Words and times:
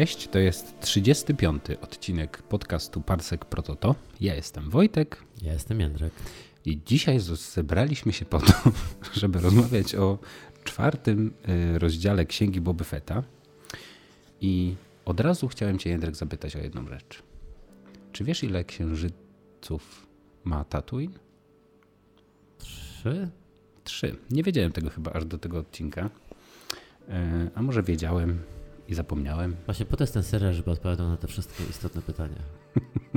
Cześć, 0.00 0.28
to 0.28 0.38
jest 0.38 0.80
35. 0.80 1.62
odcinek 1.80 2.42
podcastu 2.42 3.00
Parsek 3.00 3.44
Prototo. 3.44 3.94
Ja 4.20 4.34
jestem 4.34 4.70
Wojtek. 4.70 5.22
Ja 5.42 5.52
jestem 5.52 5.80
Jędrek. 5.80 6.12
I 6.64 6.80
dzisiaj 6.86 7.20
zebraliśmy 7.54 8.12
się 8.12 8.24
po 8.24 8.40
to, 8.40 8.52
żeby 9.20 9.40
rozmawiać 9.40 9.94
o 9.94 10.18
czwartym 10.64 11.32
y, 11.74 11.78
rozdziale 11.78 12.26
Księgi 12.26 12.60
Boby 12.60 12.84
Fetta. 12.84 13.22
I 14.40 14.74
od 15.04 15.20
razu 15.20 15.48
chciałem 15.48 15.78
Cię, 15.78 15.90
Jędrek, 15.90 16.16
zapytać 16.16 16.56
o 16.56 16.58
jedną 16.58 16.88
rzecz. 16.88 17.22
Czy 18.12 18.24
wiesz, 18.24 18.44
ile 18.44 18.64
księżyców 18.64 20.06
ma 20.44 20.64
Tatooine? 20.64 21.18
Trzy? 22.58 23.30
Trzy. 23.84 24.16
Nie 24.30 24.42
wiedziałem 24.42 24.72
tego 24.72 24.90
chyba 24.90 25.12
aż 25.12 25.24
do 25.24 25.38
tego 25.38 25.58
odcinka. 25.58 26.10
E, 27.08 27.50
a 27.54 27.62
może 27.62 27.82
wiedziałem 27.82 28.42
i 28.90 28.94
zapomniałem. 28.94 29.56
Właśnie 29.66 29.86
po 29.86 29.96
to 29.96 30.02
jest 30.04 30.14
ten 30.14 30.22
serial, 30.22 30.52
żeby 30.54 30.70
odpowiadał 30.70 31.08
na 31.08 31.16
te 31.16 31.26
wszystkie 31.26 31.64
istotne 31.70 32.02
pytania. 32.02 32.36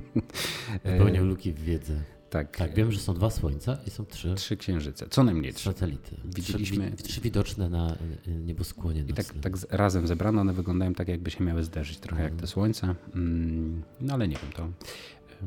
Wypełniał 0.84 1.26
luki 1.26 1.52
w 1.52 1.60
wiedzy. 1.60 2.00
Tak. 2.30 2.58
Tak, 2.58 2.74
wiem, 2.76 2.92
że 2.92 3.00
są 3.00 3.14
dwa 3.14 3.30
słońca 3.30 3.78
i 3.88 3.90
są 3.90 4.06
trzy, 4.06 4.34
Trzy 4.36 4.58
księżyce, 4.58 5.06
co 5.10 5.24
najmniej 5.24 5.54
trzy. 5.54 5.64
satelity. 5.64 6.16
Widzieliśmy- 6.26 6.92
Trzy, 6.92 7.04
trzy 7.04 7.22
widoczne 7.22 7.70
na 7.70 7.96
y, 8.28 8.32
nieboskłonie 8.32 9.02
I 9.08 9.14
tak, 9.14 9.26
tak 9.42 9.54
razem 9.70 10.08
zebrane 10.08 10.42
one 10.42 10.54
wyglądają 10.54 10.94
tak, 10.94 11.08
jakby 11.08 11.32
się 11.32 11.44
miały 11.44 11.64
zderzyć, 11.64 11.98
trochę 11.98 12.24
jak 12.24 12.32
Mhm. 12.32 12.42
te 12.42 12.48
słońca. 12.48 12.96
Mm, 13.16 13.84
No 14.02 14.14
ale 14.14 14.28
nie 14.28 14.36
wiem, 14.44 14.52
to 14.56 14.64
e, 14.64 14.68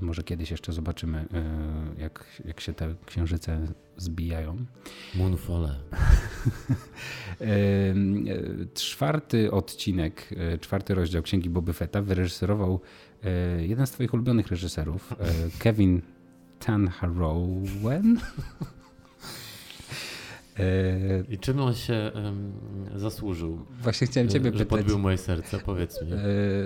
może 0.02 0.22
kiedyś 0.22 0.50
jeszcze 0.50 0.72
zobaczymy, 0.72 1.19
e, 1.19 2.00
jak, 2.00 2.25
jak 2.44 2.61
się 2.61 2.72
te 2.72 2.94
księżyce 3.06 3.66
zbijają. 3.97 4.56
Moonfall. 5.14 5.69
E, 7.41 7.94
Czwarty 8.74 9.52
odcinek, 9.52 10.34
e, 10.36 10.58
czwarty 10.58 10.94
rozdział 10.94 11.22
Księgi 11.22 11.50
Boby 11.50 11.72
Fetta 11.72 12.02
wyreżyserował 12.02 12.80
jeden 13.58 13.86
z 13.86 13.91
twoich 13.91 14.14
ulubionych 14.14 14.48
reżyserów, 14.48 15.14
Kevin. 15.58 15.98
E, 15.98 16.00
I 21.28 21.38
czym 21.38 21.60
on 21.60 21.74
się 21.74 21.94
em, 21.94 22.52
zasłużył? 22.96 23.66
Właśnie 23.82 24.06
chciałem 24.06 24.28
ciebie 24.28 24.44
że 24.52 24.58
pytać. 24.66 24.68
podbił 24.78 24.98
moje 24.98 25.18
serce, 25.18 25.58
powiedz 25.58 26.02
mi. 26.02 26.12
E, 26.12 26.16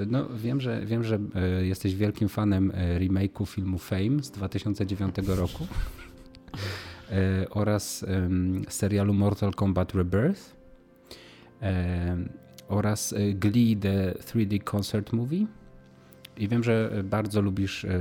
No, 0.07 0.29
wiem, 0.37 0.61
że, 0.61 0.87
wiem, 0.87 1.05
że 1.05 1.19
e, 1.35 1.67
jesteś 1.67 1.95
wielkim 1.95 2.29
fanem 2.29 2.73
e, 2.75 2.99
remake'u 3.01 3.47
filmu 3.47 3.79
Fame 3.79 4.23
z 4.23 4.31
2009 4.31 5.15
roku 5.27 5.67
e, 7.11 7.47
oraz 7.51 8.03
em, 8.09 8.63
serialu 8.69 9.15
Mortal 9.15 9.55
Kombat 9.55 9.95
Rebirth 9.95 10.57
e, 11.63 12.17
oraz 12.69 13.13
e, 13.13 13.33
Glee 13.33 13.77
The 13.77 14.13
3D 14.13 14.65
Concert 14.65 15.13
Movie. 15.13 15.47
I 16.37 16.49
wiem, 16.49 16.65
że 16.65 16.91
bardzo 17.05 17.41
lubisz 17.41 17.85
e, 17.85 17.99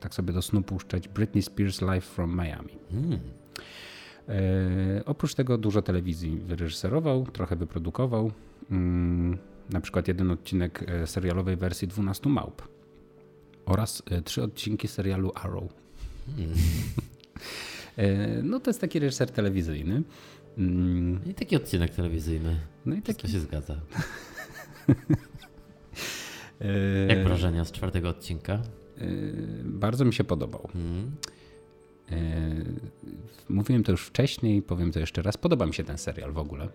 tak 0.00 0.14
sobie 0.14 0.32
do 0.32 0.42
snu 0.42 0.62
puszczać 0.62 1.08
Britney 1.08 1.42
Spears 1.42 1.80
Live 1.80 2.04
from 2.04 2.36
Miami. 2.36 2.78
Mm. 2.92 3.18
E, 4.30 5.04
oprócz 5.04 5.34
tego 5.34 5.58
dużo 5.58 5.82
telewizji 5.82 6.38
wyreżyserował, 6.38 7.26
trochę 7.26 7.56
wyprodukował. 7.56 8.32
Mm, 8.70 9.38
na 9.70 9.80
przykład 9.80 10.08
jeden 10.08 10.30
odcinek 10.30 10.84
e, 10.88 11.06
serialowej 11.06 11.56
wersji 11.56 11.88
12 11.88 12.28
Małp 12.28 12.62
oraz 13.66 14.02
e, 14.10 14.22
trzy 14.22 14.42
odcinki 14.42 14.88
serialu 14.88 15.32
Arrow. 15.34 15.64
No 18.42 18.60
to 18.60 18.70
jest 18.70 18.80
taki 18.80 18.98
reżyser 18.98 19.30
telewizyjny. 19.30 20.02
Mm, 20.58 21.20
I 21.26 21.34
taki 21.34 21.56
odcinek 21.56 21.94
telewizyjny. 21.94 22.56
no 22.86 22.96
i 22.96 23.02
taki... 23.02 23.28
się 23.28 23.40
zgadza. 23.40 23.76
Jak 27.08 27.24
wrażenia 27.24 27.64
z 27.64 27.72
czwartego 27.72 28.08
odcinka? 28.08 28.62
bardzo 29.64 30.04
mi 30.04 30.14
się 30.14 30.24
podobał. 30.24 30.68
Mm. 30.74 31.10
E, 32.12 32.16
Mówiłem 33.48 33.82
to 33.82 33.92
już 33.92 34.06
wcześniej, 34.06 34.62
powiem 34.62 34.92
to 34.92 35.00
jeszcze 35.00 35.22
raz. 35.22 35.36
Podoba 35.36 35.66
mi 35.66 35.74
się 35.74 35.84
ten 35.84 35.98
serial 35.98 36.32
w 36.32 36.38
ogóle. 36.38 36.68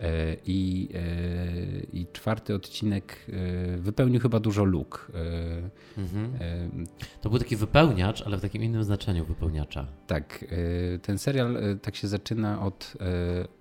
E, 0.00 0.36
I, 0.46 0.88
e, 0.94 1.80
I 1.92 2.06
czwarty 2.12 2.54
odcinek 2.54 3.26
wypełnił 3.76 4.20
chyba 4.20 4.40
dużo 4.40 4.64
luk. 4.64 5.12
Mhm. 5.98 6.32
To 7.20 7.30
był 7.30 7.38
taki 7.38 7.56
wypełniacz, 7.56 8.22
ale 8.22 8.36
w 8.36 8.40
takim 8.40 8.62
innym 8.62 8.84
znaczeniu 8.84 9.24
wypełniacza. 9.24 9.86
Tak, 10.06 10.44
ten 11.02 11.18
serial 11.18 11.56
tak 11.82 11.96
się 11.96 12.08
zaczyna 12.08 12.62
od, 12.62 12.94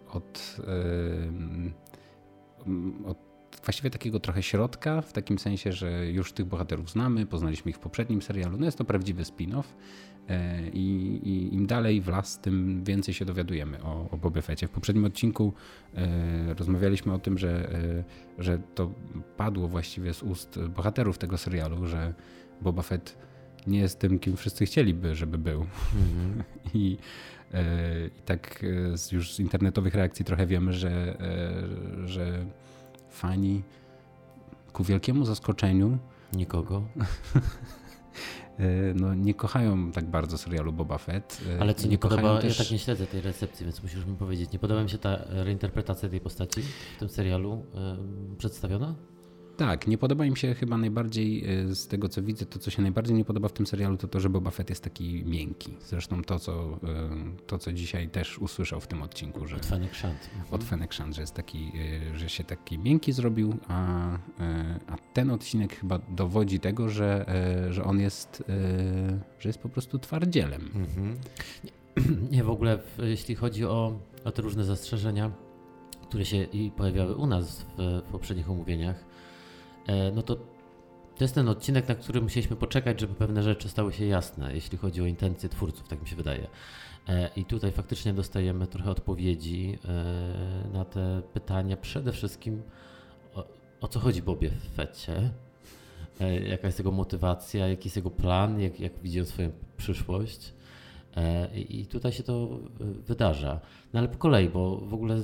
od, 0.10 0.58
e, 2.68 3.08
od 3.08 3.32
właściwie 3.64 3.90
takiego 3.90 4.20
trochę 4.20 4.44
środka, 4.44 5.02
w 5.02 5.14
takim 5.14 5.40
sensie, 5.40 5.72
że 5.72 6.12
już 6.12 6.34
tych 6.34 6.46
bohaterów 6.46 6.92
znamy, 6.92 7.26
poznaliśmy 7.26 7.72
ich 7.72 7.78
w 7.78 7.80
poprzednim 7.80 8.22
serialu. 8.22 8.58
No 8.58 8.66
jest 8.66 8.78
to 8.78 8.86
prawdziwy 8.86 9.24
spin-off 9.24 9.64
i, 10.74 11.20
i 11.24 11.56
im 11.56 11.68
dalej 11.68 12.02
w 12.02 12.08
las, 12.08 12.40
tym 12.40 12.84
więcej 12.84 13.14
się 13.14 13.26
dowiadujemy 13.26 13.84
o, 13.84 14.10
o 14.12 14.18
Bobie 14.18 14.42
Fecie. 14.42 14.68
W 14.68 14.72
poprzednim 14.72 15.06
odcinku 15.06 15.54
e, 15.96 16.54
rozmawialiśmy 16.54 17.14
o 17.14 17.20
tym, 17.20 17.38
że, 17.38 17.72
e, 17.74 18.04
że 18.44 18.60
to 18.76 18.92
padło 19.38 19.68
właściwie 19.68 20.14
z 20.14 20.24
ust 20.24 20.60
bohaterów 20.76 21.18
tego 21.18 21.38
serialu, 21.38 21.88
że 21.88 22.14
Boba 22.62 22.82
Fett 22.82 23.18
nie 23.68 23.80
jest 23.80 24.00
tym, 24.00 24.20
kim 24.20 24.38
wszyscy 24.38 24.66
chcieliby, 24.66 25.16
żeby 25.16 25.38
był. 25.38 25.66
Mhm. 25.96 26.44
I, 26.74 26.98
e, 27.54 28.08
i 28.08 28.22
tak 28.26 28.64
e, 28.94 28.98
z, 28.98 29.12
już 29.12 29.34
z 29.34 29.40
internetowych 29.40 29.96
reakcji 29.96 30.26
trochę 30.26 30.48
wiemy, 30.48 30.74
że, 30.74 31.20
e, 31.20 32.08
że 32.08 32.46
fani 33.10 33.62
ku 34.74 34.84
wielkiemu 34.84 35.26
zaskoczeniu 35.26 35.98
Nikogo. 36.34 36.84
e, 38.60 38.64
no, 38.96 39.14
nie 39.14 39.34
kochają 39.34 39.92
tak 39.92 40.06
bardzo 40.06 40.38
serialu 40.38 40.74
Boba 40.74 40.98
Fett. 40.98 41.42
e, 41.58 41.62
Ale 41.62 41.76
co 41.76 41.88
nie 41.88 41.98
kochają 41.98 42.22
podoba, 42.22 42.42
też... 42.42 42.58
ja 42.60 42.64
tak 42.64 42.72
nie 42.72 42.80
śledzę 42.80 43.08
tej 43.08 43.22
recepcji, 43.22 43.66
więc 43.66 43.84
musisz 43.84 44.06
mi 44.06 44.16
powiedzieć, 44.16 44.52
nie 44.52 44.60
podoba 44.60 44.84
mi 44.84 44.90
się 44.90 44.98
ta 44.98 45.20
reinterpretacja 45.30 46.10
tej 46.10 46.22
postaci 46.22 46.62
w 46.96 47.00
tym 47.00 47.10
serialu 47.10 47.66
em, 47.76 48.36
przedstawiona? 48.38 48.96
Tak, 49.62 49.88
nie 49.88 49.98
podoba 49.98 50.26
im 50.26 50.36
się 50.36 50.54
chyba 50.54 50.78
najbardziej 50.78 51.46
e, 51.46 51.76
z 51.76 51.88
tego 51.88 52.10
co 52.10 52.22
widzę, 52.22 52.46
to 52.46 52.60
co 52.60 52.72
się 52.72 52.82
najbardziej 52.82 53.16
nie 53.16 53.26
podoba 53.26 53.48
w 53.48 53.54
tym 53.54 53.68
serialu 53.68 53.98
to 53.98 54.08
to, 54.08 54.20
że 54.20 54.30
Boba 54.30 54.52
Fett 54.52 54.70
jest 54.70 54.84
taki 54.84 55.24
miękki. 55.26 55.78
Zresztą 55.88 56.24
to 56.24 56.40
co, 56.40 56.54
e, 56.54 56.78
to, 57.48 57.58
co 57.58 57.74
dzisiaj 57.74 58.10
też 58.10 58.40
usłyszał 58.40 58.80
w 58.80 58.88
tym 58.88 59.02
odcinku, 59.02 59.48
że 59.48 59.56
Od 59.56 59.66
Fennec 59.66 59.94
Shand. 59.94 60.30
Od 60.52 60.64
Shand, 60.94 61.16
że 61.16 61.22
jest 61.22 61.34
taki, 61.34 61.72
y, 62.14 62.20
że 62.20 62.30
się 62.30 62.44
taki 62.44 62.80
miękki 62.80 63.12
zrobił, 63.12 63.58
a, 63.68 64.16
y, 64.16 64.20
a 64.88 64.98
ten 65.14 65.30
odcinek 65.30 65.76
chyba 65.76 66.00
dowodzi 66.10 66.60
tego, 66.60 66.90
że, 66.90 67.26
y, 67.70 67.74
że 67.74 67.84
on 67.84 68.00
jest, 68.00 68.42
y, 68.42 68.44
że 69.40 69.50
jest 69.50 69.60
po 69.60 69.70
prostu 69.70 70.00
twardzielem. 70.00 70.62
Mhm. 70.76 71.18
Nie, 72.32 72.44
w 72.50 72.50
ogóle 72.50 72.80
jeśli 72.98 73.36
chodzi 73.36 73.66
o, 73.66 74.00
o 74.24 74.32
te 74.32 74.42
różne 74.42 74.64
zastrzeżenia, 74.64 75.32
które 76.08 76.26
się 76.26 76.44
i 76.44 76.72
pojawiały 76.72 77.16
u 77.16 77.28
nas 77.28 77.62
w, 77.78 78.02
w 78.08 78.12
poprzednich 78.12 78.50
omówieniach, 78.50 79.11
no 80.14 80.22
to 80.22 80.38
to 81.22 81.24
jest 81.24 81.36
ten 81.36 81.50
odcinek, 81.50 81.88
na 81.88 81.96
który 81.96 82.22
musieliśmy 82.22 82.56
poczekać, 82.56 83.00
żeby 83.00 83.14
pewne 83.14 83.44
rzeczy 83.44 83.70
stały 83.70 83.94
się 83.94 84.06
jasne, 84.06 84.54
jeśli 84.54 84.78
chodzi 84.78 85.02
o 85.02 85.06
intencje 85.06 85.50
twórców, 85.50 85.88
tak 85.88 86.02
mi 86.02 86.08
się 86.08 86.16
wydaje. 86.16 86.48
E, 87.10 87.30
I 87.36 87.46
tutaj 87.46 87.72
faktycznie 87.72 88.14
dostajemy 88.14 88.68
trochę 88.68 88.92
odpowiedzi 88.92 89.80
e, 89.86 90.68
na 90.74 90.86
te 90.86 91.22
pytania. 91.34 91.78
Przede 91.78 92.12
wszystkim 92.12 92.62
o, 93.36 93.48
o 93.82 93.88
co 93.88 94.00
chodzi 94.00 94.22
Bobie 94.22 94.50
w 94.50 94.76
Fecie, 94.76 95.30
e, 96.20 96.40
jaka 96.40 96.68
jest 96.68 96.80
jego 96.80 96.92
motywacja, 96.92 97.68
jaki 97.68 97.88
jest 97.88 97.96
jego 97.96 98.12
plan, 98.12 98.60
jak, 98.60 98.80
jak 98.80 99.00
widzi 99.00 99.20
on 99.20 99.26
swoją 99.26 99.52
przyszłość. 99.78 100.54
E, 101.16 101.50
I 101.60 101.86
tutaj 101.86 102.12
się 102.12 102.24
to 102.24 102.50
e, 102.82 102.84
wydarza. 102.86 103.60
No 103.94 104.00
ale 104.00 104.08
po 104.10 104.18
kolei, 104.18 104.50
bo 104.50 104.78
w 104.78 104.94
ogóle 104.94 105.22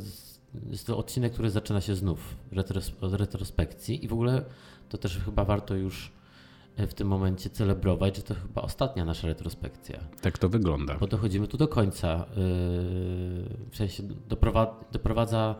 jest 0.72 0.88
to 0.88 0.98
odcinek, 0.98 1.34
który 1.34 1.50
zaczyna 1.50 1.82
się 1.82 1.96
znów 1.96 2.36
retros, 2.52 2.92
od 3.02 3.14
retrospekcji 3.14 4.06
i 4.06 4.08
w 4.08 4.14
ogóle 4.14 4.46
to 4.90 4.98
też 4.98 5.18
chyba 5.26 5.46
warto 5.46 5.76
już 5.76 6.12
e, 6.78 6.88
w 6.88 6.94
tym 6.94 7.08
momencie 7.08 7.50
celebrować, 7.50 8.16
że 8.16 8.22
to 8.22 8.34
chyba 8.34 8.62
ostatnia 8.62 9.06
nasza 9.06 9.28
retrospekcja. 9.28 10.00
Tak 10.22 10.38
to 10.38 10.50
wygląda. 10.50 10.98
Bo 10.98 11.08
dochodzimy 11.08 11.48
tu 11.48 11.58
do 11.58 11.68
końca. 11.68 12.26
Yy, 12.30 12.36
w 13.72 13.76
sensie 13.76 14.04
doprowa- 14.30 14.74
doprowadza, 14.92 15.56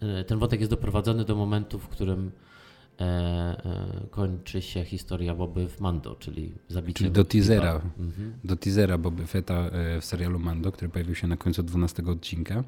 yy, 0.00 0.24
ten 0.24 0.38
wątek 0.38 0.60
jest 0.60 0.70
doprowadzony 0.70 1.24
do 1.24 1.36
momentu, 1.36 1.78
w 1.78 1.88
którym 1.88 2.30
e, 3.00 3.04
e, 3.04 4.06
kończy 4.10 4.62
się 4.62 4.84
historia 4.84 5.34
Boby 5.34 5.68
w 5.68 5.80
Mando, 5.80 6.14
czyli 6.14 6.52
zabicie. 6.68 6.98
Czyli 6.98 7.10
do 7.10 7.24
teasera. 7.24 7.80
Mhm. 7.98 8.32
Do 8.44 8.56
teasera 8.56 8.98
Boby 8.98 9.26
Fetta 9.26 9.54
e, 9.54 10.00
w 10.00 10.04
serialu 10.04 10.38
Mando, 10.38 10.72
który 10.72 10.88
pojawił 10.88 11.14
się 11.14 11.26
na 11.26 11.36
końcu 11.36 11.62
12 11.62 12.02
odcinka. 12.06 12.64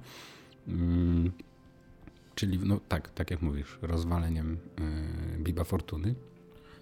Czyli, 2.41 2.59
no 2.59 2.81
tak, 2.89 3.11
tak 3.11 3.31
jak 3.31 3.43
mówisz, 3.43 3.79
rozwaleniem 3.83 4.59
y, 5.39 5.39
Biba 5.39 5.65
Fortuny. 5.65 6.15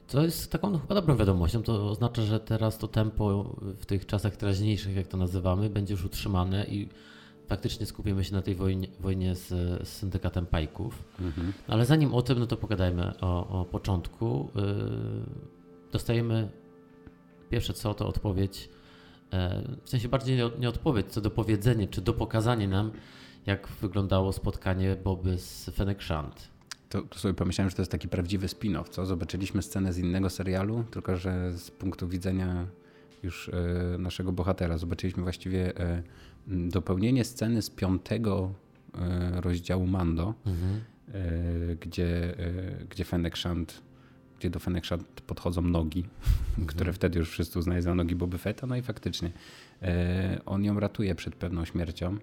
Co 0.07 0.23
jest 0.23 0.53
taką 0.53 0.71
no, 0.71 0.79
chyba 0.79 0.95
dobrą 0.95 1.17
wiadomością, 1.17 1.63
to 1.63 1.91
oznacza, 1.91 2.23
że 2.23 2.41
teraz 2.41 2.79
to 2.79 2.89
tempo 2.89 3.57
w 3.63 3.87
tych 3.87 4.07
czasach 4.07 4.37
teraźniejszych, 4.37 4.97
jak 4.97 5.07
to 5.07 5.17
nazywamy, 5.17 5.71
będzie 5.71 5.95
już 5.95 6.05
utrzymane 6.05 6.67
i 6.67 6.89
faktycznie 7.47 7.87
skupimy 7.87 8.25
się 8.25 8.33
na 8.33 8.43
tej 8.43 8.55
wojnie, 8.55 8.89
wojnie 9.01 9.35
z, 9.35 9.49
z 9.49 9.89
syndykatem 9.89 10.47
Pajków. 10.47 11.05
Mhm. 11.21 11.53
Ale 11.69 11.87
zanim 11.87 12.15
o 12.15 12.23
tym, 12.23 12.39
no 12.39 12.47
to 12.47 12.57
pogadajmy 12.57 13.21
o, 13.21 13.61
o 13.61 13.65
początku. 13.65 14.51
Yy, 14.55 14.63
dostajemy 15.93 16.49
pierwsze 17.51 17.73
co 17.73 17.95
to 17.95 18.09
odpowiedź, 18.09 18.69
e, 19.33 19.63
w 19.85 19.91
sensie 19.91 20.09
bardziej 20.09 20.37
nie, 20.37 20.51
nie 20.59 20.69
odpowiedź, 20.69 21.07
co 21.07 21.21
do 21.21 21.31
powiedzenia, 21.31 21.87
czy 21.87 22.01
do 22.01 22.13
pokazania 22.13 22.69
nam, 22.69 22.91
jak 23.49 23.69
wyglądało 23.69 24.33
spotkanie 24.33 24.97
Boby 25.05 25.39
z 25.39 25.71
Fennec 25.71 26.03
Shand. 26.03 26.49
To, 26.89 27.03
to 27.03 27.19
sobie 27.19 27.35
pomyślałem, 27.35 27.71
że 27.71 27.77
to 27.77 27.83
jest 27.83 27.93
taki 27.93 28.09
prawdziwy 28.09 28.47
spin-off, 28.47 28.89
co? 28.89 29.07
Zobaczyliśmy 29.07 29.63
scenę 29.63 29.93
z 29.93 29.99
innego 29.99 30.31
serialu, 30.31 30.85
tylko 30.91 31.17
że 31.17 31.53
z 31.53 31.71
punktu 31.71 32.09
widzenia 32.09 32.67
już 33.23 33.49
e, 33.95 33.99
naszego 33.99 34.33
bohatera. 34.33 34.79
Zobaczyliśmy 34.79 35.23
właściwie 35.23 35.81
e, 35.81 36.03
dopełnienie 36.49 37.25
sceny 37.25 37.63
z 37.63 37.71
piątego 37.71 38.53
e, 38.95 39.41
rozdziału 39.41 39.87
Mando, 39.87 40.35
Mhm. 40.47 40.81
gdzie, 41.81 42.35
gdzie 42.91 43.05
Fennec 43.05 43.37
Shand, 43.37 43.83
gdzie 44.39 44.51
do 44.51 44.59
Fennec 44.59 44.87
Shand 44.87 45.05
podchodzą 45.27 45.63
nogi, 45.63 46.05
które 46.67 46.93
wtedy 46.93 47.19
już 47.19 47.31
wszyscy 47.31 47.59
uznają 47.59 47.83
za 47.83 47.95
nogi 47.95 48.15
Boby 48.15 48.39
Fetta, 48.39 48.67
no 48.67 48.77
i 48.77 48.83
faktycznie 48.83 49.31
on 50.47 50.65
ją 50.65 50.81
ratuje 50.81 51.15
przed 51.15 51.35
pewną 51.35 51.65
śmiercią. 51.65 52.17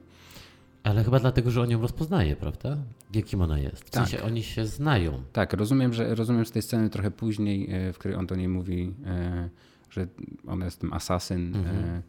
Ale 0.85 1.03
chyba 1.03 1.19
dlatego, 1.19 1.51
że 1.51 1.61
on 1.61 1.69
ją 1.71 1.81
rozpoznaje, 1.81 2.35
prawda? 2.35 2.77
Jakim 3.13 3.41
ona 3.41 3.59
jest. 3.59 3.83
W 3.83 3.89
Tak. 3.89 4.07
sensie 4.07 4.25
oni 4.25 4.43
się 4.43 4.65
znają. 4.65 5.23
Tak, 5.33 5.53
rozumiem, 5.53 5.93
że 5.93 6.15
rozumiem 6.15 6.45
z 6.45 6.51
tej 6.51 6.61
sceny 6.61 6.89
trochę 6.89 7.11
później, 7.11 7.69
e, 7.71 7.93
w 7.93 7.97
której 7.97 8.17
on 8.17 8.25
do 8.27 8.35
niej 8.35 8.47
mówi, 8.47 8.93
e, 9.05 9.49
że 9.89 10.07
ona 10.47 10.65
jest 10.65 10.79
tym 10.79 10.93
asasyn. 10.93 11.55
Mhm. 11.55 11.75
e, 11.85 12.01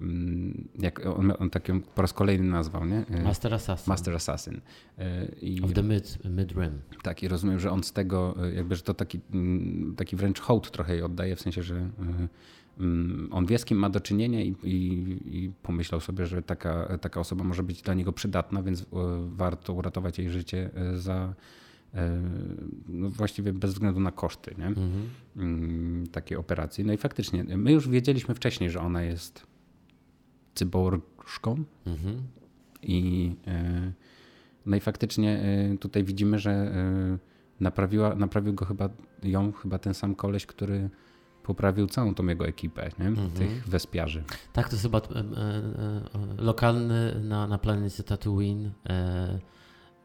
mm, 0.00 0.68
Jak 0.78 1.06
on, 1.06 1.32
on 1.38 1.50
tak 1.50 1.68
ją 1.68 1.80
po 1.80 2.02
raz 2.02 2.12
kolejny 2.12 2.50
nazwał, 2.50 2.84
nie? 2.84 3.04
Master 3.24 3.54
Assassin. 3.54 3.90
Master 3.90 4.14
Assassin. 4.14 4.60
I, 5.42 5.62
Of 5.62 5.72
the 5.72 5.82
mid, 5.82 6.18
mid 6.24 6.52
Rim. 6.52 6.80
tak, 7.02 7.22
i 7.22 7.28
rozumiem, 7.28 7.60
że 7.60 7.70
on 7.70 7.82
z 7.84 7.92
tego, 7.92 8.34
jakby, 8.54 8.76
że 8.76 8.82
to 8.82 8.94
taki, 8.94 9.20
mm, 9.34 9.94
taki 9.96 10.16
wręcz 10.16 10.40
hołd 10.40 10.70
trochę 10.70 10.92
jej 10.92 11.02
oddaje, 11.02 11.36
w 11.36 11.40
sensie, 11.40 11.62
że 11.62 11.90
on 13.30 13.46
wie, 13.46 13.58
z 13.58 13.64
kim 13.64 13.78
ma 13.78 13.90
do 13.90 14.00
czynienia 14.00 14.40
i, 14.42 14.54
i, 14.64 15.16
i 15.26 15.52
pomyślał 15.62 16.00
sobie, 16.00 16.26
że 16.26 16.42
taka, 16.42 16.98
taka 16.98 17.20
osoba 17.20 17.44
może 17.44 17.62
być 17.62 17.82
dla 17.82 17.94
niego 17.94 18.12
przydatna, 18.12 18.62
więc 18.62 18.82
e, 18.82 18.86
warto 19.28 19.72
uratować 19.72 20.18
jej 20.18 20.30
życie 20.30 20.70
e, 20.74 20.98
za 20.98 21.34
e, 21.94 22.22
no 22.88 23.10
właściwie 23.10 23.52
bez 23.52 23.72
względu 23.72 24.00
na 24.00 24.12
koszty 24.12 24.54
nie? 24.58 24.66
Mhm. 24.66 25.08
Mm, 25.36 26.06
takiej 26.06 26.38
operacji. 26.38 26.84
No 26.84 26.92
i 26.92 26.96
faktycznie, 26.96 27.44
my 27.44 27.72
już 27.72 27.88
wiedzieliśmy 27.88 28.34
wcześniej, 28.34 28.70
że 28.70 28.80
ona 28.80 29.02
jest 29.02 29.46
cyborżką 30.54 31.64
Mhm. 31.86 32.22
i, 32.82 33.32
no 34.66 34.76
i 34.76 34.80
faktycznie 34.80 35.44
tutaj 35.80 36.04
widzimy, 36.04 36.38
że 36.38 36.74
naprawiła, 37.60 38.14
naprawił 38.14 38.54
go 38.54 38.64
chyba, 38.64 38.88
ją 39.22 39.52
chyba 39.52 39.78
ten 39.78 39.94
sam 39.94 40.14
koleś, 40.14 40.46
który 40.46 40.90
poprawił 41.42 41.86
całą 41.86 42.14
tą 42.14 42.26
jego 42.26 42.46
ekipę, 42.46 42.90
nie? 42.98 43.06
Mhm. 43.06 43.30
tych 43.30 43.68
wespiarzy. 43.68 44.24
Tak, 44.52 44.68
to 44.68 44.74
jest 44.74 44.82
chyba 44.82 44.98
e, 44.98 45.02
e, 45.02 45.14
e, 45.18 46.42
lokalny 46.42 47.20
na, 47.24 47.46
na 47.46 47.58
planecie 47.58 48.02
Tatooine. 48.02 48.70
E, 48.88 49.38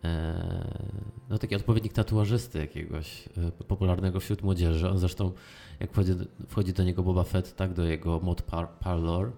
e, 0.04 1.08
no 1.30 1.38
taki 1.38 1.56
odpowiednik 1.56 1.94
tatuażysty 1.94 2.60
jakiegoś 2.60 3.30
e, 3.38 3.52
popularnego 3.52 4.20
wśród 4.20 4.42
młodzieży. 4.42 4.90
On 4.90 5.00
zresztą, 5.00 5.32
jak 5.80 5.92
wchodzi, 5.92 6.12
wchodzi 6.48 6.74
do 6.74 6.84
niego 6.84 7.04
Boba 7.04 7.24
Fett, 7.24 7.56
tak, 7.56 7.74
do 7.74 7.84
jego 7.84 8.20
mod 8.20 8.42
par, 8.42 8.70
parlor, 8.70 9.32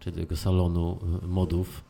czy 0.00 0.12
do 0.12 0.20
jego 0.20 0.36
salonu 0.36 0.98
modów, 1.22 1.84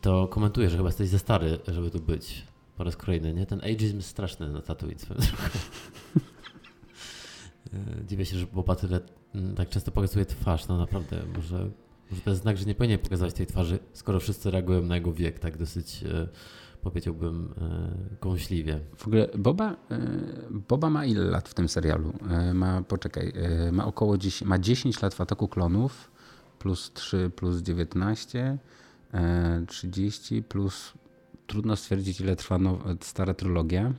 to 0.00 0.28
komentuje, 0.28 0.70
że 0.70 0.76
chyba 0.76 0.88
jesteś 0.88 1.08
za 1.08 1.18
stary, 1.18 1.58
żeby 1.68 1.90
tu 1.90 2.00
być 2.00 2.46
po 2.76 2.84
raz 2.84 2.96
kolejny, 2.96 3.34
nie? 3.34 3.46
Ten 3.46 3.60
ageism 3.60 3.96
jest 3.96 4.08
straszny 4.08 4.48
na 4.48 4.62
Tatooine 4.62 4.98
Dziwię 8.08 8.26
się, 8.26 8.38
że 8.38 8.46
Boba 8.46 8.76
tyle 8.76 9.00
mm, 9.34 9.54
tak 9.54 9.68
często 9.68 9.90
pokazuje 9.90 10.26
twarz, 10.26 10.68
no 10.68 10.78
naprawdę, 10.78 11.22
może, 11.36 11.70
może 12.10 12.22
to 12.22 12.30
jest 12.30 12.42
znak, 12.42 12.56
że 12.56 12.64
nie 12.64 12.74
powinien 12.74 12.98
pokazywać 12.98 13.34
tej 13.34 13.46
twarzy, 13.46 13.78
skoro 13.92 14.20
wszyscy 14.20 14.50
reagują 14.50 14.82
na 14.82 14.94
jego 14.94 15.12
wiek, 15.12 15.38
tak 15.38 15.56
dosyć, 15.56 16.04
e, 16.04 16.28
powiedziałbym, 16.82 17.54
e, 17.60 18.16
kąśliwie. 18.20 18.80
W 18.96 19.06
ogóle 19.06 19.28
Boba, 19.38 19.76
e, 19.90 19.98
Boba 20.50 20.90
ma 20.90 21.06
ile 21.06 21.24
lat 21.24 21.48
w 21.48 21.54
tym 21.54 21.68
serialu? 21.68 22.12
E, 22.30 22.54
Ma, 22.54 22.82
poczekaj, 22.82 23.32
e, 23.36 23.72
ma 23.72 23.86
około 23.86 24.18
10, 24.18 24.48
ma 24.48 24.58
10 24.58 25.02
lat 25.02 25.14
w 25.14 25.20
Ataku 25.20 25.48
Klonów, 25.48 26.10
plus 26.58 26.92
3, 26.92 27.30
plus 27.36 27.62
19, 27.62 28.58
e, 29.14 29.64
30, 29.68 30.42
plus 30.42 30.92
trudno 31.46 31.76
stwierdzić 31.76 32.20
ile 32.20 32.36
trwa 32.36 32.58
now, 32.58 32.80
stara 33.00 33.34
trylogia, 33.34 33.92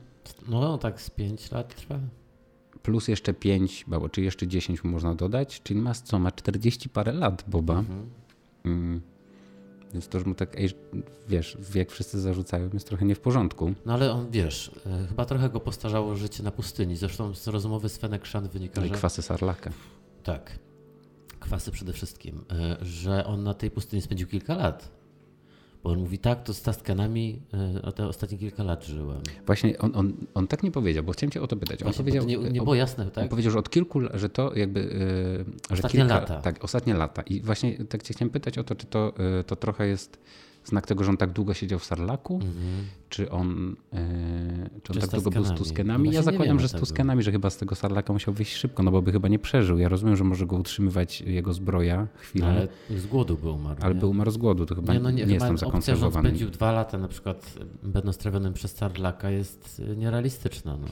No 0.48 0.78
tak 0.78 1.00
z 1.00 1.10
5 1.10 1.50
lat 1.50 1.74
trwa. 1.74 1.98
Plus 2.84 3.08
jeszcze 3.08 3.34
5, 3.34 3.84
bo 3.88 4.08
czy 4.08 4.22
jeszcze 4.22 4.46
10 4.46 4.84
mu 4.84 4.90
można 4.90 5.14
dodać, 5.14 5.62
czyli 5.62 5.80
ma 5.80 5.94
co, 5.94 6.18
ma 6.18 6.30
40 6.32 6.88
parę 6.88 7.12
lat 7.12 7.44
Boba. 7.48 7.78
Mhm. 7.78 8.10
Mm. 8.64 9.00
Więc 9.92 10.08
to, 10.08 10.18
że 10.20 10.24
mu 10.26 10.34
tak, 10.34 10.56
wiesz, 11.28 11.58
wiek 11.70 11.90
wszyscy 11.92 12.20
zarzucają, 12.20 12.70
jest 12.74 12.86
trochę 12.88 13.04
nie 13.04 13.14
w 13.14 13.20
porządku. 13.20 13.74
No 13.86 13.92
ale 13.94 14.12
on, 14.12 14.30
wiesz, 14.30 14.70
e, 14.86 15.06
chyba 15.08 15.24
trochę 15.24 15.50
go 15.50 15.60
postarzało 15.60 16.16
życie 16.16 16.42
na 16.42 16.50
pustyni. 16.50 16.96
Zresztą 16.96 17.34
z 17.34 17.46
rozmowy 17.48 17.88
z 17.88 17.96
Fennec 17.96 18.26
Shand 18.26 18.48
wynika, 18.48 18.80
No 18.80 18.86
i 18.86 18.88
że... 18.88 18.94
kwasy 18.94 19.22
sarlaka. 19.22 19.70
Tak. 20.22 20.58
Kwasy 21.40 21.70
przede 21.70 21.92
wszystkim. 21.92 22.44
e, 22.50 22.84
Że 22.84 23.26
on 23.26 23.42
na 23.42 23.54
tej 23.54 23.70
pustyni 23.70 24.02
spędził 24.02 24.28
kilka 24.28 24.54
lat. 24.56 24.90
Bo 25.84 25.90
on 25.90 25.98
mówi, 25.98 26.18
tak, 26.18 26.42
to 26.44 26.54
z 26.54 26.62
Taskanami 26.62 27.42
e, 27.76 27.82
o 27.82 27.92
te 27.92 28.06
ostatnie 28.08 28.38
kilka 28.38 28.62
lat 28.62 28.84
żyłem. 28.84 29.20
Właśnie 29.46 29.78
on, 29.78 29.92
on, 29.94 30.12
on 30.34 30.46
tak 30.46 30.62
nie 30.62 30.70
powiedział, 30.70 31.04
bo 31.04 31.12
chciałem 31.12 31.30
cię 31.30 31.42
o 31.42 31.46
to 31.46 31.56
pytać. 31.56 31.82
On 31.82 31.84
Właśnie, 31.84 32.04
powiedział, 32.04 32.24
nie, 32.24 32.36
nie 32.36 32.60
było 32.62 32.74
jasne, 32.74 33.04
on 33.04 33.10
tak? 33.10 33.28
powiedział, 33.28 33.52
że 33.52 33.58
od 33.58 33.70
kilku, 33.70 34.00
l- 34.00 34.10
że 34.14 34.28
to 34.28 34.54
jakby, 34.56 34.80
yy, 34.80 34.86
że 35.70 35.74
Ostatnie 35.74 36.00
kilka, 36.00 36.14
lata. 36.14 36.40
Tak, 36.40 36.64
ostatnie 36.64 36.94
lata. 36.94 37.22
I 37.22 37.40
właśnie 37.40 37.84
tak 37.84 38.02
cię 38.02 38.14
chciałem 38.14 38.30
pytać 38.30 38.58
o 38.58 38.64
to, 38.64 38.74
czy 38.74 38.86
to, 38.86 39.12
yy, 39.36 39.44
to 39.44 39.56
trochę 39.56 39.86
jest 39.86 40.18
znak 40.64 40.86
tego, 40.86 41.04
że 41.04 41.10
on 41.10 41.16
tak 41.16 41.32
długo 41.32 41.54
siedział 41.54 41.78
w 41.78 41.84
Sarlaku, 41.84 42.34
Mhm. 42.34 42.54
czy 43.08 43.30
on, 43.30 43.76
yy, 43.92 43.98
czy 44.82 44.92
on 44.92 45.00
Czy 45.00 45.00
tak 45.00 45.10
długo 45.10 45.30
był 45.30 45.44
z 45.44 45.52
Tuskenami? 45.52 46.08
No 46.08 46.14
ja 46.14 46.22
zakładam, 46.22 46.60
że 46.60 46.68
z. 46.68 46.72
Tuskenami, 46.72 47.22
że 47.22 47.32
chyba 47.32 47.50
z 47.50 47.56
tego 47.56 47.74
Sarlaka 47.74 48.12
musiał 48.12 48.34
wyjść 48.34 48.56
szybko, 48.56 48.82
no 48.82 48.90
bo 48.90 49.02
by 49.02 49.12
chyba 49.12 49.28
nie 49.28 49.38
przeżył. 49.38 49.78
Ja 49.78 49.88
rozumiem, 49.88 50.16
że 50.16 50.24
może 50.24 50.46
go 50.46 50.56
utrzymywać 50.56 51.20
jego 51.20 51.52
zbroja 51.52 52.06
chwilę, 52.16 52.46
ale, 52.46 52.68
Ale 52.90 52.98
z 53.00 53.06
głodu 53.06 53.36
był 53.36 53.54
umarł. 53.54 53.88
nie? 53.88 53.94
by 53.94 54.06
umarł 54.06 54.30
z 54.30 54.36
głodu, 54.36 54.66
to 54.66 54.74
chyba 54.74 54.92
nie, 54.94 55.00
no 55.00 55.10
nie, 55.10 55.26
nie 55.26 55.32
chyba 55.32 55.34
jest 55.34 55.46
tam 55.46 55.54
opcja, 55.54 55.60
że 55.60 55.66
on 55.66 55.70
zakonserwowany. 55.70 56.28
spędził 56.28 56.50
dwa 56.50 56.72
lata 56.72 56.98
na 56.98 57.08
przykład 57.08 57.54
e, 57.84 57.88
będąc 57.88 58.18
trawionym 58.18 58.52
przez 58.54 58.74
Sarlaka 58.76 59.30
jest 59.30 59.82
e, 59.92 59.96
nierealistyczna. 59.96 60.76
No. 60.76 60.86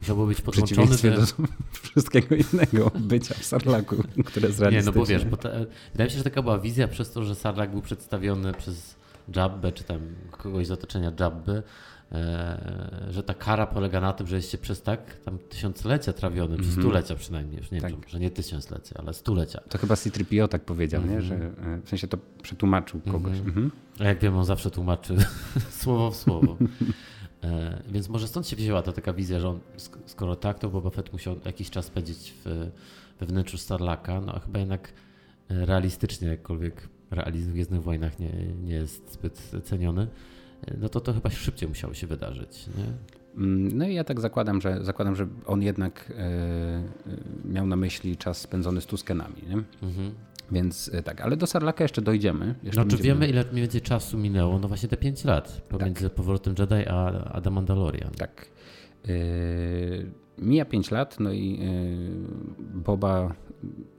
Musiałby 0.00 0.26
być 0.26 0.40
podłączony 0.40 0.96
do... 1.02 1.10
do 1.20 1.26
wszystkiego 1.90 2.34
innego 2.34 2.90
bycia 3.00 3.34
w 3.34 3.44
Sarlaku, 3.44 3.96
które 4.24 4.48
jest 4.48 4.60
Nie, 4.60 4.82
no 4.82 4.92
bo 4.92 5.06
wiesz, 5.06 5.24
bo 5.24 5.36
ta, 5.36 5.48
e, 5.48 5.66
wydaje 5.92 6.06
mi 6.08 6.10
się, 6.10 6.18
że 6.18 6.24
taka 6.24 6.42
była 6.42 6.58
wizja 6.58 6.88
przez 6.88 7.10
to, 7.10 7.24
że 7.24 7.34
Sarlak 7.34 7.70
był 7.70 7.82
przedstawiony 7.82 8.52
przez 8.52 8.96
Jabbę, 9.36 9.72
czy 9.72 9.84
tam 9.84 10.00
kogoś 10.30 10.66
z 10.66 10.70
otoczenia 10.70 11.12
Jabby, 11.20 11.62
e, 12.12 13.06
że 13.10 13.22
ta 13.22 13.34
kara 13.34 13.66
polega 13.66 14.00
na 14.00 14.12
tym, 14.12 14.26
że 14.26 14.36
jest 14.36 14.50
się 14.50 14.58
przez 14.58 14.82
tak 14.82 15.14
tam 15.24 15.38
tysiąclecia 15.38 16.12
trawiony, 16.12 16.56
przez 16.56 16.68
Mhm. 16.68 16.82
stulecia 16.86 17.14
przynajmniej, 17.14 17.58
już 17.58 17.70
nie 17.70 17.80
Tak. 17.80 17.90
wiem, 17.90 18.00
że 18.08 18.20
nie 18.20 18.30
tysiąclecia, 18.30 18.94
ale 18.98 19.14
stulecia. 19.14 19.60
To 19.68 19.78
chyba 19.78 19.96
C-3PO 19.96 20.48
tak 20.48 20.64
powiedział, 20.64 21.02
nie? 21.06 21.16
Mhm. 21.16 21.22
że 21.24 21.34
e, 21.34 21.80
w 21.84 21.88
sensie 21.88 22.08
to 22.08 22.18
przetłumaczył 22.42 23.00
kogoś. 23.00 23.32
Mhm. 23.38 23.48
Mhm. 23.48 23.70
A 24.00 24.04
jak 24.04 24.18
wiem, 24.18 24.36
on 24.36 24.44
zawsze 24.44 24.70
tłumaczy 24.70 25.16
słowo 25.80 26.10
w 26.10 26.16
słowo. 26.16 26.56
E, 27.44 27.82
więc 27.88 28.08
może 28.08 28.28
stąd 28.28 28.46
się 28.48 28.56
wzięła 28.56 28.82
ta 28.82 28.92
taka 28.92 29.12
wizja, 29.12 29.40
że 29.40 29.48
on, 29.48 29.58
sk- 29.76 29.98
skoro 30.06 30.36
tak, 30.36 30.58
to 30.58 30.68
Boba 30.68 30.90
Fett 30.90 31.12
musiał 31.12 31.36
jakiś 31.44 31.70
czas 31.70 31.84
spędzić 31.84 32.34
w, 32.44 32.70
we 33.20 33.26
wnętrzu 33.26 33.58
Starlaka, 33.58 34.20
no 34.20 34.34
a 34.34 34.40
chyba 34.40 34.58
jednak 34.58 34.92
realistycznie, 35.48 36.28
jakkolwiek 36.28 36.88
realizm 37.10 37.50
w 37.50 37.52
Gwiezdnych 37.52 37.82
Wojnach 37.82 38.18
nie, 38.18 38.30
nie 38.64 38.74
jest 38.74 39.12
zbyt 39.12 39.50
ceniony, 39.64 40.06
no 40.80 40.88
to 40.88 41.00
to 41.00 41.12
chyba 41.12 41.30
szybciej 41.30 41.68
musiało 41.68 41.94
się 41.94 42.06
wydarzyć, 42.06 42.66
nie? 42.66 42.84
Mm, 43.36 43.78
No 43.78 43.88
i 43.88 43.94
ja 43.94 44.04
tak 44.04 44.20
zakładam, 44.20 44.60
że 44.60 44.84
zakładam, 44.84 45.16
że 45.16 45.26
on 45.46 45.62
jednak 45.62 46.12
e, 46.16 46.22
e, 46.22 46.82
miał 47.44 47.66
na 47.66 47.76
myśli 47.76 48.16
czas 48.16 48.38
spędzony 48.40 48.80
z 48.80 48.86
Tuskenami, 48.86 49.42
nie? 49.48 49.54
Mhm. 49.88 50.14
Więc 50.52 50.90
e, 50.94 51.02
tak, 51.02 51.20
ale 51.20 51.36
do 51.36 51.46
Sarlaka 51.46 51.84
jeszcze 51.84 52.02
dojdziemy. 52.02 52.54
Jeszcze 52.62 52.84
No 52.84 52.90
czy 52.90 52.96
wiemy, 53.02 53.28
ile 53.28 53.44
mniej 53.44 53.62
więcej 53.62 53.80
czasu 53.80 54.18
minęło? 54.18 54.58
No 54.58 54.68
właśnie 54.68 54.88
te 54.88 54.96
5 54.96 55.24
lat 55.24 55.62
pomiędzy 55.68 56.10
powrotem 56.10 56.54
Jedi 56.58 56.88
a, 56.88 57.24
a 57.32 57.40
The 57.40 57.50
Mandalorian. 57.50 58.10
Tak. 58.10 58.46
E, 59.08 59.08
Mija 60.38 60.64
5 60.64 60.90
lat, 60.90 61.20
no 61.20 61.32
i 61.32 61.60
e, 61.62 61.68
Boba 62.78 63.34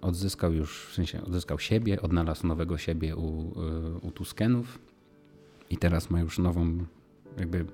odzyskał 0.02 0.54
już, 0.54 0.86
w 0.86 0.94
sensie 0.94 1.22
odzyskał 1.22 1.60
siebie, 1.60 2.02
odnalazł 2.02 2.48
nowego 2.48 2.78
siebie 2.78 3.16
u, 3.16 3.54
e, 3.62 3.98
u 3.98 4.12
Tuskenów 4.12 4.80
i 5.70 5.78
teraz 5.78 6.10
ma 6.10 6.20
już 6.20 6.40
nową, 6.40 6.86
jakby, 7.38 7.66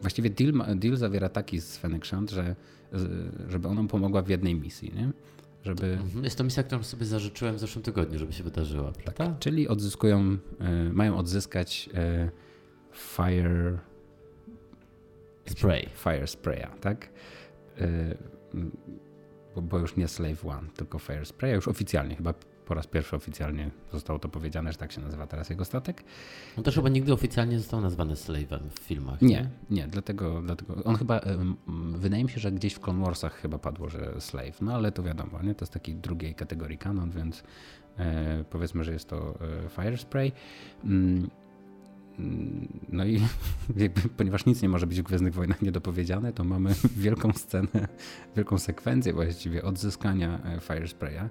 właściwie 0.00 0.30
deal, 0.30 0.78
deal 0.78 0.96
zawiera 0.96 1.28
taki 1.28 1.60
z 1.60 1.80
Shand, 2.02 2.30
że 2.30 2.56
żeby 3.48 3.68
ona 3.68 3.84
pomogła 3.84 4.22
w 4.22 4.28
jednej 4.28 4.54
misji, 4.54 4.92
nie? 4.94 5.10
Żeby, 5.64 5.86
Mhm. 5.86 6.24
Jest 6.24 6.38
to 6.38 6.44
misja, 6.44 6.62
którą 6.62 6.82
sobie 6.82 7.06
zażyczyłem 7.06 7.56
w 7.56 7.58
zeszłym 7.58 7.82
tygodniu, 7.82 8.18
żeby 8.18 8.32
się 8.32 8.44
wydarzyła, 8.44 8.92
prawda? 8.92 9.36
czyli 9.40 9.68
odzyskują, 9.68 10.36
e, 10.60 10.92
mają 10.92 11.16
odzyskać 11.16 11.90
e, 11.94 12.30
Fire 12.92 13.78
Spray. 15.46 15.88
Fire 16.04 16.26
Spraya, 16.26 16.68
tak? 16.80 17.08
Bo, 19.62 19.78
już 19.78 19.96
nie 19.96 20.08
Slave 20.08 20.44
One, 20.44 20.68
tylko 20.76 20.98
Fire 20.98 21.24
Spraya, 21.24 21.54
już 21.54 21.68
oficjalnie, 21.68 22.16
chyba 22.16 22.34
po 22.66 22.74
raz 22.74 22.86
pierwszy 22.86 23.16
oficjalnie 23.16 23.70
zostało 23.92 24.18
to 24.18 24.28
powiedziane, 24.28 24.72
że 24.72 24.78
tak 24.78 24.92
się 24.92 25.00
nazywa 25.00 25.26
teraz 25.26 25.50
jego 25.50 25.64
statek. 25.64 26.04
On 26.58 26.64
też 26.64 26.74
chyba 26.74 26.88
nigdy 26.88 27.12
oficjalnie 27.12 27.58
został 27.58 27.80
nazwany 27.80 28.14
Slave'em 28.14 28.60
w 28.70 28.78
filmach. 28.78 29.22
Nie, 29.22 29.28
nie, 29.28 29.50
nie 29.70 29.86
dlatego, 29.88 30.42
dlatego 30.42 30.84
on 30.84 30.96
chyba, 30.96 31.20
wydaje 31.92 32.24
mi 32.24 32.30
się, 32.30 32.40
że 32.40 32.52
gdzieś 32.52 32.74
w 32.74 32.80
Clone 32.80 33.04
Warsach 33.04 33.34
chyba 33.34 33.58
padło, 33.58 33.88
że 33.88 34.20
Slave, 34.20 34.60
no 34.60 34.74
ale 34.74 34.92
to 34.92 35.02
wiadomo, 35.02 35.42
nie? 35.42 35.54
to 35.54 35.64
jest 35.64 35.72
takiej 35.72 35.94
drugiej 35.94 36.34
kategorii 36.34 36.78
kanon, 36.78 37.10
więc 37.10 37.42
e, 37.98 38.44
powiedzmy, 38.50 38.84
że 38.84 38.92
jest 38.92 39.08
to 39.08 39.38
e, 39.66 39.68
Fire 39.68 39.96
Spray. 39.96 40.32
No 42.88 43.04
i 43.04 43.20
ponieważ 44.16 44.46
nic 44.46 44.62
nie 44.62 44.68
może 44.68 44.86
być 44.86 45.00
w 45.00 45.04
Gwiezdnych 45.04 45.34
Wojnach 45.34 45.62
niedopowiedziane, 45.62 46.32
to 46.32 46.44
mamy 46.44 46.74
wielką 46.96 47.32
scenę, 47.32 47.88
wielką 48.36 48.58
sekwencję 48.58 49.12
właściwie 49.12 49.64
odzyskania 49.64 50.40
e, 50.44 50.60
Fire 50.60 50.88
Spraya. 50.88 51.28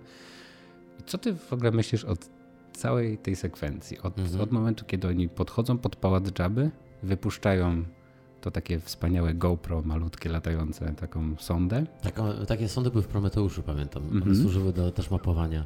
I 1.00 1.04
co 1.04 1.18
ty 1.18 1.36
w 1.36 1.54
ogóle 1.54 1.72
myślisz 1.72 2.06
o 2.06 2.14
całej 2.74 3.18
tej 3.18 3.36
sekwencji? 3.36 4.00
Od, 4.00 4.20
mhm. 4.20 4.42
od 4.42 4.52
momentu, 4.52 4.86
kiedy 4.86 5.08
oni 5.08 5.30
podchodzą 5.30 5.78
pod 5.78 5.96
pałac 5.96 6.40
Jabby, 6.40 6.72
wypuszczają 7.04 7.84
to 8.42 8.52
takie 8.52 8.80
wspaniałe 8.80 9.34
GoPro 9.34 9.82
malutkie, 9.82 10.30
latające, 10.30 10.94
taką 10.94 11.36
sondę. 11.38 11.86
Tak, 12.02 12.20
o, 12.20 12.46
takie 12.46 12.70
sondy 12.70 12.92
były 12.92 13.04
w 13.04 13.08
Prometeuszu, 13.08 13.64
pamiętam. 13.64 14.04
Mhm. 14.04 14.36
służyły 14.36 14.74
do 14.74 14.92
też 14.92 15.12
mapowania 15.12 15.66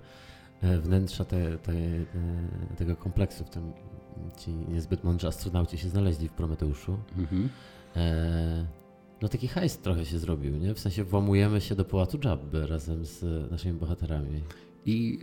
e, 0.62 0.78
wnętrza 0.78 1.26
te, 1.26 1.58
te, 1.58 1.74
te, 1.74 2.76
tego 2.78 2.96
kompleksu, 2.96 3.46
w 3.46 3.50
tym 3.50 3.74
ci 4.38 4.52
niezbyt 4.52 5.04
mądrzy 5.04 5.28
astronauci 5.28 5.78
się 5.78 5.90
znaleźli 5.90 6.28
w 6.28 6.34
Prometeuszu. 6.34 6.98
Mhm. 7.18 7.50
E, 7.96 8.66
no 9.22 9.30
taki 9.30 9.48
hajs 9.48 9.78
trochę 9.78 10.06
się 10.06 10.20
zrobił, 10.20 10.58
nie? 10.58 10.74
W 10.74 10.80
sensie 10.80 11.04
włamujemy 11.04 11.62
się 11.62 11.76
do 11.76 11.86
pałacu 11.86 12.20
Jabby 12.24 12.68
razem 12.68 13.06
z 13.06 13.52
naszymi 13.52 13.80
bohaterami. 13.80 14.44
I, 14.86 15.20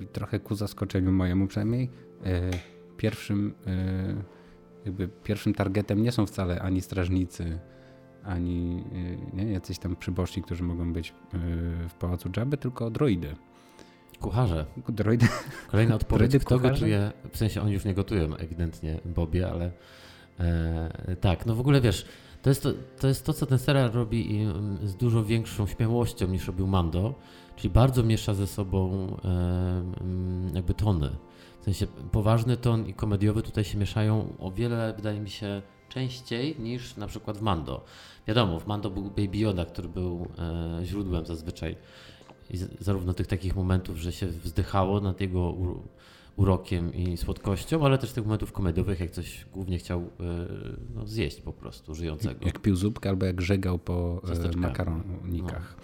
e, 0.00 0.06
trochę 0.06 0.40
ku 0.40 0.54
zaskoczeniu 0.54 1.12
mojemu 1.12 1.46
przynajmniej, 1.46 1.90
e, 2.24 2.50
pierwszym, 2.96 3.54
e, 3.66 4.14
jakby 4.84 5.08
pierwszym 5.08 5.54
targetem 5.54 6.02
nie 6.02 6.12
są 6.12 6.26
wcale 6.26 6.62
ani 6.62 6.80
strażnicy, 6.80 7.58
ani 8.24 8.84
e, 9.32 9.36
nie, 9.36 9.52
jacyś 9.52 9.78
tam 9.78 9.96
przyboczni, 9.96 10.42
którzy 10.42 10.62
mogą 10.62 10.92
być 10.92 11.10
e, 11.10 11.14
w 11.88 11.94
pałacu 11.94 12.30
Jabby, 12.36 12.56
tylko 12.56 12.90
droidy. 12.90 13.36
Kucharze. 14.20 14.66
Droidy. 14.88 15.26
Kolejna 15.70 15.94
odpowiedź. 16.00 16.30
Droidy 16.30 16.44
Kto 16.44 16.56
kucharze? 16.56 16.74
gotuje? 16.74 17.12
W 17.32 17.36
sensie 17.36 17.62
oni 17.62 17.72
już 17.72 17.84
nie 17.84 17.94
gotują 17.94 18.36
ewidentnie 18.36 19.00
Bobie, 19.04 19.50
ale 19.50 19.70
e, 20.40 21.16
tak, 21.20 21.46
no 21.46 21.54
w 21.54 21.60
ogóle 21.60 21.80
wiesz, 21.80 22.06
to 22.42 22.50
jest 22.50 22.62
to, 22.62 22.70
to 23.00 23.08
jest 23.08 23.26
to, 23.26 23.32
co 23.32 23.46
ten 23.46 23.58
serial 23.58 23.90
robi 23.90 24.42
mm, 24.42 24.88
z 24.88 24.96
dużo 24.96 25.24
większą 25.24 25.66
śmiałością 25.66 26.26
niż 26.26 26.46
robił 26.46 26.66
Mando, 26.66 27.14
czyli 27.56 27.70
bardzo 27.70 28.02
miesza 28.02 28.34
ze 28.34 28.46
sobą 28.46 29.08
e, 29.24 29.28
mm, 30.00 30.54
jakby 30.54 30.74
tony. 30.74 31.10
W 31.60 31.64
sensie 31.64 31.86
poważny 32.12 32.56
ton 32.56 32.86
i 32.86 32.94
komediowy 32.94 33.42
tutaj 33.42 33.64
się 33.64 33.78
mieszają 33.78 34.34
o 34.38 34.50
wiele, 34.50 34.94
wydaje 34.96 35.20
mi 35.20 35.30
się, 35.30 35.62
częściej 35.88 36.56
niż 36.58 36.96
na 36.96 37.06
przykład 37.06 37.38
w 37.38 37.42
Mando. 37.42 37.84
Wiadomo, 38.26 38.60
w 38.60 38.66
Mando 38.66 38.90
był 38.90 39.02
Baby 39.02 39.38
Yoda, 39.38 39.64
który 39.64 39.88
był 39.88 40.28
e, 40.38 40.84
źródłem 40.84 41.26
zazwyczaj 41.26 41.76
i 42.50 42.58
zarówno 42.80 43.14
tych 43.14 43.26
takich 43.26 43.56
momentów, 43.56 43.96
że 43.96 44.12
się 44.12 44.26
wzdychało 44.26 45.00
nad 45.00 45.20
jego 45.20 45.54
urokiem 46.36 46.94
i 46.94 47.16
słodkością, 47.16 47.84
ale 47.84 47.98
też 47.98 48.12
tych 48.12 48.24
momentów 48.24 48.52
komediowych, 48.52 49.00
jak 49.00 49.10
coś 49.10 49.46
głównie 49.52 49.78
chciał 49.78 50.00
e, 50.00 50.04
no, 50.94 51.06
zjeść 51.06 51.40
po 51.40 51.52
prostu 51.52 51.94
żyjącego. 51.94 52.46
Jak 52.46 52.58
pił 52.58 52.76
zupkę 52.76 53.08
albo 53.08 53.26
jak 53.26 53.40
żegał 53.40 53.78
po 53.78 54.22
e, 54.54 54.56
makaronikach. 54.56 55.74
No. 55.76 55.82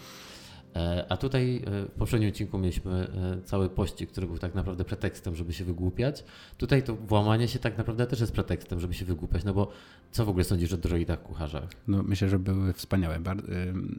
E, 0.77 1.07
a 1.09 1.17
tutaj 1.17 1.63
w 1.67 1.99
poprzednim 1.99 2.31
odcinku 2.31 2.59
mieliśmy 2.59 3.09
cały 3.45 3.69
pościg, 3.69 4.11
który 4.11 4.27
był 4.27 4.39
tak 4.39 4.55
naprawdę 4.55 4.85
pretekstem, 4.85 5.37
żeby 5.37 5.53
się 5.53 5.65
wygłupiać. 5.65 6.25
Tutaj 6.59 6.83
to 6.83 6.97
włamanie 6.97 7.49
się 7.49 7.59
tak 7.59 7.79
naprawdę 7.79 8.07
też 8.07 8.21
jest 8.21 8.33
pretekstem, 8.33 8.81
żeby 8.81 8.95
się 8.95 9.05
wygłupiać, 9.05 9.45
no 9.45 9.55
bo 9.55 9.71
co 10.11 10.25
w 10.25 10.29
ogóle 10.29 10.45
sądzisz 10.45 10.73
o 10.73 10.77
droidach 10.77 11.23
kucharzach? 11.23 11.69
No 11.89 12.03
myślę, 12.03 12.29
że 12.29 12.39
były 12.39 12.73
wspaniałe. 12.73 13.21
Bardzo, 13.21 13.53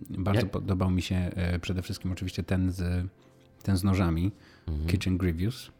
bardzo 0.09 0.41
Jak? 0.41 0.51
podobał 0.51 0.91
mi 0.91 1.01
się 1.01 1.31
przede 1.61 1.81
wszystkim 1.81 2.11
oczywiście 2.11 2.43
ten 2.43 2.71
z, 2.71 3.07
ten 3.63 3.77
z 3.77 3.83
nożami, 3.83 4.31
mhm. 4.67 4.87
Kitchen 4.87 5.17
Grievous 5.17 5.71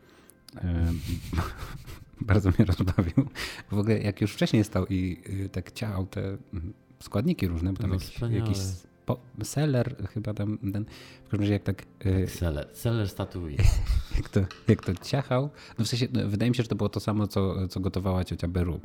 bardzo 2.21 2.49
mnie 2.49 2.65
rozbawił. 2.65 3.29
W 3.71 3.79
ogóle 3.79 3.99
jak 3.99 4.21
już 4.21 4.33
wcześniej 4.33 4.63
stał 4.63 4.85
i 4.87 5.21
y, 5.45 5.49
tak 5.49 5.71
ciał 5.71 6.05
te 6.05 6.37
mm, 6.53 6.73
składniki 6.99 7.47
różne, 7.47 7.73
bo 7.73 7.81
tam 7.81 7.89
no, 7.89 7.95
jakiś, 7.95 8.19
jakiś 8.31 8.57
po, 9.05 9.19
seller 9.43 10.07
chyba 10.07 10.33
tam 10.33 10.57
ten, 10.57 10.85
w 11.25 11.29
każdym 11.29 11.39
razie 11.39 11.53
jak 11.53 11.63
tak... 11.63 11.83
Y, 12.05 12.27
seller, 12.27 12.69
seller 12.73 13.09
statuje. 13.09 13.57
Jak 14.17 14.29
to, 14.29 14.39
jak 14.67 14.85
to 14.85 14.95
ciachał, 14.95 15.49
no 15.79 15.85
w 15.85 15.87
sensie 15.87 16.07
no, 16.13 16.27
wydaje 16.27 16.51
mi 16.51 16.55
się, 16.55 16.63
że 16.63 16.69
to 16.69 16.75
było 16.75 16.89
to 16.89 16.99
samo, 16.99 17.27
co, 17.27 17.67
co 17.67 17.79
gotowała 17.79 18.23
ciocia 18.23 18.47
Beru. 18.47 18.79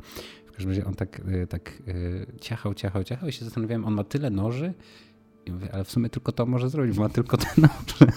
W 0.45 0.51
każdym 0.51 0.69
razie 0.69 0.85
on 0.85 0.93
tak, 0.93 1.19
y, 1.19 1.47
tak 1.47 1.73
ciachał, 2.41 2.73
ciachał, 2.73 3.03
ciachał 3.03 3.29
i 3.29 3.31
się 3.31 3.45
zastanawiałem, 3.45 3.85
on 3.85 3.93
ma 3.93 4.03
tyle 4.03 4.29
noży, 4.29 4.73
i 5.45 5.51
mówię, 5.51 5.69
ale 5.73 5.83
w 5.83 5.91
sumie 5.91 6.09
tylko 6.09 6.31
to 6.31 6.45
może 6.45 6.69
zrobić, 6.69 6.95
bo 6.95 7.01
ma 7.01 7.09
tylko 7.09 7.37
te 7.37 7.47
noże. 7.61 8.13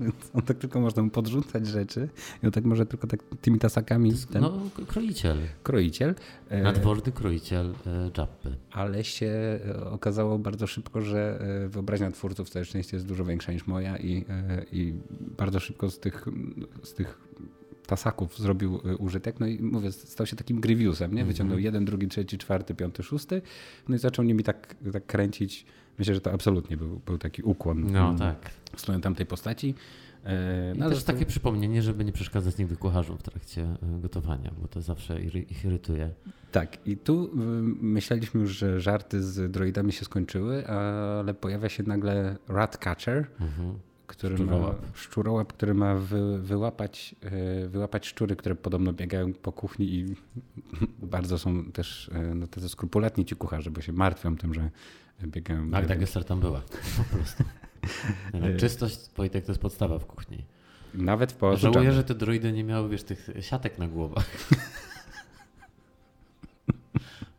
Więc 0.00 0.14
on 0.34 0.42
tak 0.42 0.58
tylko 0.58 0.80
można 0.80 1.02
mu 1.02 1.10
podrzucać 1.10 1.66
rzeczy 1.66 2.08
i 2.42 2.46
on 2.46 2.52
tak 2.52 2.64
może 2.64 2.86
tylko 2.86 3.06
tak 3.06 3.20
tymi 3.40 3.58
tasakami. 3.58 4.12
Ten... 4.32 4.42
No, 4.42 4.60
kroiciel. 4.86 5.38
Kroiciel. 5.62 6.14
E, 6.48 6.62
Nadworny 6.62 7.12
kroiciel 7.12 7.74
e, 7.86 8.10
Jappy. 8.18 8.56
Ale 8.70 9.04
się 9.04 9.60
e, 9.66 9.90
okazało 9.90 10.38
bardzo 10.38 10.66
szybko, 10.66 11.00
że 11.02 11.40
wyobraźnia 11.68 12.10
twórców 12.10 12.50
całe 12.50 12.64
szczęście 12.64 12.96
jest 12.96 13.06
dużo 13.06 13.24
większa 13.24 13.52
niż 13.52 13.66
moja 13.66 13.98
i, 13.98 14.24
i 14.72 14.94
bardzo 15.38 15.60
szybko 15.60 15.90
z 15.90 15.98
tych, 15.98 16.24
z 16.82 16.94
tych 16.94 17.18
tasaków 17.86 18.38
zrobił 18.38 18.80
użytek. 18.98 19.40
No 19.40 19.46
i 19.46 19.62
mówię, 19.62 19.92
stał 19.92 20.26
się 20.26 20.36
takim 20.36 20.60
Grievousem, 20.60 21.14
nie? 21.14 21.24
Wyciągnął 21.24 21.58
-hmm. 21.58 21.62
jeden, 21.62 21.84
drugi, 21.84 22.08
trzeci, 22.08 22.38
czwarty, 22.38 22.74
piąty, 22.74 23.02
szósty. 23.02 23.42
No 23.88 23.96
i 23.96 23.98
zaczął 23.98 24.24
nimi 24.24 24.44
tak, 24.44 24.74
tak 24.92 25.06
kręcić 25.06 25.66
Myślę, 25.98 26.14
że 26.14 26.20
to 26.20 26.32
absolutnie 26.32 26.76
był, 26.76 27.00
był 27.06 27.18
taki 27.18 27.42
ukłon 27.42 27.92
no, 27.92 28.14
tak. 28.14 28.50
w 28.76 28.80
stronę 28.80 29.00
tamtej 29.00 29.26
postaci. 29.26 29.74
E, 30.24 30.74
no, 30.76 30.86
I 30.86 30.90
też 30.90 31.04
to... 31.04 31.12
takie 31.12 31.26
przypomnienie, 31.26 31.82
żeby 31.82 32.04
nie 32.04 32.12
przeszkadzać 32.12 32.58
nigdy 32.58 32.76
kucharzom 32.76 33.18
w 33.18 33.22
trakcie 33.22 33.62
e, 33.62 34.00
gotowania, 34.00 34.50
bo 34.62 34.68
to 34.68 34.80
zawsze 34.80 35.22
ich 35.22 35.64
irytuje. 35.64 36.10
Tak, 36.52 36.86
i 36.86 36.96
tu 36.96 37.30
myśleliśmy 37.80 38.40
już, 38.40 38.50
że 38.50 38.80
żarty 38.80 39.22
z 39.22 39.52
droidami 39.52 39.92
się 39.92 40.04
skończyły, 40.04 40.66
ale 40.66 41.34
pojawia 41.34 41.68
się 41.68 41.82
nagle 41.82 42.36
Ratcatcher, 42.48 43.26
mhm. 43.40 43.78
który 44.06 44.36
szczurołap. 44.36 44.82
ma 44.82 44.88
szczurołap, 44.94 45.52
który 45.52 45.74
ma 45.74 45.94
wy, 45.94 46.38
wyłapać, 46.38 47.14
e, 47.22 47.68
wyłapać 47.68 48.06
szczury, 48.06 48.36
które 48.36 48.54
podobno 48.54 48.92
biegają 48.92 49.32
po 49.32 49.52
kuchni 49.52 49.94
i 49.94 50.06
bardzo 51.14 51.38
są 51.38 51.72
też 51.72 52.10
no, 52.34 52.46
tacy 52.46 52.68
skrupulatni 52.68 53.24
ci 53.24 53.36
kucharze, 53.36 53.70
bo 53.70 53.80
się 53.80 53.92
martwią 53.92 54.36
tym, 54.36 54.54
że 54.54 54.70
biegają. 55.26 55.66
Magda 55.66 55.96
Gessler 55.96 56.24
tam 56.24 56.40
była, 56.40 56.60
po 56.98 57.16
prostu. 57.16 57.44
czystość, 58.58 58.98
Wojtek, 59.16 59.44
to 59.44 59.52
jest 59.52 59.62
podstawa 59.62 59.98
w 59.98 60.06
kuchni. 60.06 60.44
Nawet 60.94 61.32
w 61.32 61.36
Pałacu 61.36 61.60
Żałuję, 61.60 61.92
że 61.92 62.04
te 62.04 62.14
droidy 62.14 62.52
nie 62.52 62.64
miały, 62.64 62.88
wiesz, 62.88 63.02
tych 63.02 63.30
siatek 63.40 63.78
na 63.78 63.88
głowach. 63.88 64.26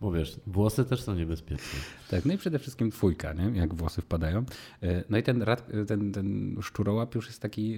Bo 0.01 0.12
wiesz, 0.12 0.39
włosy 0.48 0.86
też 0.86 1.01
są 1.01 1.15
niebezpieczne. 1.15 1.79
Tak, 2.09 2.25
no 2.25 2.33
i 2.33 2.38
przede 2.38 2.59
wszystkim 2.59 2.91
twójka, 2.91 3.33
nie? 3.33 3.59
jak 3.59 3.74
włosy 3.74 4.01
wpadają. 4.01 4.45
E, 4.83 5.03
no 5.09 5.17
i 5.17 5.24
ten, 5.24 5.45
ten, 5.88 6.12
ten 6.12 6.57
szczurołap 6.62 7.15
już 7.15 7.27
jest 7.27 7.41
taki, 7.41 7.77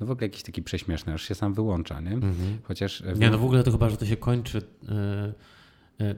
no 0.00 0.06
w 0.06 0.10
ogóle 0.10 0.26
jakiś 0.26 0.42
taki 0.42 0.62
prześmieszny, 0.62 1.12
aż 1.12 1.22
się 1.22 1.34
sam 1.34 1.54
wyłącza, 1.54 2.00
nie? 2.00 2.12
Mhm. 2.12 2.58
Chociaż... 2.62 3.02
Nie, 3.16 3.30
no 3.30 3.38
w 3.38 3.44
ogóle 3.44 3.62
to 3.62 3.72
chyba, 3.72 3.90
że 3.90 3.96
to 3.96 4.06
się 4.06 4.16
kończy, 4.16 4.62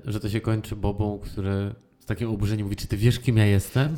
że 0.04 0.21
to 0.21 0.28
się 0.28 0.40
kończy 0.40 0.76
Bobą, 0.76 1.18
który 1.18 1.75
takim 2.09 2.29
oburzeniem 2.29 2.67
mówi, 2.67 2.77
czy 2.77 2.87
ty 2.87 2.97
wiesz, 2.97 3.21
kim 3.21 3.37
ja 3.37 3.47
jestem? 3.47 3.97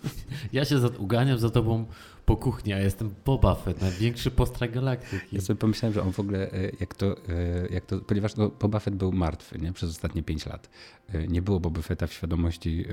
ja 0.52 0.64
się 0.64 0.78
za, 0.78 0.88
uganiam 0.88 1.38
za 1.38 1.50
tobą 1.50 1.86
po 2.24 2.36
kuchni, 2.36 2.72
a 2.72 2.78
jestem 2.78 3.14
Boba 3.24 3.54
Fett, 3.54 3.80
największy 3.80 4.30
postra 4.30 4.68
galaktyki. 4.68 5.36
Ja 5.36 5.40
sobie 5.40 5.58
pomyślałem, 5.58 5.94
że 5.94 6.02
on 6.02 6.12
w 6.12 6.20
ogóle, 6.20 6.52
e, 6.52 6.70
jak 6.80 6.94
to, 6.94 7.16
e, 7.28 7.68
jak 7.70 7.86
to 7.86 8.00
ponieważ 8.00 8.36
no, 8.36 8.48
Boba 8.48 8.78
Fett 8.78 8.94
był 8.94 9.12
martwy 9.12 9.58
nie? 9.58 9.72
przez 9.72 9.90
ostatnie 9.90 10.22
pięć 10.22 10.46
lat. 10.46 10.70
E, 11.08 11.28
nie 11.28 11.42
było 11.42 11.60
Boba 11.60 11.82
Fetta 11.82 12.06
w 12.06 12.12
świadomości 12.12 12.84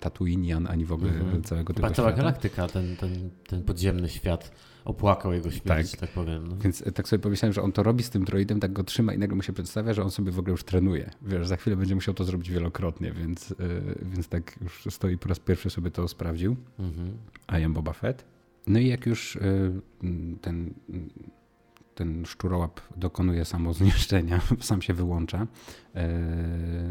Tatooinian, 0.00 0.66
ani 0.66 0.84
w 0.84 0.92
ogóle 0.92 1.12
mhm. 1.12 1.42
całego 1.42 1.74
tego 1.74 1.86
Chyba 1.86 1.96
cała 1.96 2.12
galaktyka, 2.12 2.68
ten, 2.68 2.96
ten, 2.96 3.30
ten 3.46 3.62
podziemny 3.62 4.08
świat 4.08 4.52
opłakał 4.84 5.32
jego 5.32 5.50
śmierć, 5.50 5.90
tak, 5.90 6.00
tak 6.00 6.10
powiem. 6.10 6.48
No. 6.48 6.56
Więc 6.56 6.84
tak 6.94 7.08
sobie 7.08 7.22
pomyślałem, 7.22 7.52
że 7.52 7.62
on 7.62 7.72
to 7.72 7.82
robi 7.82 8.02
z 8.02 8.10
tym 8.10 8.24
droidem, 8.24 8.60
tak 8.60 8.72
go 8.72 8.84
trzyma 8.84 9.14
i 9.14 9.18
nagle 9.18 9.36
mu 9.36 9.42
się 9.42 9.52
przedstawia, 9.52 9.94
że 9.94 10.02
on 10.02 10.10
sobie 10.10 10.32
w 10.32 10.38
ogóle 10.38 10.50
już 10.50 10.64
trenuje. 10.64 11.10
Wiesz, 11.22 11.46
za 11.46 11.56
chwilę 11.56 11.76
będzie 11.76 11.94
musiał 11.94 12.14
to 12.14 12.24
zrobić 12.24 12.50
wielokrotnie, 12.50 13.12
więc, 13.12 13.50
yy, 13.50 13.56
więc 14.02 14.28
tak 14.28 14.58
już 14.62 14.94
stoi 14.94 15.18
po 15.18 15.28
raz 15.28 15.38
pierwszy 15.38 15.70
sobie 15.70 15.90
to 15.90 16.08
sprawdził. 16.08 16.56
Mhm. 16.78 17.12
I 17.60 17.64
am 17.64 17.72
Boba 17.72 17.92
Fett. 17.92 18.24
No 18.66 18.78
i 18.78 18.86
jak 18.86 19.06
już 19.06 19.38
yy, 20.02 20.10
ten 20.40 20.74
ten 21.94 22.26
szczurołap 22.26 22.80
dokonuje 22.96 23.44
samozniszczenia, 23.44 24.40
sam 24.60 24.82
się 24.82 24.94
wyłącza, 24.94 25.46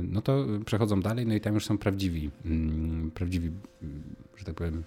no 0.04 0.22
to 0.22 0.46
przechodzą 0.66 1.02
dalej, 1.02 1.28
no 1.28 1.34
i 1.34 1.42
tam 1.42 1.54
już 1.54 1.66
są 1.66 1.78
prawdziwi, 1.78 2.32
mm, 2.46 3.12
prawdziwi, 3.12 3.52
że 4.36 4.46
tak 4.46 4.56
powiem, 4.56 4.84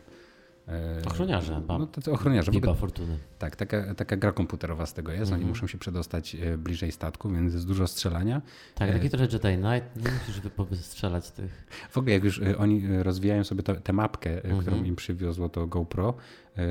E, 0.69 1.03
ochroniarze. 1.07 1.63
No, 1.69 1.87
to 1.87 2.13
ochroniarze. 2.13 2.53
Biba 2.53 2.75
Fortuny. 2.75 3.19
Tak, 3.39 3.57
taka, 3.57 3.95
taka 3.95 4.17
gra 4.17 4.33
komputerowa 4.33 4.87
z 4.87 4.95
tego 4.95 5.13
jest. 5.13 5.33
Oni 5.33 5.43
mhm. 5.43 5.49
muszą 5.49 5.67
się 5.67 5.79
przedostać 5.79 6.35
e, 6.35 6.59
bliżej 6.59 6.93
statku, 6.93 7.31
więc 7.31 7.55
jest 7.55 7.67
dużo 7.67 7.87
strzelania. 7.87 8.43
Tak, 8.75 8.93
taki 8.93 9.07
e... 9.07 9.11
trochę 9.11 9.25
Jedi 9.25 9.63
Knight. 9.63 9.97
Nie 9.97 10.13
musisz 10.13 10.85
strzelać 10.85 11.31
tych. 11.31 11.67
W 11.91 11.99
ogóle 11.99 12.13
jak 12.13 12.25
już 12.25 12.41
oni 12.59 12.83
rozwijają 13.03 13.45
sobie 13.45 13.63
tę 13.63 13.93
mapkę, 13.93 14.45
mhm. 14.45 14.61
którą 14.61 14.85
im 14.85 14.97
przywiozło 14.97 15.49
to 15.49 15.67
GoPro, 15.67 16.15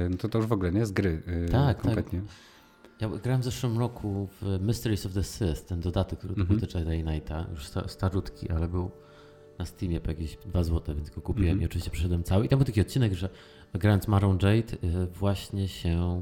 no 0.09 0.17
to 0.17 0.29
to 0.29 0.37
już 0.37 0.47
w 0.47 0.53
ogóle 0.53 0.71
nie 0.71 0.85
z 0.85 0.91
gry 0.91 1.21
tak, 1.51 1.81
kompletnie. 1.81 2.19
Tak. 2.19 2.29
Ja 3.01 3.09
grałem 3.23 3.41
w 3.41 3.45
zeszłym 3.45 3.79
roku 3.79 4.27
w 4.41 4.59
Mysteries 4.61 5.05
of 5.05 5.13
the 5.13 5.23
Sith, 5.23 5.65
ten 5.65 5.79
dodatek, 5.79 6.19
który 6.19 6.33
mhm. 6.33 6.59
był 6.59 6.67
do 6.67 6.79
Jedi 6.79 7.03
Knighta, 7.03 7.45
już 7.51 7.69
starutki, 7.87 8.49
ale 8.49 8.67
był 8.67 8.91
na 9.59 9.65
Steamie 9.65 9.99
po 9.99 10.11
jakieś 10.11 10.37
2 10.45 10.63
zł, 10.63 10.95
więc 10.95 11.09
go 11.09 11.21
kupiłem 11.21 11.49
mm 11.49 11.59
-hmm. 11.59 11.63
i 11.63 11.65
oczywiście 11.65 11.91
przeszedłem 11.91 12.23
cały. 12.23 12.45
I 12.45 12.49
tam 12.49 12.59
był 12.59 12.65
taki 12.65 12.81
odcinek, 12.81 13.13
że 13.13 13.29
grając 13.73 14.07
Marą 14.07 14.33
Jade 14.33 14.73
y, 15.03 15.07
właśnie 15.07 15.67
się 15.67 16.21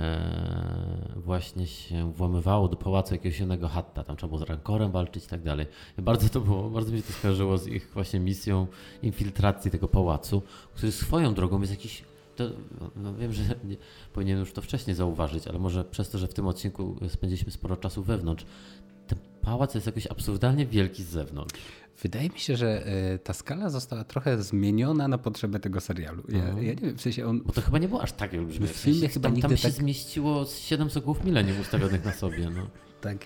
e, 0.00 1.12
właśnie 1.16 1.66
się 1.66 2.12
włamywało 2.12 2.68
do 2.68 2.76
pałacu 2.76 3.14
jakiegoś 3.14 3.40
innego 3.40 3.68
hatta, 3.68 4.04
tam 4.04 4.16
trzeba 4.16 4.28
było 4.28 4.46
z 4.46 4.48
rankorem 4.48 4.92
walczyć 4.92 5.24
i 5.24 5.28
tak 5.28 5.42
dalej. 5.42 5.66
Bardzo 5.98 6.28
to 6.28 6.40
było, 6.40 6.70
bardzo 6.70 6.92
mi 6.92 6.98
się 6.98 7.04
to 7.04 7.12
skojarzyło 7.12 7.58
z 7.58 7.66
ich 7.66 7.90
właśnie 7.94 8.20
misją 8.20 8.66
infiltracji 9.02 9.70
tego 9.70 9.88
pałacu, 9.88 10.42
który 10.74 10.92
swoją 10.92 11.34
drogą 11.34 11.60
jest 11.60 11.72
jakiś 11.72 12.04
to, 12.36 12.44
no 12.96 13.14
wiem, 13.14 13.32
że 13.32 13.42
nie, 13.64 13.76
powinienem 14.12 14.40
już 14.40 14.52
to 14.52 14.62
wcześniej 14.62 14.96
zauważyć, 14.96 15.46
ale 15.46 15.58
może 15.58 15.84
przez 15.84 16.10
to, 16.10 16.18
że 16.18 16.28
w 16.28 16.34
tym 16.34 16.46
odcinku 16.46 16.96
spędziliśmy 17.08 17.52
sporo 17.52 17.76
czasu 17.76 18.02
wewnątrz, 18.02 18.46
pałac 19.42 19.74
jest 19.74 19.86
jakoś 19.86 20.06
absurdalnie 20.06 20.66
wielki 20.66 21.02
z 21.02 21.08
zewnątrz. 21.08 21.54
Wydaje 22.02 22.28
mi 22.28 22.38
się, 22.38 22.56
że 22.56 22.86
e, 22.86 23.18
ta 23.18 23.32
skala 23.32 23.70
została 23.70 24.04
trochę 24.04 24.42
zmieniona 24.42 25.08
na 25.08 25.18
potrzeby 25.18 25.60
tego 25.60 25.80
serialu. 25.80 26.22
Ja, 26.28 26.38
mhm. 26.38 26.66
ja 26.66 26.72
nie 26.74 26.80
wiem, 26.80 26.96
w 26.96 27.00
sensie 27.00 27.26
on... 27.26 27.40
Bo 27.40 27.52
to 27.52 27.60
chyba 27.60 27.78
nie 27.78 27.88
było 27.88 28.02
aż 28.02 28.12
takie 28.12 28.38
olbrzymie. 28.38 28.66
W 28.66 28.70
filmie 28.70 29.08
chyba 29.08 29.28
tam, 29.30 29.40
tam 29.40 29.56
się 29.56 29.62
tak... 29.62 29.72
zmieściło 29.72 30.46
7 30.46 30.90
soków 30.90 31.24
milenium 31.24 31.60
ustawionych 31.60 32.04
na 32.04 32.12
sobie. 32.12 32.50
No. 32.50 32.66
Tak. 33.00 33.18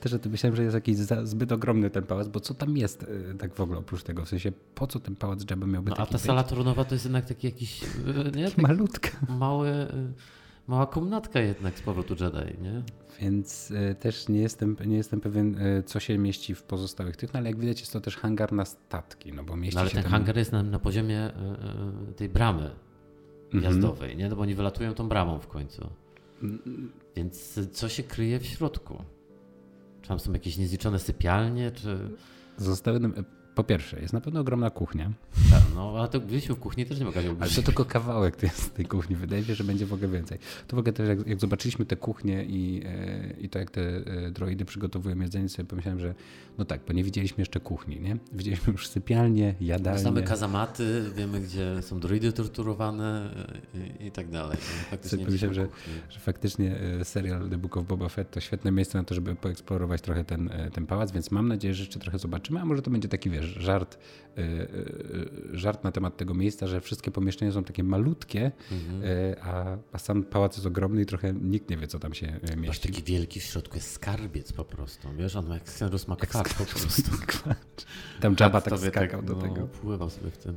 Też 0.00 0.12
o 0.12 0.18
tym 0.18 0.32
myślałem, 0.32 0.56
że 0.56 0.62
jest 0.62 0.74
jakiś 0.74 0.96
zbyt 1.22 1.52
ogromny 1.52 1.90
ten 1.90 2.04
pałac, 2.04 2.28
bo 2.28 2.40
co 2.40 2.54
tam 2.54 2.76
jest 2.76 3.06
e, 3.32 3.34
tak 3.38 3.54
w 3.54 3.60
ogóle 3.60 3.78
oprócz 3.78 4.02
tego? 4.02 4.24
W 4.24 4.28
sensie, 4.28 4.52
po 4.74 4.86
co 4.86 5.00
ten 5.00 5.16
pałac 5.16 5.50
Jabba 5.50 5.66
miałby 5.66 5.90
no, 5.90 5.96
taki 5.96 6.08
A 6.08 6.12
ta 6.12 6.18
sala 6.18 6.42
tronowa 6.42 6.84
to 6.84 6.94
jest 6.94 7.04
jednak 7.04 7.26
taki 7.26 7.46
jakiś... 7.46 7.82
E, 7.82 8.36
nie? 8.36 8.44
Tak 8.44 8.58
Malutka. 8.58 9.10
Mały, 9.28 9.70
mała 10.66 10.86
komnatka 10.86 11.40
jednak 11.40 11.78
z 11.78 11.82
powrotu 11.82 12.14
Jedi, 12.24 12.62
nie? 12.62 12.82
Więc 13.20 13.70
e, 13.70 13.94
też 13.94 14.28
nie 14.28 14.40
jestem, 14.40 14.76
nie 14.86 14.96
jestem 14.96 15.20
pewien, 15.20 15.58
e, 15.58 15.82
co 15.82 16.00
się 16.00 16.18
mieści 16.18 16.54
w 16.54 16.62
pozostałych 16.62 17.16
tych, 17.16 17.32
no 17.32 17.38
ale 17.38 17.48
jak 17.48 17.58
widać 17.58 17.80
jest 17.80 17.92
to 17.92 18.00
też 18.00 18.16
hangar 18.16 18.52
na 18.52 18.64
statki, 18.64 19.32
no 19.32 19.44
bo 19.44 19.56
mieści 19.56 19.74
no, 19.74 19.80
ale 19.80 19.90
się 19.90 19.94
ten 19.94 20.02
tam... 20.02 20.12
hangar 20.12 20.36
jest 20.36 20.52
na, 20.52 20.62
na 20.62 20.78
poziomie 20.78 21.20
e, 21.20 21.32
tej 22.16 22.28
bramy 22.28 22.70
mhm. 23.52 23.64
jazdowej, 23.64 24.16
nie? 24.16 24.28
No 24.28 24.36
bo 24.36 24.42
oni 24.42 24.54
wylatują 24.54 24.94
tą 24.94 25.08
bramą 25.08 25.38
w 25.38 25.46
końcu. 25.46 25.90
Mm. 26.42 26.92
Więc 27.16 27.60
co 27.72 27.88
się 27.88 28.02
kryje 28.02 28.40
w 28.40 28.46
środku? 28.46 29.04
Czy 30.02 30.08
tam 30.08 30.20
są 30.20 30.32
jakieś 30.32 30.56
niezliczone 30.56 30.98
sypialnie, 30.98 31.70
czy... 31.70 31.98
Zostały 32.56 33.00
nam 33.00 33.14
po 33.54 33.64
pierwsze, 33.64 34.00
jest 34.00 34.12
na 34.12 34.20
pewno 34.20 34.40
ogromna 34.40 34.70
kuchnia. 34.70 35.12
Tak, 35.50 35.62
no 35.74 35.94
ale 35.98 36.08
to 36.08 36.20
byliśmy 36.20 36.54
w 36.54 36.58
kuchni 36.58 36.86
też 36.86 36.98
nie 36.98 37.04
mogli 37.04 37.20
Ale 37.40 37.50
to 37.50 37.62
tylko 37.62 37.84
kawałek 37.84 38.42
jest 38.42 38.74
tej 38.74 38.86
kuchni. 38.86 39.16
Wydaje 39.16 39.44
się, 39.44 39.54
że 39.54 39.64
będzie 39.64 39.86
w 39.86 39.92
ogóle 39.92 40.08
więcej. 40.08 40.38
To 40.68 40.76
w 40.76 40.78
ogóle 40.78 40.92
też 40.92 41.08
jak, 41.08 41.26
jak 41.26 41.40
zobaczyliśmy 41.40 41.84
tę 41.84 41.96
kuchnię 41.96 42.44
i, 42.44 42.82
e, 42.86 43.40
i 43.40 43.48
to 43.48 43.58
jak 43.58 43.70
te 43.70 43.80
e, 43.80 44.30
droidy 44.30 44.64
przygotowują 44.64 45.20
jedzenie, 45.20 45.48
sobie 45.48 45.68
pomyślałem, 45.68 46.00
że 46.00 46.14
no 46.58 46.64
tak, 46.64 46.80
bo 46.86 46.92
nie 46.92 47.04
widzieliśmy 47.04 47.40
jeszcze 47.40 47.60
kuchni, 47.60 48.00
nie? 48.00 48.16
Widzieliśmy 48.32 48.72
już 48.72 48.88
sypialnię, 48.88 49.54
jadalnię. 49.60 50.00
Znamy 50.00 50.22
kazamaty, 50.22 51.10
wiemy 51.16 51.40
gdzie 51.40 51.82
są 51.82 52.00
droidy 52.00 52.32
torturowane 52.32 53.34
i, 54.00 54.06
i 54.06 54.10
tak 54.10 54.30
dalej. 54.30 54.56
Faktycznie 54.90 55.24
pomyślałem, 55.24 55.54
że, 55.54 55.68
że 56.10 56.20
faktycznie 56.20 56.76
e, 57.00 57.04
serial 57.04 57.50
The 57.50 57.58
Book 57.58 57.76
of 57.76 57.86
Boba 57.86 58.08
Fett 58.08 58.30
to 58.30 58.40
świetne 58.40 58.70
miejsce 58.72 58.98
na 58.98 59.04
to, 59.04 59.14
żeby 59.14 59.34
poeksplorować 59.34 60.00
trochę 60.00 60.24
ten, 60.24 60.50
ten 60.72 60.86
pałac, 60.86 61.12
więc 61.12 61.30
mam 61.30 61.48
nadzieję, 61.48 61.74
że 61.74 61.82
jeszcze 61.82 61.98
trochę 61.98 62.18
zobaczymy, 62.18 62.60
a 62.60 62.64
może 62.64 62.82
to 62.82 62.90
będzie 62.90 63.08
taki, 63.08 63.30
wiesz, 63.30 63.43
żart, 63.44 63.98
e, 64.36 64.40
e, 64.42 64.66
żart 65.52 65.84
na 65.84 65.92
temat 65.92 66.16
tego 66.16 66.34
miejsca, 66.34 66.66
że 66.66 66.80
wszystkie 66.80 67.10
pomieszczenia 67.10 67.52
są 67.52 67.64
takie 67.64 67.84
malutkie, 67.84 68.52
mhm. 68.72 69.02
E, 69.04 69.42
a, 69.42 69.76
a 69.92 69.98
sam 69.98 70.22
pałac 70.22 70.56
jest 70.56 70.66
ogromny 70.66 71.02
i 71.02 71.06
trochę 71.06 71.32
nikt 71.32 71.70
nie 71.70 71.76
wie, 71.76 71.86
co 71.86 71.98
tam 71.98 72.14
się 72.14 72.26
mieści. 72.26 72.66
Masz 72.66 72.78
taki 72.78 73.02
wielki 73.02 73.40
w 73.40 73.42
środku 73.42 73.76
jest 73.76 73.92
skarbiec 73.92 74.52
po 74.52 74.64
prostu. 74.64 75.08
Wiesz, 75.18 75.36
on 75.36 75.46
ma 75.46 75.54
jak 75.54 75.64
ma 76.08 76.16
kwacz 76.16 76.54
po 76.54 76.64
prostu. 76.64 77.02
Tam 78.20 78.36
Jabba 78.40 78.60
tak 78.60 78.78
skakał 78.78 79.20
tak, 79.20 79.24
do 79.24 79.34
no, 79.34 79.42
tego. 79.42 79.66
Pływał 79.66 80.10
sobie 80.10 80.30
w 80.30 80.38
tym. 80.38 80.56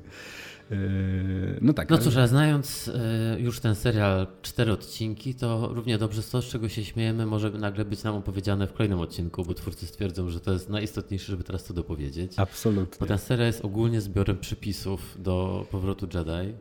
Yy, 0.72 1.60
no 1.62 1.74
tak. 1.74 1.90
No 1.90 1.98
cóż, 1.98 2.16
ale 2.18 2.28
znając 2.28 2.88
yy, 3.36 3.42
już 3.42 3.60
ten 3.60 3.76
serial, 3.76 4.28
cztery 4.42 4.72
odcinki, 4.72 5.36
to 5.36 5.70
równie 5.74 5.98
dobrze 5.98 6.24
to, 6.24 6.42
z 6.42 6.46
czego 6.46 6.70
się 6.70 6.86
śmiejemy, 6.86 7.26
może 7.26 7.52
nagle 7.52 7.86
być 7.86 8.04
nam 8.04 8.16
opowiedziane 8.16 8.68
w 8.68 8.74
kolejnym 8.74 9.00
odcinku, 9.00 9.46
bo 9.46 9.54
twórcy 9.54 9.86
stwierdzą, 9.86 10.30
że 10.30 10.40
to 10.40 10.54
jest 10.54 10.70
najistotniejsze, 10.70 11.32
żeby 11.32 11.44
teraz 11.44 11.64
to 11.64 11.74
dopowiedzieć. 11.74 12.34
Absolutnie. 12.38 12.98
Bo 13.00 13.06
ten 13.06 13.18
serial 13.18 13.48
jest 13.48 13.66
ogólnie 13.66 14.02
zbiorem 14.02 14.38
przypisów 14.38 15.18
do 15.22 15.66
powrotu 15.72 16.08
Jedi, 16.14 16.54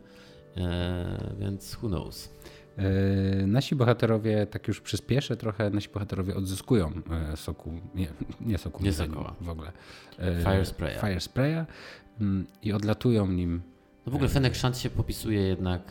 yy, 0.56 0.64
więc 1.38 1.78
who 1.82 1.88
knows. 1.88 2.36
Nasi 3.46 3.74
bohaterowie, 3.74 4.46
tak 4.46 4.68
już 4.68 4.80
przyspieszę 4.80 5.36
trochę, 5.36 5.70
nasi 5.70 5.88
bohaterowie 5.88 6.34
odzyskują 6.34 6.92
soku, 7.36 7.72
nie, 7.94 8.08
nie 8.40 8.58
soku, 8.58 8.84
nie 8.84 8.92
sokoła. 8.92 9.34
w 9.40 9.48
ogóle. 9.48 9.72
Fire 10.44 10.64
Spraya. 10.64 10.98
Fire 11.00 11.20
Spraya 11.20 11.66
mm, 12.20 12.46
i 12.62 12.72
odlatują 12.72 13.26
nim 13.26 13.62
no 14.06 14.12
w 14.12 14.14
ogóle 14.14 14.28
Fenek 14.28 14.54
Szant 14.54 14.78
się 14.78 14.90
popisuje 14.90 15.40
jednak 15.40 15.82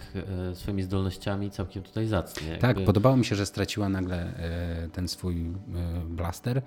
e, 0.52 0.56
swoimi 0.56 0.84
zdolnościami 0.84 1.52
całkiem 1.52 1.84
tutaj 1.84 2.08
zacnie. 2.08 2.48
Jakby... 2.48 2.62
Tak, 2.62 2.86
podobało 2.86 3.18
mi 3.18 3.26
się, 3.26 3.36
że 3.36 3.46
straciła 3.46 3.90
nagle 3.90 4.18
e, 4.18 4.90
ten 4.90 5.08
swój 5.08 5.42
e, 5.42 5.52
blaster 6.10 6.62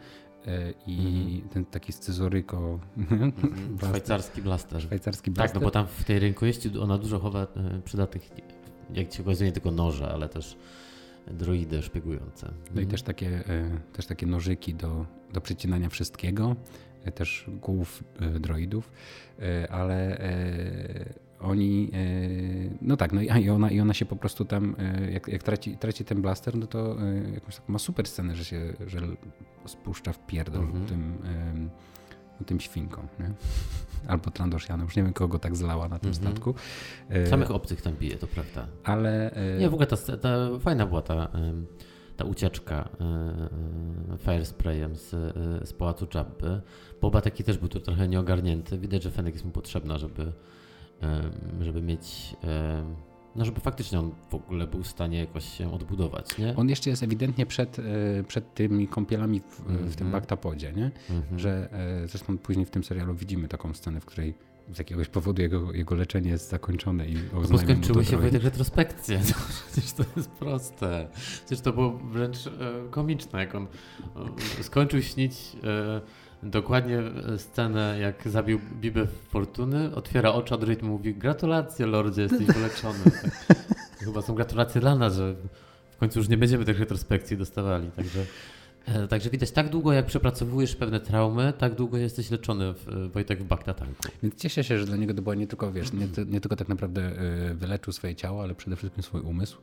i 0.87 0.98
mm. 1.38 1.48
ten 1.48 1.64
taki 1.64 1.92
scyzoryko. 1.92 2.80
-hmm. 2.98 3.32
Szwajcarski 3.88 4.42
blaster. 4.42 4.82
Szwajcarski 4.82 5.30
blaster. 5.30 5.52
Tak, 5.52 5.62
no 5.62 5.66
bo 5.66 5.70
tam 5.70 5.87
w 5.87 6.04
tej 6.04 6.18
rękojeści 6.18 6.78
ona 6.78 6.98
dużo 6.98 7.18
chowa 7.18 7.46
przydatnych, 7.84 8.30
jak 8.94 9.12
się 9.12 9.22
okazuje, 9.22 9.50
nie 9.50 9.52
tylko 9.52 9.70
noże, 9.70 10.08
ale 10.08 10.28
też 10.28 10.56
droidy 11.26 11.82
szpiegujące. 11.82 12.46
No 12.46 12.80
i 12.80 12.84
mhm. 12.84 12.88
też 12.88 13.02
takie, 13.02 13.44
też 13.92 14.06
takie 14.06 14.26
nożyki 14.26 14.74
do, 14.74 15.06
do 15.32 15.40
przycinania 15.40 15.88
wszystkiego, 15.88 16.56
też 17.14 17.46
głów 17.61 18.04
droidów, 18.40 18.90
ale 19.70 20.18
oni, 21.40 21.90
e, 21.92 21.98
no 22.83 22.96
tak, 22.96 23.12
no 23.12 23.22
i 23.22 23.51
ona, 23.51 23.70
i 23.70 23.81
ona 23.81 23.94
się 23.94 24.07
po 24.07 24.16
prostu 24.16 24.44
tam, 24.44 24.77
e, 24.79 25.11
jak, 25.11 25.29
jak 25.29 25.42
traci, 25.42 25.77
traci 25.77 26.05
ten 26.05 26.22
blaster, 26.22 26.57
no 26.57 26.66
to 26.66 27.03
e, 27.03 27.31
jakąś 27.35 27.57
taką 27.57 27.72
ma 27.72 27.79
super 27.79 28.07
scenę, 28.07 28.37
że 28.37 28.44
się, 28.44 28.74
że 28.87 29.01
spuszcza 29.66 30.12
w 30.12 30.27
pierdol 30.27 30.66
-hmm. 30.66 30.85
tym, 30.85 31.18
tym 32.46 32.61
świnkom, 32.61 33.09
nie? 33.20 33.31
Albo 34.09 34.31
Trandoshianem, 34.31 34.87
już 34.87 34.96
nie 34.96 35.03
wiem 35.03 35.12
kogo 35.12 35.38
tak 35.38 35.57
zlała 35.57 35.88
na 35.88 35.98
tym 35.98 36.11
-hmm. 36.12 36.16
statku. 36.16 36.55
Samych 37.31 37.51
obcych 37.51 37.83
tam 37.83 37.92
bije, 37.92 38.16
to 38.16 38.27
prawda. 38.27 38.66
Ale... 38.85 39.31
Nie, 39.61 39.70
w 39.70 39.74
ogóle 39.74 39.87
ta, 39.87 39.96
ta 39.96 40.59
fajna 40.61 40.87
była 40.87 41.03
ta, 41.03 41.29
ta 42.16 42.24
ucieczka 42.24 42.88
fire 44.18 44.44
sprayem 44.44 44.96
z, 44.96 45.11
z 45.68 45.72
pałacu 45.72 46.07
Jabby. 46.14 46.61
Boba 47.01 47.20
taki 47.20 47.44
też 47.44 47.59
był 47.59 47.68
tu 47.68 47.81
trochę 47.81 48.09
nieogarnięty. 48.09 48.79
Widać, 48.79 49.03
że 49.03 49.11
Fenek 49.11 49.35
jest 49.35 49.44
mu 49.44 49.51
potrzebna, 49.51 49.98
żeby 49.98 50.33
żeby 51.61 51.82
mieć, 51.82 52.37
no 53.37 53.44
żeby 53.44 53.61
faktycznie 53.61 53.98
on 53.98 54.11
w 54.30 54.34
ogóle 54.34 54.66
był 54.66 54.82
w 54.82 54.87
stanie 54.87 55.18
jakoś 55.18 55.44
się 55.58 55.72
odbudować, 55.72 56.38
nie? 56.38 56.56
On 56.56 56.68
jeszcze 56.68 56.90
jest 56.90 57.02
ewidentnie 57.02 57.46
przed, 57.46 57.78
e, 57.78 57.82
przed 58.24 58.54
tymi 58.54 58.88
kąpielami 58.88 59.40
w, 59.40 59.61
mm 59.61 59.76
-hmm. 59.76 59.88
w 59.88 59.96
tym 59.96 60.06
mhm. 60.06 60.11
baktapodzie, 60.11 60.72
nie? 60.72 60.90
Mm 61.11 61.22
-hmm. 61.22 61.38
Że 61.38 61.68
e, 61.72 62.08
zresztą 62.08 62.38
później 62.38 62.66
w 62.66 62.70
tym 62.70 62.84
serialu 62.84 63.14
widzimy 63.14 63.48
taką 63.48 63.74
scenę, 63.74 64.00
w 64.00 64.04
której 64.04 64.34
z 64.74 64.78
jakiegoś 64.78 65.08
powodu 65.08 65.42
jego, 65.42 65.72
jego 65.72 65.94
leczenie 65.94 66.30
jest 66.30 66.48
zakończone 66.48 67.08
i 67.08 67.14
no 67.14 67.40
bo 67.50 67.58
skończyły 67.58 68.04
się 68.04 68.16
Wojtek 68.16 68.42
retrospekcje. 68.42 69.20
No, 69.28 69.34
przecież 69.72 69.92
to 69.92 70.04
jest 70.16 70.30
proste. 70.30 71.08
Przecież 71.46 71.61
to 71.61 71.72
było 71.72 71.90
wręcz 71.90 72.46
e, 72.46 72.50
komiczne, 72.90 73.40
jak 73.40 73.54
on 73.54 73.66
e, 74.58 74.62
skończył 74.62 75.02
śnić 75.02 75.32
e, 75.64 76.00
dokładnie 76.42 77.03
scenę, 77.37 77.98
jak 78.01 78.29
zabił 78.29 78.61
Bibę 78.81 79.07
Fortuny, 79.07 79.94
otwiera 79.94 80.33
oczy, 80.33 80.55
a 80.55 80.57
druid 80.57 80.83
mówi 80.83 81.14
gratulacje 81.14 81.87
Lordzie, 81.87 82.22
jesteś 82.22 82.46
wyleczony. 82.57 82.98
Chyba 83.98 84.22
są 84.22 84.35
gratulacje 84.35 84.81
dla 84.81 84.94
nas, 84.94 85.14
że 85.14 85.35
w 85.90 85.96
końcu 85.96 86.18
już 86.18 86.29
nie 86.29 86.37
będziemy 86.37 86.64
tych 86.64 86.81
retrospekcji 86.81 87.37
dostawali, 87.37 87.90
także... 87.90 88.24
E, 88.94 89.09
także 89.09 89.31
widać, 89.31 89.51
tak 89.51 89.68
długo 89.68 89.92
jak 89.92 90.07
przepracowujesz 90.07 90.77
pewne 90.77 91.01
traumy, 91.01 91.53
tak 91.59 91.74
długo 91.74 91.96
jesteś 91.96 92.31
leczony 92.31 92.74
w, 92.74 93.11
Wojtek 93.12 93.42
w 93.42 93.46
Bagdatanku. 93.46 94.03
Więc 94.22 94.35
cieszę 94.35 94.64
się, 94.64 94.79
że 94.79 94.87
dla 94.87 94.96
niego 94.96 95.14
to 95.14 95.22
było 95.22 95.35
nie 95.35 95.46
tylko, 95.46 95.72
wiesz, 95.72 95.92
nie, 95.92 96.09
nie 96.27 96.40
tylko 96.40 96.57
tak 96.57 96.68
naprawdę 96.68 97.03
e, 97.03 97.55
wyleczył 97.55 97.92
swoje 97.92 98.14
ciało, 98.14 98.42
ale 98.42 98.55
przede 98.55 98.77
wszystkim 98.77 99.03
swój 99.03 99.20
umysł. 99.20 99.59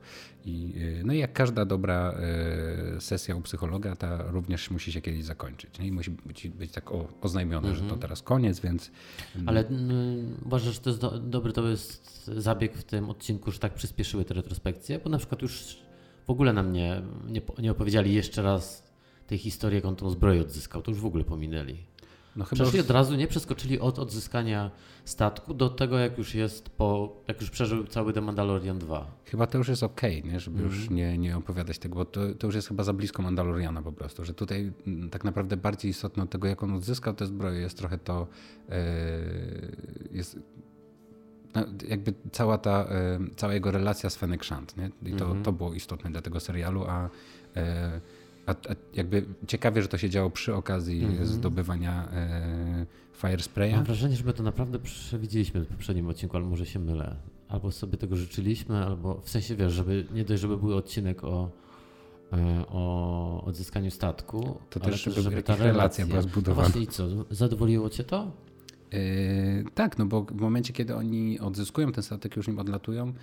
I, 0.46 0.74
e, 1.00 1.04
no 1.04 1.14
i 1.14 1.18
jak 1.18 1.34
każda 1.34 1.66
dobra 1.66 2.16
sesja 3.00 3.36
u 3.36 3.42
psychologa, 3.42 3.96
ta 3.96 4.24
również 4.32 4.72
musi 4.72 4.92
się 4.92 5.02
kiedyś 5.02 5.24
zakończyć. 5.24 5.80
Nie? 5.80 5.88
I 5.88 5.92
musi 5.92 6.12
być, 6.12 6.48
być 6.48 6.72
tak 6.72 6.86
oznajmione, 7.22 7.70
że 7.70 7.80
to 7.80 7.84
mhm. 7.84 8.02
teraz 8.02 8.22
koniec, 8.22 8.60
więc... 8.60 8.92
Ale 9.46 9.68
mm, 9.68 10.38
uważasz, 10.46 10.74
że 10.74 10.80
to 10.80 10.90
jest 10.90 11.02
do, 11.02 11.20
dobry 11.20 11.54
to 11.54 11.68
jest 11.68 12.26
zabieg 12.38 12.78
w 12.78 12.84
tym 12.84 13.10
odcinku, 13.10 13.52
że 13.52 13.60
tak 13.60 13.74
przyspieszyły 13.74 14.26
te 14.26 14.34
retrospekcje? 14.34 15.00
Bo 15.00 15.10
na 15.10 15.18
przykład 15.18 15.42
już 15.42 15.78
w 16.28 16.30
ogóle 16.30 16.54
nam 16.54 16.74
nie, 16.74 17.02
nie, 17.28 17.42
nie 17.60 17.72
opowiedzieli 17.72 18.14
jeszcze 18.14 18.42
raz 18.42 18.85
tej 19.28 19.38
historii, 19.38 19.76
jak 19.76 19.86
on 19.86 19.96
tą 19.96 20.10
zbroję 20.10 20.42
odzyskał, 20.42 20.82
to 20.82 20.92
już 20.92 21.00
w 21.00 21.06
ogóle 21.06 21.24
pominęli. 21.24 21.78
No 22.36 22.46
chyba 22.46 22.64
Przeszli 22.64 22.80
od 22.80 22.90
razu, 22.90 23.16
nie 23.16 23.28
przeskoczyli 23.28 23.80
od 23.80 24.00
odzyskania 24.00 24.72
statku 25.06 25.54
do 25.54 25.70
tego, 25.70 25.98
jak 25.98 26.18
już 26.18 26.36
jest 26.36 26.70
po, 26.70 27.16
jak 27.28 27.42
już 27.42 27.50
przeżył 27.50 27.88
cały 27.88 28.14
The 28.14 28.22
Mandalorian 28.22 28.80
2. 28.80 29.12
Chyba 29.26 29.48
to 29.48 29.58
już 29.58 29.68
jest 29.68 29.84
okej, 29.84 30.24
okay, 30.24 30.40
żeby 30.40 30.60
mm. 30.60 30.72
już 30.72 30.80
mhm. 30.80 30.96
nie, 30.96 31.18
nie 31.18 31.38
opowiadać 31.38 31.80
tego, 31.80 31.96
bo 31.96 32.06
to, 32.06 32.36
to 32.40 32.48
już 32.48 32.56
jest 32.56 32.68
chyba 32.68 32.84
za 32.84 32.94
blisko 32.94 33.22
Mandaloriana 33.22 33.82
po 33.82 33.92
prostu, 33.92 34.26
że 34.26 34.34
tutaj 34.34 34.72
mm, 34.88 35.10
tak 35.10 35.24
naprawdę 35.24 35.58
bardziej 35.58 35.92
istotne 35.92 36.24
od 36.24 36.30
tego, 36.30 36.48
jak 36.48 36.64
on 36.64 36.74
odzyskał 36.74 37.14
tę 37.14 37.26
zbroję, 37.26 37.60
jest 37.60 37.78
trochę 37.78 37.98
to, 37.98 38.28
yy, 38.70 38.76
jest 40.12 40.40
no, 41.56 41.66
jakby 41.88 42.14
cała 42.32 42.58
ta, 42.58 42.88
yy, 43.20 43.30
cała 43.36 43.54
jego 43.54 43.72
relacja 43.72 44.10
z 44.10 44.16
Fennec 44.16 44.46
Shand, 44.46 44.78
nie? 44.78 44.86
I 44.86 45.14
to, 45.14 45.26
mm 45.26 45.38
-hmm. 45.38 45.46
to 45.46 45.52
było 45.52 45.74
istotne 45.74 46.12
dla 46.12 46.22
tego 46.22 46.40
serialu, 46.40 46.84
a 46.88 47.10
yy, 47.56 47.62
a, 48.46 48.52
a, 48.52 48.76
jakby 48.94 49.26
ciekawie, 49.48 49.82
że 49.82 49.88
to 49.88 49.98
się 49.98 50.10
działo 50.10 50.30
przy 50.30 50.56
okazji 50.56 51.04
mm 51.04 51.18
-hmm. 51.18 51.26
zdobywania 51.26 52.10
e, 52.12 52.86
Fire 53.14 53.44
Spraya. 53.44 53.72
Mam 53.72 53.84
wrażenie, 53.84 54.16
że 54.16 54.24
my 54.24 54.34
to 54.34 54.44
naprawdę 54.44 54.80
przewidzieliśmy 54.80 55.62
w 55.62 55.68
poprzednim 55.68 56.08
odcinku, 56.08 56.38
ale 56.38 56.46
może 56.46 56.66
się 56.66 56.80
mylę. 56.80 57.16
Albo 57.48 57.72
sobie 57.72 57.98
tego 57.98 58.16
życzyliśmy, 58.16 58.86
albo 58.86 59.22
w 59.22 59.30
sensie 59.30 59.56
wiesz, 59.56 59.74
żeby 59.74 60.06
nie 60.14 60.26
dość, 60.26 60.42
żeby 60.42 60.58
był 60.58 60.78
odcinek 60.78 61.24
o, 61.24 61.52
e, 62.34 62.66
o 62.68 63.44
odzyskaniu 63.46 63.92
statku. 63.92 64.60
To 64.70 64.80
też, 64.80 65.04
żeby, 65.04 65.22
żeby 65.22 65.44
ta 65.44 65.54
relacja, 65.54 65.74
relacja 65.74 66.06
była 66.06 66.22
zbudowana. 66.22 66.68
No 66.68 66.70
właśnie 66.70 66.82
i 66.82 66.88
co, 66.88 67.08
zadowoliło 67.32 67.90
cię 67.90 68.04
to? 68.04 68.32
Yy, 68.92 69.66
tak, 69.76 69.98
no 69.98 70.06
bo 70.06 70.24
w 70.24 70.42
momencie, 70.42 70.74
kiedy 70.74 70.96
oni 70.96 71.40
odzyskują 71.40 71.92
ten 71.92 72.04
statek, 72.04 72.36
już 72.36 72.48
nim 72.48 72.60
odlatują, 72.60 73.14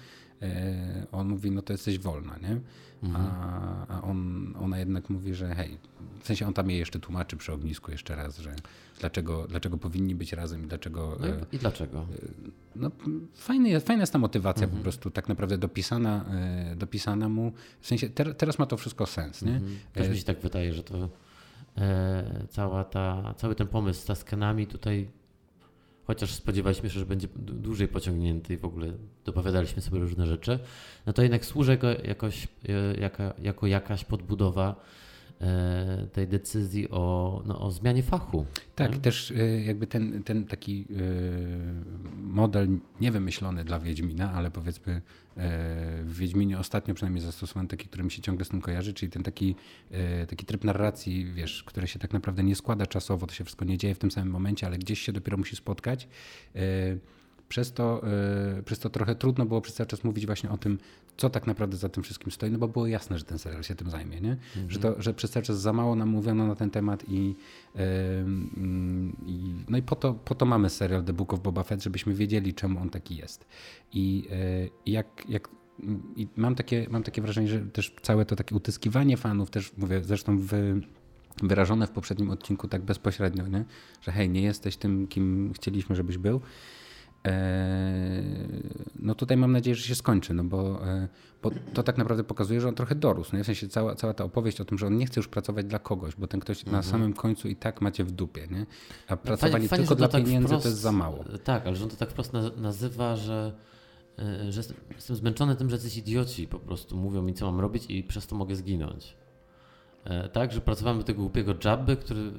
on 1.12 1.28
mówi, 1.28 1.50
no 1.50 1.62
to 1.62 1.72
jesteś 1.72 1.98
wolna, 1.98 2.38
nie? 2.42 2.60
Mhm. 3.02 3.26
A, 3.26 3.86
a 3.88 4.02
on, 4.02 4.46
ona 4.60 4.78
jednak 4.78 5.10
mówi, 5.10 5.34
że 5.34 5.54
hej, 5.54 5.78
w 6.20 6.26
sensie 6.26 6.46
on 6.46 6.54
tam 6.54 6.70
jej 6.70 6.78
jeszcze 6.78 6.98
tłumaczy 6.98 7.36
przy 7.36 7.52
ognisku 7.52 7.90
jeszcze 7.90 8.16
raz, 8.16 8.38
że 8.38 8.54
dlaczego, 9.00 9.46
dlaczego 9.48 9.78
powinni 9.78 10.14
być 10.14 10.32
razem 10.32 10.64
i 10.64 10.66
dlaczego... 10.66 11.18
No 11.20 11.26
i, 11.26 11.56
i 11.56 11.58
dlaczego? 11.58 11.98
E, 11.98 12.04
no, 12.76 12.90
fajny, 13.34 13.80
fajna 13.80 14.02
jest 14.02 14.12
ta 14.12 14.18
motywacja 14.18 14.64
mhm. 14.64 14.78
po 14.78 14.82
prostu 14.82 15.10
tak 15.10 15.28
naprawdę 15.28 15.58
dopisana, 15.58 16.24
e, 16.30 16.76
dopisana 16.76 17.28
mu. 17.28 17.52
W 17.80 17.86
sensie 17.86 18.08
ter, 18.10 18.34
teraz 18.34 18.58
ma 18.58 18.66
to 18.66 18.76
wszystko 18.76 19.06
sens, 19.06 19.42
nie? 19.42 19.54
Mhm. 19.54 19.78
Też 19.92 20.08
mi 20.08 20.18
się 20.18 20.24
tak 20.24 20.40
wydaje, 20.40 20.72
że 20.72 20.82
to 20.82 21.08
e, 21.76 22.46
cała 22.50 22.84
ta, 22.84 23.34
cały 23.36 23.54
ten 23.54 23.66
pomysł 23.66 24.00
z 24.00 24.04
taskenami 24.04 24.66
tutaj 24.66 25.08
chociaż 26.04 26.34
spodziewaliśmy 26.34 26.90
się, 26.90 26.98
że 26.98 27.06
będzie 27.06 27.28
dłużej 27.36 27.88
pociągnięty 27.88 28.54
i 28.54 28.56
w 28.56 28.64
ogóle 28.64 28.92
dopowiadaliśmy 29.24 29.82
sobie 29.82 29.98
różne 29.98 30.26
rzeczy, 30.26 30.58
no 31.06 31.12
to 31.12 31.22
jednak 31.22 31.44
służy 31.44 31.70
jako, 31.70 31.86
jakoś, 32.04 32.48
e, 32.68 33.00
jaka, 33.00 33.34
jako 33.42 33.66
jakaś 33.66 34.04
podbudowa 34.04 34.84
tej 36.12 36.28
decyzji 36.28 36.90
o, 36.90 37.42
no, 37.46 37.60
o 37.60 37.70
zmianie 37.70 38.02
fachu. 38.02 38.46
Tak, 38.74 38.90
tak, 38.90 38.98
też 38.98 39.30
e, 39.30 39.60
jakby 39.60 39.86
ten, 39.86 40.22
ten 40.22 40.44
taki 40.44 40.86
e, 40.90 40.94
model 42.22 42.68
niewymyślony 43.00 43.64
dla 43.64 43.80
Wiedźmina, 43.80 44.32
ale 44.32 44.50
powiedzmy 44.50 45.02
w 46.04 46.14
Wiedźminie 46.18 46.58
ostatnio 46.58 46.94
przynajmniej 46.94 47.24
zastosowany 47.24 47.68
taki, 47.68 47.88
który 47.88 48.04
mi 48.04 48.10
się 48.10 48.22
ciągle 48.22 48.44
z 48.44 48.48
tym 48.48 48.60
kojarzy, 48.60 48.94
czyli 48.94 49.12
ten 49.12 49.22
taki, 49.22 49.54
taki 50.28 50.46
tryb 50.46 50.64
narracji, 50.64 51.32
wiesz, 51.34 51.64
który 51.64 51.86
się 51.86 51.98
tak 51.98 52.12
naprawdę 52.12 52.42
nie 52.42 52.56
składa 52.56 52.86
czasowo, 52.86 53.26
to 53.26 53.34
się 53.34 53.44
wszystko 53.44 53.64
nie 53.64 53.78
dzieje 53.78 53.94
w 53.94 53.98
tym 53.98 54.10
samym 54.10 54.30
momencie, 54.32 54.66
ale 54.66 54.78
gdzieś 54.78 55.00
się 55.00 55.12
dopiero 55.12 55.36
musi 55.36 55.56
spotkać. 55.56 56.08
Przez 57.48 57.72
to, 57.72 58.02
przez 58.64 58.78
to 58.78 58.90
trochę 58.90 59.14
trudno 59.14 59.46
było 59.46 59.60
przez 59.60 59.74
cały 59.74 59.86
czas 59.86 60.04
mówić 60.04 60.26
właśnie 60.26 60.50
o 60.50 60.58
tym, 60.58 60.78
co 61.16 61.30
tak 61.30 61.46
naprawdę 61.46 61.76
za 61.76 61.88
tym 61.88 62.02
wszystkim 62.02 62.32
stoi, 62.32 62.50
no 62.50 62.58
bo 62.58 62.68
było 62.68 62.86
jasne, 62.86 63.18
że 63.18 63.24
ten 63.24 63.38
serial 63.38 63.62
się 63.62 63.74
tym 63.74 63.90
zajmie, 63.90 64.20
nie? 64.20 64.30
Mhm. 64.32 64.70
Że, 64.70 64.78
to, 64.78 65.02
że 65.02 65.14
przez 65.14 65.30
cały 65.30 65.46
czas 65.46 65.60
za 65.60 65.72
mało 65.72 65.96
nam 65.96 66.08
mówiono 66.08 66.46
na 66.46 66.54
ten 66.54 66.70
temat 66.70 67.04
i, 67.08 67.34
yy, 67.74 67.82
i 69.26 69.54
no 69.68 69.78
i 69.78 69.82
po 69.82 69.96
to, 69.96 70.14
po 70.14 70.34
to 70.34 70.46
mamy 70.46 70.70
serial 70.70 71.04
The 71.04 71.12
Book 71.12 71.34
of 71.34 71.40
Boba 71.40 71.62
Fett, 71.62 71.82
żebyśmy 71.82 72.14
wiedzieli, 72.14 72.54
czemu 72.54 72.80
on 72.80 72.90
taki 72.90 73.16
jest. 73.16 73.46
I 73.92 74.24
yy, 74.30 74.92
jak, 74.92 75.24
jak 75.28 75.48
i 76.16 76.28
mam 76.36 76.54
takie, 76.54 76.86
mam 76.90 77.02
takie 77.02 77.22
wrażenie, 77.22 77.48
że 77.48 77.60
też 77.60 77.94
całe 78.02 78.24
to 78.24 78.36
takie 78.36 78.54
utyskiwanie 78.54 79.16
fanów, 79.16 79.50
też 79.50 79.72
mówię, 79.76 80.00
zresztą 80.04 80.38
w 80.38 80.80
wyrażone 81.42 81.86
w 81.86 81.90
poprzednim 81.90 82.30
odcinku 82.30 82.68
tak 82.68 82.82
bezpośrednio, 82.82 83.48
nie? 83.48 83.64
że 84.00 84.12
hej, 84.12 84.28
nie 84.28 84.42
jesteś 84.42 84.76
tym, 84.76 85.06
kim 85.06 85.52
chcieliśmy, 85.54 85.96
żebyś 85.96 86.18
był. 86.18 86.40
E, 87.26 88.22
no 88.98 89.14
tutaj 89.14 89.36
mam 89.36 89.52
nadzieję, 89.52 89.74
że 89.74 89.82
się 89.82 89.94
skończy, 89.94 90.34
no 90.34 90.44
bo, 90.44 90.86
e, 90.86 91.08
bo 91.42 91.50
to 91.74 91.82
tak 91.82 91.98
naprawdę 91.98 92.24
pokazuje, 92.24 92.60
że 92.60 92.68
on 92.68 92.74
trochę 92.74 92.94
dorósł. 92.94 93.36
No 93.36 93.42
w 93.42 93.46
sensie 93.46 93.68
cała, 93.68 93.94
cała 93.94 94.14
ta 94.14 94.24
opowieść 94.24 94.60
o 94.60 94.64
tym, 94.64 94.78
że 94.78 94.86
on 94.86 94.96
nie 94.96 95.06
chce 95.06 95.20
już 95.20 95.28
pracować 95.28 95.66
dla 95.66 95.78
kogoś, 95.78 96.16
bo 96.16 96.26
ten 96.26 96.40
ktoś 96.40 96.58
mhm. 96.58 96.76
na 96.76 96.82
samym 96.82 97.12
końcu 97.12 97.48
i 97.48 97.56
tak 97.56 97.80
macie 97.80 98.04
w 98.04 98.10
dupie, 98.10 98.46
nie? 98.50 98.66
A 99.08 99.16
pracowanie 99.16 99.68
fajnie, 99.68 99.82
tylko 99.82 99.94
dla 99.94 100.08
tak 100.08 100.24
pieniędzy 100.24 100.48
wprost, 100.48 100.62
to 100.62 100.68
jest 100.68 100.80
za 100.80 100.92
mało. 100.92 101.24
Tak, 101.44 101.66
ale 101.66 101.76
że 101.76 101.84
on 101.84 101.90
to 101.90 101.96
tak 101.96 102.10
wprost 102.10 102.32
nazywa, 102.56 103.16
że, 103.16 103.52
e, 104.18 104.52
że 104.52 104.62
jestem 104.94 105.16
zmęczony 105.16 105.56
tym, 105.56 105.70
że 105.70 105.76
jesteś 105.76 105.96
idioci 105.96 106.48
po 106.48 106.58
prostu 106.58 106.96
mówią 106.96 107.22
mi, 107.22 107.34
co 107.34 107.46
mam 107.46 107.60
robić 107.60 107.84
i 107.88 108.02
przez 108.02 108.26
to 108.26 108.36
mogę 108.36 108.56
zginąć. 108.56 109.16
Tak, 110.32 110.52
że 110.52 110.60
pracowałem 110.60 110.98
do 110.98 111.04
tego 111.04 111.20
głupiego 111.20 111.54
jabby, 111.64 111.96
który 111.96 112.32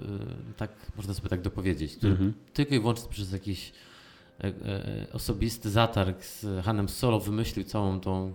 tak, 0.58 0.72
można 0.98 1.14
sobie 1.14 1.30
tak 1.30 1.42
dopowiedzieć, 1.42 1.96
który 1.96 2.12
mhm. 2.12 2.34
tylko 2.54 2.76
i 2.76 2.80
wyłącznie 2.80 3.10
przez 3.10 3.32
jakiś 3.32 3.74
E, 3.74 3.74
e, 3.74 3.93
osobisty 5.14 5.70
zatarg 5.70 6.24
z 6.24 6.66
Hanem 6.66 6.90
Solo 6.90 7.20
wymyślił 7.20 7.66
całą 7.66 8.00
tą 8.00 8.34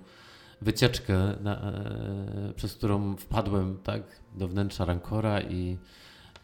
wycieczkę, 0.63 1.35
na, 1.41 1.73
e, 1.73 2.53
przez 2.57 2.75
którą 2.75 3.17
wpadłem 3.17 3.79
tak, 3.83 4.03
do 4.35 4.49
wnętrza 4.49 4.85
Rancora 4.85 5.41
i 5.41 5.79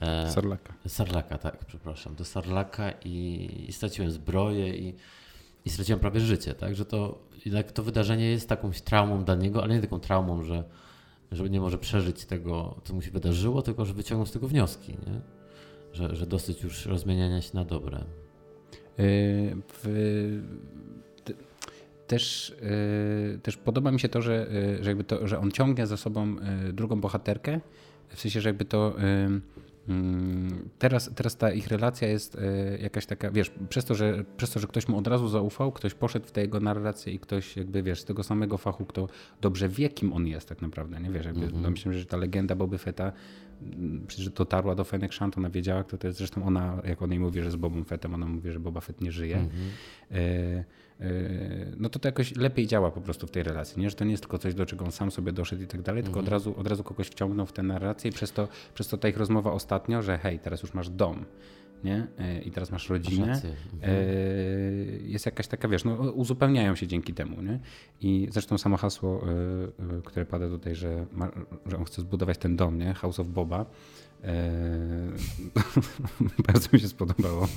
e, 0.01 0.31
Sarlaka. 0.31 0.75
Sarlaka, 0.89 1.39
tak, 1.39 1.65
przepraszam, 1.65 2.15
do 2.15 2.25
Sarlaka 2.25 2.91
i, 3.05 3.49
i 3.69 3.73
straciłem 3.73 4.11
zbroję 4.11 4.77
i, 4.77 4.95
i 5.65 5.71
straciłem 5.71 6.01
prawie 6.01 6.21
życie, 6.21 6.55
tak, 6.55 6.77
że 6.77 6.85
to 6.85 7.19
jednak 7.45 7.73
to 7.73 7.83
wydarzenie 7.83 8.31
jest 8.31 8.49
takąś 8.49 8.81
traumą 8.81 9.25
dla 9.25 9.35
niego, 9.35 9.63
ale 9.63 9.75
nie 9.75 9.81
taką 9.81 10.01
traumą, 10.01 10.43
że, 10.43 10.65
że 11.33 11.51
nie 11.51 11.61
może 11.61 11.79
przeżyć 11.79 12.25
tego, 12.25 12.81
co 12.85 12.95
mu 12.95 13.03
się 13.03 13.11
wydarzyło, 13.11 13.63
tylko 13.63 13.85
że 13.85 13.95
wyciągnął 13.95 14.27
z 14.27 14.33
tego 14.33 14.49
wnioski, 14.49 14.93
nie? 14.93 15.21
Że, 15.93 16.17
że 16.17 16.27
dosyć 16.27 16.63
już 16.63 16.87
rozmieniania 16.87 17.43
się 17.43 17.51
na 17.55 17.65
dobre. 17.65 18.05
Y, 18.99 19.57
w, 19.69 20.41
też, 22.07 22.51
y, 22.51 23.39
też 23.43 23.57
podoba 23.57 23.91
mi 23.91 24.01
się 24.01 24.09
to, 24.09 24.23
że, 24.23 24.47
y, 24.81 24.85
że, 24.85 24.91
jakby 24.91 25.05
to, 25.05 25.29
że 25.29 25.39
on 25.39 25.51
ciągnie 25.51 25.87
za 25.87 25.97
sobą 25.97 26.37
drugą 26.73 27.01
bohaterkę, 27.01 27.61
w 28.09 28.21
sensie, 28.21 28.41
że 28.41 28.49
jakby 28.49 28.65
to 28.65 28.97
teraz, 30.79 31.11
teraz 31.15 31.37
ta 31.37 31.53
ich 31.53 31.69
relacja 31.69 32.09
jest 32.09 32.39
jakaś 32.81 33.07
taka, 33.07 33.31
wiesz, 33.31 33.53
przez 33.69 33.85
to, 33.85 33.95
że, 33.95 34.25
przez 34.37 34.51
to, 34.51 34.61
że 34.61 34.67
ktoś 34.67 34.89
mu 34.89 34.99
od 34.99 35.07
razu 35.07 35.29
zaufał, 35.29 35.73
ktoś 35.73 35.95
poszedł 35.95 36.27
w 36.27 36.31
tę 36.31 36.41
jego 36.41 36.61
narrację 36.61 37.13
i 37.13 37.19
ktoś 37.19 37.57
jakby, 37.57 37.83
wiesz, 37.83 38.01
z 38.01 38.05
tego 38.05 38.23
samego 38.23 38.59
fachu, 38.59 38.85
kto 38.85 39.09
dobrze 39.41 39.69
wie, 39.69 39.89
kim 39.89 40.13
on 40.13 40.27
jest 40.27 40.49
tak 40.49 40.63
naprawdę, 40.63 41.01
nie 41.01 41.11
wiesz, 41.11 41.27
jakby, 41.27 41.47
mm 41.47 41.63
-hmm. 41.63 41.71
myślę, 41.71 41.95
że 41.95 42.07
ta 42.07 42.17
legenda 42.17 42.55
Boby 42.55 42.79
Fetta 42.79 43.13
przecież 44.07 44.29
dotarła 44.29 44.75
do 44.75 44.85
Fennec 44.85 45.15
Shand, 45.15 45.39
ona 45.39 45.51
wiedziała, 45.51 45.85
kto 45.85 45.99
to 45.99 46.07
jest. 46.07 46.19
Zresztą 46.19 46.47
ona, 46.47 46.83
jak 46.85 47.03
ona 47.03 47.15
jej 47.15 47.21
mówi, 47.21 47.43
że 47.43 47.51
z 47.51 47.57
Bobą 47.57 47.85
Fettem, 47.85 48.15
ona 48.15 48.27
mówi, 48.27 48.51
że 48.51 48.61
Boba 48.61 48.81
Fett 48.81 49.01
nie 49.01 49.13
żyje. 49.13 49.37
Mm 49.37 49.49
-hmm. 49.49 49.53
e, 50.11 50.17
e, 50.17 50.65
no 51.77 51.89
to 51.89 51.99
to 51.99 52.09
jakoś 52.09 52.37
lepiej 52.37 52.67
działa 52.67 52.91
po 52.91 53.01
prostu 53.01 53.27
w 53.27 53.31
tej 53.31 53.43
relacji, 53.43 53.83
nie? 53.83 53.91
że 53.91 53.97
to 53.97 54.05
nie 54.05 54.11
jest 54.11 54.23
tylko 54.23 54.39
coś, 54.39 54.55
do 54.55 54.67
czego 54.67 54.85
on 54.85 54.93
sam 54.93 55.11
sobie 55.11 55.33
doszedł 55.33 55.63
i 55.63 55.67
tak 55.67 55.83
dalej, 55.83 56.03
tylko 56.03 56.21
od 56.21 56.27
mhm. 56.27 56.33
razu, 56.33 56.61
od 56.61 56.67
razu 56.67 56.85
kogoś 56.85 57.09
wciągnął 57.09 57.47
w 57.47 57.53
tę 57.53 57.63
narrację 57.63 58.11
i 58.11 58.15
przez 58.15 58.33
to, 58.33 58.49
przez 58.75 58.89
to 58.89 58.99
ta 58.99 59.09
ich 59.09 59.17
rozmowa 59.17 59.53
ostatnio, 59.53 60.03
że 60.03 60.19
hej, 60.19 60.39
teraz 60.39 60.63
już 60.63 60.75
masz 60.75 60.91
dom 60.91 61.25
nie? 61.85 62.07
E, 62.19 62.43
i 62.43 62.51
teraz 62.51 62.71
masz 62.71 62.91
rodzinę, 62.91 63.41
mhm. 63.75 63.97
jest 65.03 65.27
jakaś 65.27 65.47
taka, 65.47 65.69
wiesz, 65.69 65.85
no, 65.85 65.95
uzupełniają 65.95 66.75
się 66.75 66.87
dzięki 66.87 67.15
temu. 67.15 67.43
Nie? 67.43 67.61
I 68.01 68.29
zresztą 68.31 68.59
samo 68.59 68.77
hasło, 68.77 69.27
które 70.05 70.27
pada 70.27 70.49
tutaj, 70.49 70.75
że, 70.75 71.07
ma, 71.13 71.31
że 71.67 71.77
on 71.77 71.85
chce 71.85 72.03
zbudować 72.03 72.39
ten 72.39 72.57
dom, 72.57 72.79
nie? 72.79 72.95
House 72.95 73.21
of 73.21 73.27
Boba, 73.27 73.67
bardzo 76.47 76.69
mi 76.73 76.81
się 76.81 76.89
spodobało, 76.89 77.49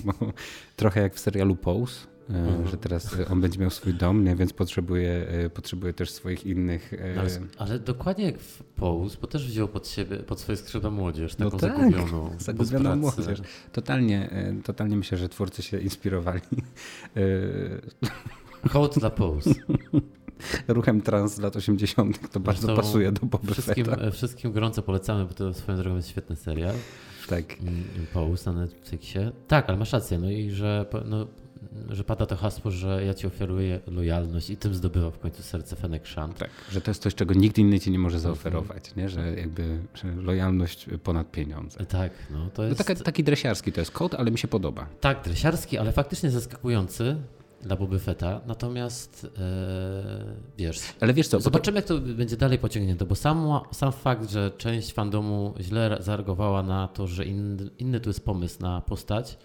trochę 0.75 1.01
jak 1.01 1.15
w 1.15 1.19
serialu 1.19 1.55
Pose, 1.55 2.07
mhm. 2.29 2.67
że 2.67 2.77
teraz 2.77 3.15
on 3.31 3.41
będzie 3.41 3.59
miał 3.59 3.69
swój 3.69 3.93
dom, 3.93 4.23
nie? 4.23 4.35
więc 4.35 4.53
potrzebuje, 4.53 5.27
potrzebuje 5.53 5.93
też 5.93 6.11
swoich 6.11 6.45
innych. 6.45 6.93
Ale, 7.19 7.29
ale 7.57 7.79
dokładnie 7.79 8.25
jak 8.25 8.39
w 8.39 8.63
Pose, 8.63 9.17
bo 9.21 9.27
też 9.27 9.47
wziął 9.47 9.67
pod 9.67 9.87
siebie, 9.87 10.17
pod 10.17 10.39
swoje 10.39 10.57
skrzydła 10.57 10.91
młodzież, 10.91 11.35
taką 11.35 11.49
no 11.51 11.59
tak, 11.59 11.77
zagubioną. 11.77 12.31
Zagubioną 12.39 12.95
młodzież. 12.95 13.41
Totalnie, 13.71 14.29
totalnie 14.63 14.97
myślę, 14.97 15.17
że 15.17 15.29
twórcy 15.29 15.63
się 15.63 15.79
inspirowali. 15.79 16.41
Hołd 18.71 18.99
dla 18.99 19.09
Pose. 19.09 19.53
ruchem 20.67 21.01
trans 21.01 21.35
z 21.35 21.39
lat 21.39 21.55
80. 21.55 22.31
to 22.31 22.39
bardzo 22.39 22.75
pasuje 22.75 23.11
do 23.11 23.25
Boba 23.25 23.53
wszystkim. 23.53 23.85
Wszystkim 24.11 24.51
gorąco 24.51 24.81
polecamy, 24.81 25.25
bo 25.25 25.33
to 25.33 25.53
swoją 25.53 25.77
drogą 25.77 25.95
jest 25.95 26.09
świetny 26.09 26.35
serial. 26.35 26.75
Tak. 27.29 27.45
Pose 28.13 28.53
na 28.53 28.61
Netflixie. 28.61 29.31
Tak, 29.47 29.69
ale 29.69 29.77
masz 29.77 29.93
rację. 29.93 30.19
No 30.19 30.31
i 30.31 30.51
że, 30.51 30.85
no, 31.05 31.27
że 31.89 32.03
pada 32.03 32.25
to 32.25 32.35
hasło, 32.35 32.71
że 32.71 33.05
ja 33.05 33.13
ci 33.13 33.27
oferuję 33.27 33.79
lojalność 33.87 34.49
i 34.49 34.57
tym 34.57 34.75
zdobywa 34.75 35.11
w 35.11 35.19
końcu 35.19 35.43
serce 35.43 35.75
Fenek 35.75 36.07
Shant. 36.07 36.37
Tak, 36.37 36.49
że 36.71 36.81
to 36.81 36.91
jest 36.91 37.01
coś, 37.01 37.15
czego 37.15 37.33
nikt 37.33 37.57
inny 37.57 37.79
ci 37.79 37.91
nie 37.91 37.99
może 37.99 38.19
zaoferować, 38.19 38.95
nie? 38.95 39.09
że 39.09 39.35
jakby 39.35 39.79
że 39.93 40.15
lojalność 40.15 40.85
ponad 41.03 41.31
pieniądze. 41.31 41.85
Tak, 41.85 42.11
no 42.31 42.49
to 42.53 42.61
no 42.61 42.67
jest... 42.67 42.79
No 42.79 42.85
taki, 42.85 43.03
taki 43.03 43.23
dresiarski 43.23 43.71
to 43.71 43.81
jest 43.81 43.91
kod, 43.91 44.15
ale 44.15 44.31
mi 44.31 44.37
się 44.37 44.47
podoba. 44.47 44.87
Tak, 45.01 45.23
dresiarski, 45.23 45.77
ale 45.77 45.91
faktycznie 45.91 46.31
zaskakujący, 46.31 47.17
dla 47.61 47.75
Boby 47.75 47.99
Fetta. 47.99 48.41
Natomiast 48.47 49.27
e, 49.37 49.39
wiesz. 50.57 50.79
Ale 50.99 51.13
wiesz 51.13 51.27
co? 51.27 51.39
Zobaczymy, 51.39 51.75
jak 51.75 51.85
to 51.85 51.99
będzie 51.99 52.37
dalej 52.37 52.59
pociągnięte, 52.59 53.05
bo 53.05 53.15
sam, 53.15 53.59
sam 53.71 53.91
fakt, 53.91 54.29
że 54.29 54.51
część 54.57 54.93
fandomu 54.93 55.53
źle 55.59 55.97
zareagowała 55.99 56.63
na 56.63 56.87
to, 56.87 57.07
że 57.07 57.25
inny, 57.25 57.69
inny 57.79 57.99
tu 57.99 58.09
jest 58.09 58.25
pomysł 58.25 58.61
na 58.61 58.81
postać, 58.81 59.37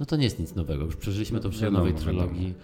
no 0.00 0.06
to 0.06 0.16
nie 0.16 0.24
jest 0.24 0.38
nic 0.38 0.54
nowego. 0.54 0.84
Już 0.84 0.96
przeżyliśmy 0.96 1.40
to 1.40 1.50
przy 1.50 1.70
nowej 1.70 1.94
trylogii. 1.94 2.54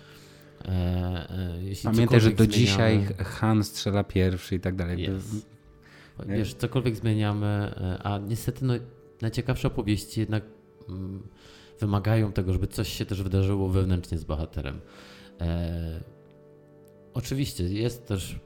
E, 0.64 0.68
e, 0.70 1.58
Pamiętaj, 1.84 2.20
że 2.20 2.30
do 2.30 2.44
zmieniamy, 2.44 2.66
dzisiaj 2.66 3.06
Han 3.18 3.64
strzela 3.64 4.04
pierwszy 4.04 4.54
i 4.54 4.60
tak 4.60 4.76
dalej. 4.76 5.10
Yes. 5.10 5.46
Wiesz, 6.26 6.54
cokolwiek 6.54 6.96
zmieniamy, 6.96 7.46
e, 7.46 7.98
a 8.02 8.18
niestety 8.18 8.64
no, 8.64 8.74
najciekawsze 9.20 9.68
opowieści 9.68 10.20
jednak. 10.20 10.42
Mm, 10.88 11.22
wymagają 11.80 12.32
tego, 12.32 12.52
żeby 12.52 12.66
coś 12.66 12.88
się 12.88 13.06
też 13.06 13.22
wydarzyło 13.22 13.68
wewnętrznie 13.68 14.18
z 14.18 14.24
bohaterem. 14.24 14.80
E, 15.40 16.00
oczywiście 17.14 17.64
jest 17.64 18.06
też 18.06 18.38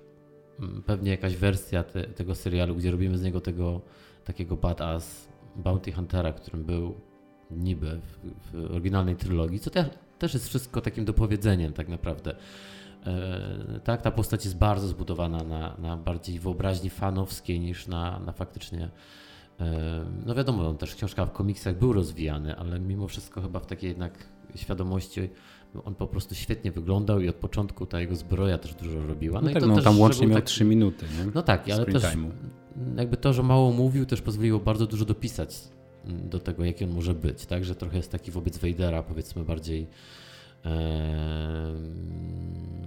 mm, 0.60 0.82
pewnie 0.82 1.10
jakaś 1.10 1.36
wersja 1.36 1.82
te, 1.82 2.04
tego 2.04 2.34
serialu, 2.34 2.76
gdzie 2.76 2.90
robimy 2.90 3.18
z 3.18 3.22
niego 3.22 3.40
tego 3.40 3.80
takiego 4.24 4.56
badass 4.56 5.28
bounty 5.56 5.92
huntera, 5.92 6.32
którym 6.32 6.64
był 6.64 6.94
niby 7.50 8.00
w, 8.00 8.52
w 8.52 8.70
oryginalnej 8.70 9.16
trylogii, 9.16 9.60
co 9.60 9.70
te, 9.70 9.90
też 10.18 10.34
jest 10.34 10.48
wszystko 10.48 10.80
takim 10.80 11.04
dopowiedzeniem 11.04 11.72
tak 11.72 11.88
naprawdę. 11.88 12.34
E, 13.06 13.80
tak, 13.84 14.02
ta 14.02 14.10
postać 14.10 14.44
jest 14.44 14.58
bardzo 14.58 14.88
zbudowana 14.88 15.44
na, 15.44 15.76
na 15.78 15.96
bardziej 15.96 16.38
wyobraźni 16.38 16.90
fanowskiej 16.90 17.60
niż 17.60 17.86
na, 17.86 18.20
na 18.20 18.32
faktycznie 18.32 18.88
no 20.26 20.34
wiadomo, 20.34 20.68
on 20.68 20.76
też 20.76 20.94
książka 20.94 21.26
w 21.26 21.32
komiksach 21.32 21.78
był 21.78 21.92
rozwijany, 21.92 22.56
ale 22.56 22.80
mimo 22.80 23.08
wszystko 23.08 23.42
chyba 23.42 23.60
w 23.60 23.66
takiej 23.66 23.88
jednak 23.88 24.12
świadomości 24.54 25.30
on 25.84 25.94
po 25.94 26.06
prostu 26.06 26.34
świetnie 26.34 26.72
wyglądał 26.72 27.20
i 27.20 27.28
od 27.28 27.34
początku 27.34 27.86
ta 27.86 28.00
jego 28.00 28.16
zbroja 28.16 28.58
też 28.58 28.74
dużo 28.74 29.06
robiła. 29.06 29.40
No, 29.40 29.44
no 29.44 29.50
i 29.50 29.54
tak, 29.54 29.62
to 29.62 29.68
no, 29.68 29.74
też, 29.74 29.84
tam 29.84 30.00
łącznie 30.00 30.26
miał 30.26 30.38
tak, 30.38 30.44
3 30.44 30.64
minuty, 30.64 31.06
nie? 31.18 31.30
No 31.34 31.42
tak, 31.42 31.70
ale 31.70 31.86
też 31.86 32.04
jakby 32.96 33.16
to, 33.16 33.32
że 33.32 33.42
mało 33.42 33.72
mówił, 33.72 34.06
też 34.06 34.22
pozwoliło 34.22 34.58
bardzo 34.58 34.86
dużo 34.86 35.04
dopisać 35.04 35.68
do 36.04 36.38
tego, 36.40 36.64
jaki 36.64 36.84
on 36.84 36.90
może 36.90 37.14
być, 37.14 37.46
tak? 37.46 37.64
Że 37.64 37.74
trochę 37.74 37.96
jest 37.96 38.12
taki 38.12 38.30
wobec 38.30 38.58
Vadera, 38.58 39.02
powiedzmy 39.02 39.44
bardziej 39.44 39.86
e, 40.64 41.72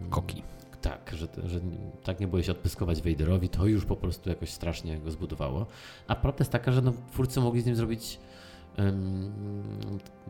koki 0.10 0.44
tak, 0.82 1.12
że, 1.18 1.28
że 1.46 1.60
tak 2.04 2.20
nie 2.20 2.28
było 2.28 2.42
się 2.42 2.52
odpyskować 2.52 3.02
Vaderowi, 3.02 3.50
to 3.50 3.66
już 3.66 3.86
po 3.86 3.96
prostu 3.96 4.30
jakoś 4.30 4.50
strasznie 4.50 5.00
go 5.00 5.12
zbudowało. 5.12 5.66
A 6.08 6.16
prawda 6.16 6.42
jest 6.42 6.52
taka, 6.52 6.72
że 6.72 6.82
no, 6.82 6.94
twórcy 7.12 7.40
mogli 7.40 7.62
z 7.62 7.66
nim 7.66 7.76
zrobić 7.76 8.20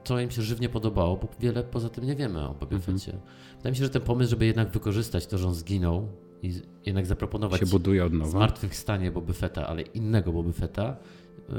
co 0.03 0.19
im 0.19 0.31
się 0.31 0.41
żywnie 0.41 0.69
podobało, 0.69 1.17
bo 1.17 1.27
wiele 1.39 1.63
poza 1.63 1.89
tym 1.89 2.05
nie 2.05 2.15
wiemy 2.15 2.47
o 2.47 2.53
Bobie 2.53 2.75
mhm. 2.75 2.99
Fetcie. 2.99 3.17
Wydaje 3.57 3.71
mi 3.71 3.77
się, 3.77 3.83
że 3.83 3.89
ten 3.89 4.01
pomysł, 4.01 4.29
żeby 4.29 4.45
jednak 4.45 4.69
wykorzystać 4.69 5.27
to, 5.27 5.37
że 5.37 5.47
on 5.47 5.53
zginął 5.53 6.07
i 6.43 6.61
jednak 6.85 7.05
zaproponować 7.05 7.59
się 7.59 7.65
buduje 7.65 8.05
od 8.05 8.13
nowa. 8.13 8.31
zmartwychwstanie 8.31 9.11
Boby 9.11 9.33
Fetta, 9.33 9.67
ale 9.67 9.81
innego 9.81 10.33
Boby 10.33 10.53
Fetta, 10.53 10.97
yy, 11.49 11.55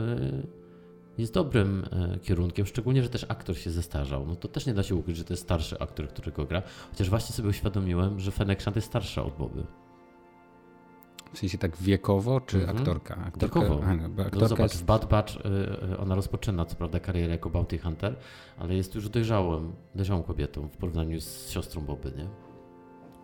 jest 1.19 1.35
dobrym 1.35 1.85
e, 1.93 2.19
kierunkiem, 2.19 2.67
szczególnie, 2.67 3.03
że 3.03 3.09
też 3.09 3.27
aktor 3.29 3.57
się 3.57 3.71
zestarzał. 3.71 4.27
No 4.27 4.37
to 4.37 4.49
też 4.49 4.67
nie 4.67 4.75
da 4.75 4.83
się 4.83 4.95
ukryć, 4.95 5.17
że 5.17 5.25
to 5.25 5.33
jest 5.33 5.43
starszy 5.43 5.79
aktor, 5.79 6.09
który 6.09 6.33
go 6.33 6.45
gra. 6.45 6.63
Chociaż 6.91 7.11
właśnie 7.11 7.35
sobie 7.35 7.49
uświadomiłem, 7.49 8.21
że 8.21 8.31
Fennec 8.31 8.61
Shand 8.63 8.77
jest 8.77 8.89
starsza 8.89 9.25
od 9.25 9.37
Boby. 9.37 9.67
W 11.33 11.39
sensie 11.39 11.59
tak 11.59 11.77
wiekowo, 11.77 12.41
czy 12.41 12.59
mhm. 12.59 12.79
aktorka? 12.79 13.17
aktorka? 13.17 13.61
Wiekowo. 13.61 13.85
A, 13.85 13.95
no, 13.95 14.05
aktorka 14.05 14.39
no 14.39 14.49
zobacz, 14.49 14.73
jest... 14.73 14.83
w 14.83 14.85
Bad 14.85 15.09
Batch 15.09 15.37
y, 15.37 15.99
ona 15.99 16.15
rozpoczyna 16.15 16.65
co 16.65 16.77
prawda 16.77 17.01
karierę 17.01 17.33
jako 17.33 17.51
Bounty 17.51 17.79
Hunter, 17.79 18.17
ale 18.59 18.75
jest 18.75 18.95
już 18.95 19.09
dojrzałym, 19.09 19.73
dojrzałą 19.95 20.23
kobietą 20.23 20.69
w 20.69 20.77
porównaniu 20.77 21.21
z 21.21 21.51
siostrą 21.51 21.83
Boby, 21.83 22.13
nie? 22.17 22.29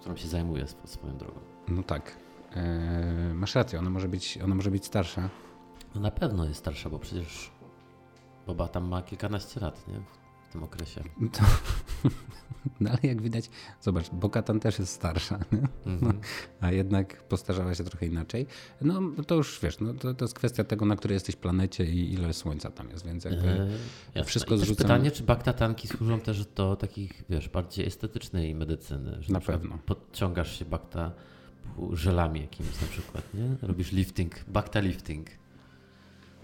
którą 0.01 0.17
się 0.17 0.29
zajmuje 0.29 0.67
swoją 0.85 1.17
drogą. 1.17 1.41
No 1.69 1.83
tak. 1.83 2.17
Eee, 2.57 3.35
masz 3.35 3.55
rację, 3.55 3.79
ona 3.79 3.91
może 3.91 4.09
być, 4.09 4.39
ona 4.45 4.55
może 4.55 4.71
być 4.71 4.85
starsza. 4.87 5.29
No 5.95 6.01
na 6.01 6.11
pewno 6.11 6.45
jest 6.45 6.59
starsza, 6.59 6.91
bo 6.91 6.99
przecież 6.99 7.51
Boba 8.49 8.69
tam 8.69 8.89
ma 8.89 9.03
kilkanaście 9.03 9.61
lat, 9.61 9.89
nie? 9.89 10.01
W 10.49 10.53
tym 10.53 10.63
okresie. 10.63 11.03
To, 11.33 11.45
no 12.81 12.91
ale 12.91 12.99
jak 13.03 13.23
widać, 13.23 13.51
zobacz, 13.81 14.11
Bokatan 14.11 14.61
też 14.61 14.79
jest 14.79 14.93
starsza, 14.93 15.39
mm 15.87 16.01
-hmm. 16.01 16.19
a 16.61 16.73
jednak 16.73 17.23
postarzała 17.23 17.75
się 17.75 17.85
trochę 17.85 18.07
inaczej. 18.07 18.47
No 18.81 19.03
to 19.27 19.35
już 19.35 19.61
wiesz, 19.63 19.81
no, 19.81 19.95
to, 19.95 20.15
to 20.15 20.25
jest 20.25 20.35
kwestia 20.35 20.65
tego, 20.65 20.87
na 20.87 20.97
której 20.97 21.15
jesteś 21.15 21.37
planecie 21.37 21.85
i 21.85 22.13
ile 22.13 22.35
słońca 22.35 22.71
tam 22.71 22.91
jest, 22.91 23.07
więc 23.07 23.25
jakby 23.25 23.69
eee, 24.15 24.25
wszystko 24.25 24.59
zrzucam... 24.59 24.77
pytanie, 24.77 25.11
czy 25.11 25.23
baktatanki 25.23 25.89
służą 25.89 26.21
też 26.21 26.47
do 26.47 26.77
takich, 26.77 27.25
wiesz, 27.29 27.49
bardziej 27.49 27.87
estetycznej 27.87 28.55
medycyny. 28.55 29.23
Że 29.23 29.33
na, 29.33 29.39
na 29.39 29.45
pewno. 29.45 29.79
Podciągasz 29.87 30.59
się 30.59 30.65
bakta 30.65 31.13
żelami 31.93 32.41
jakimiś 32.41 32.81
na 32.81 32.89
przykład, 32.89 33.35
nie? 33.35 33.57
Robisz 33.63 33.93
lifting, 33.93 34.45
bakta 34.49 34.81
lifting. 34.81 35.27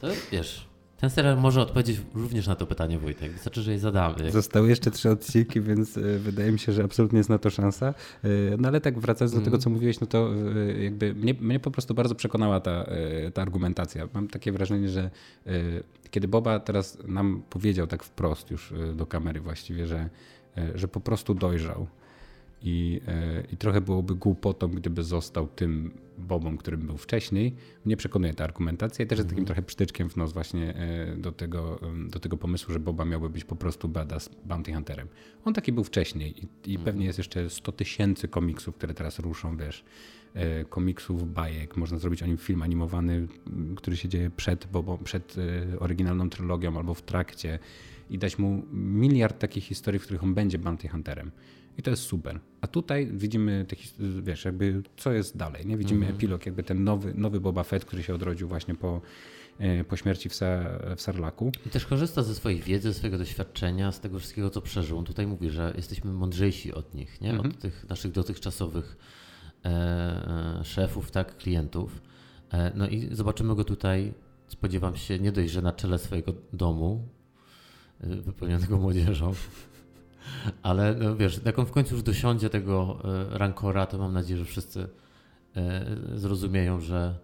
To 0.00 0.08
wiesz, 0.32 0.73
ten 1.04 1.10
serial 1.10 1.36
może 1.36 1.60
odpowiedzieć 1.60 2.00
również 2.14 2.46
na 2.46 2.54
to 2.54 2.66
pytanie, 2.66 2.98
Wojtek. 2.98 3.32
Wystarczy, 3.32 3.62
że 3.62 3.72
je 3.72 3.78
zadamy. 3.78 4.32
Zostały 4.32 4.68
jeszcze 4.68 4.90
trzy 4.90 5.10
odcinki, 5.10 5.60
więc 5.60 5.96
e, 5.96 6.00
wydaje 6.00 6.52
mi 6.52 6.58
się, 6.58 6.72
że 6.72 6.84
absolutnie 6.84 7.18
jest 7.18 7.30
na 7.30 7.38
to 7.38 7.50
szansa. 7.50 7.86
E, 8.24 8.28
no 8.58 8.68
ale 8.68 8.80
tak 8.80 8.98
wracając 8.98 9.34
do 9.34 9.40
tego, 9.40 9.58
co 9.58 9.70
mm. 9.70 9.74
mówiłeś, 9.74 10.00
no 10.00 10.06
to 10.06 10.30
e, 10.68 10.82
jakby 10.82 11.14
mnie, 11.14 11.34
mnie 11.34 11.60
po 11.60 11.70
prostu 11.70 11.94
bardzo 11.94 12.14
przekonała 12.14 12.60
ta, 12.60 12.86
ta 13.34 13.42
argumentacja. 13.42 14.08
Mam 14.14 14.28
takie 14.28 14.52
wrażenie, 14.52 14.88
że 14.88 15.10
kiedy 16.10 16.28
Boba 16.28 16.60
teraz 16.60 16.98
nam 17.06 17.42
powiedział 17.50 17.86
tak 17.86 18.02
wprost 18.02 18.50
już 18.50 18.74
do 18.94 19.06
kamery 19.06 19.40
właściwie, 19.40 19.86
że, 19.86 20.08
że 20.74 20.88
po 20.88 21.00
prostu 21.00 21.34
dojrzał 21.34 21.86
i, 22.62 23.00
e, 23.08 23.42
I 23.52 23.56
trochę 23.56 23.80
byłoby 23.80 24.14
głupotą, 24.14 24.68
gdyby 24.68 25.02
został 25.02 25.46
tym 25.46 25.90
Bobą, 26.18 26.56
którym 26.56 26.86
był 26.86 26.96
wcześniej. 26.96 27.54
Mnie 27.84 27.96
przekonuje 27.96 28.34
ta 28.34 28.44
argumentacja 28.44 29.04
i 29.04 29.08
też 29.08 29.18
jest 29.18 29.28
takim 29.28 29.42
mhm. 29.42 29.46
trochę 29.46 29.62
przytyczkiem 29.62 30.10
w 30.10 30.16
nos 30.16 30.32
właśnie 30.32 30.74
e, 30.74 31.16
do 31.16 31.32
tego, 31.32 31.80
do 32.08 32.20
tego 32.20 32.36
pomysłu, 32.36 32.72
że 32.72 32.80
Boba 32.80 33.04
miałby 33.04 33.30
być 33.30 33.44
po 33.44 33.56
prostu 33.56 33.88
badass 33.88 34.30
bounty 34.44 34.72
hunterem. 34.72 35.08
On 35.44 35.54
taki 35.54 35.72
był 35.72 35.84
wcześniej 35.84 36.30
i, 36.30 36.70
i 36.70 36.76
mhm. 36.76 36.84
pewnie 36.84 37.06
jest 37.06 37.18
jeszcze 37.18 37.50
100 37.50 37.72
tysięcy 37.72 38.28
komiksów, 38.28 38.74
które 38.74 38.94
teraz 38.94 39.18
ruszą, 39.18 39.56
wiesz, 39.56 39.84
e, 40.34 40.64
komiksów, 40.64 41.32
bajek. 41.32 41.76
Można 41.76 41.98
zrobić 41.98 42.22
o 42.22 42.26
nim 42.26 42.36
film 42.36 42.62
animowany, 42.62 43.26
który 43.76 43.96
się 43.96 44.08
dzieje 44.08 44.30
przed, 44.30 44.66
Bobą, 44.66 44.98
przed 44.98 45.36
oryginalną 45.80 46.30
trylogią 46.30 46.76
albo 46.76 46.94
w 46.94 47.02
trakcie 47.02 47.58
i 48.10 48.18
dać 48.18 48.38
mu 48.38 48.62
miliard 48.72 49.38
takich 49.38 49.64
historii, 49.64 49.98
w 49.98 50.02
których 50.02 50.22
on 50.22 50.34
będzie 50.34 50.58
bounty 50.58 50.88
hunterem. 50.88 51.30
I 51.78 51.82
to 51.82 51.90
jest 51.90 52.02
super. 52.02 52.40
A 52.60 52.66
tutaj 52.66 53.10
widzimy, 53.12 53.64
te, 53.68 53.76
wiesz, 54.22 54.44
jakby 54.44 54.82
co 54.96 55.12
jest 55.12 55.36
dalej. 55.36 55.66
Nie 55.66 55.76
widzimy 55.76 56.00
mhm. 56.00 56.16
epilog, 56.16 56.46
jakby 56.46 56.62
ten 56.62 56.84
nowy, 56.84 57.14
nowy 57.14 57.40
Boba 57.40 57.62
Fett, 57.62 57.84
który 57.84 58.02
się 58.02 58.14
odrodził 58.14 58.48
właśnie 58.48 58.74
po, 58.74 59.00
e, 59.58 59.84
po 59.84 59.96
śmierci 59.96 60.28
w, 60.28 60.34
Sa, 60.34 60.78
w 60.96 61.00
Sarlaku. 61.00 61.52
I 61.66 61.70
też 61.70 61.86
korzysta 61.86 62.22
ze 62.22 62.34
swojej 62.34 62.60
wiedzy, 62.60 62.92
ze 62.92 62.94
swojego 62.94 63.18
doświadczenia, 63.18 63.92
z 63.92 64.00
tego 64.00 64.18
wszystkiego, 64.18 64.50
co 64.50 64.62
przeżył. 64.62 64.98
On 64.98 65.04
tutaj 65.04 65.26
mówi, 65.26 65.50
że 65.50 65.72
jesteśmy 65.76 66.12
mądrzejsi 66.12 66.74
od 66.74 66.94
nich, 66.94 67.20
nie? 67.20 67.30
Mhm. 67.30 67.50
od 67.50 67.58
tych 67.58 67.88
naszych 67.88 68.12
dotychczasowych 68.12 68.96
e, 69.64 69.68
e, 69.68 70.64
szefów, 70.64 71.10
tak, 71.10 71.36
klientów. 71.36 72.00
E, 72.52 72.72
no 72.74 72.88
i 72.88 73.08
zobaczymy 73.12 73.54
go 73.54 73.64
tutaj, 73.64 74.14
spodziewam 74.48 74.96
się, 74.96 75.18
nie 75.18 75.32
dość, 75.32 75.52
że 75.52 75.62
na 75.62 75.72
czele 75.72 75.98
swojego 75.98 76.32
domu, 76.52 77.08
e, 78.00 78.06
wypełnionego 78.16 78.78
młodzieżą, 78.78 79.34
ale 80.62 80.94
no, 80.94 81.16
wiesz, 81.16 81.40
jak 81.44 81.58
on 81.58 81.66
w 81.66 81.70
końcu 81.70 81.94
już 81.94 82.02
dosiądzie 82.02 82.50
tego 82.50 82.98
e, 83.04 83.38
rankora, 83.38 83.86
to 83.86 83.98
mam 83.98 84.12
nadzieję, 84.12 84.38
że 84.38 84.44
wszyscy 84.44 84.88
e, 85.56 85.86
zrozumieją, 86.14 86.80
że, 86.80 87.18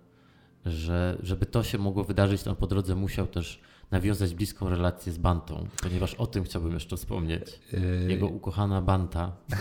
że 0.66 1.18
żeby 1.22 1.46
to 1.46 1.62
się 1.62 1.78
mogło 1.78 2.04
wydarzyć, 2.04 2.42
to 2.42 2.50
on 2.50 2.56
po 2.56 2.66
drodze 2.66 2.94
musiał 2.94 3.26
też 3.26 3.60
nawiązać 3.90 4.34
bliską 4.34 4.68
relację 4.68 5.12
z 5.12 5.18
Bantą, 5.18 5.66
ponieważ 5.82 6.14
o 6.14 6.26
tym 6.26 6.44
chciałbym 6.44 6.72
jeszcze 6.72 6.96
wspomnieć. 6.96 7.60
Jego 8.08 8.26
ukochana 8.26 8.82
Banta. 8.82 9.32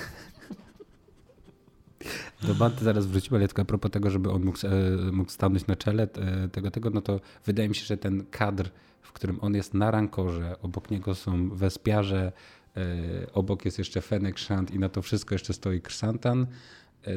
Do 2.48 2.56
Banty 2.56 2.84
zaraz 2.84 3.06
wrócimy, 3.06 3.38
ale 3.38 3.48
tylko 3.48 3.62
a 3.62 3.66
propos 3.66 3.92
tego, 3.92 4.10
żeby 4.10 4.32
on 4.32 4.46
mógł, 4.46 4.58
e, 4.68 5.12
mógł 5.12 5.32
stanąć 5.32 5.68
na 5.68 5.76
czele 5.76 6.04
e, 6.04 6.48
tego, 6.50 6.72
tego, 6.72 6.90
no 6.90 7.02
to 7.02 7.20
wydaje 7.46 7.70
mi 7.70 7.76
się, 7.76 7.86
że 7.86 7.98
ten 7.98 8.26
kadr, 8.32 8.70
w 9.02 9.12
którym 9.12 9.40
on 9.42 9.56
jest 9.56 9.74
na 9.74 9.92
rankorze, 9.92 10.56
obok 10.62 10.92
niego 10.92 11.16
są 11.16 11.50
wespiarze, 11.50 12.28
e, 12.28 12.32
obok 13.34 13.66
jest 13.66 13.78
jeszcze 13.78 14.02
Fenek 14.02 14.40
Shant 14.40 14.72
i 14.72 14.80
na 14.80 14.90
to 14.90 15.02
wszystko 15.02 15.36
jeszcze 15.36 15.54
stoi 15.54 15.82
Krsantan, 15.82 16.48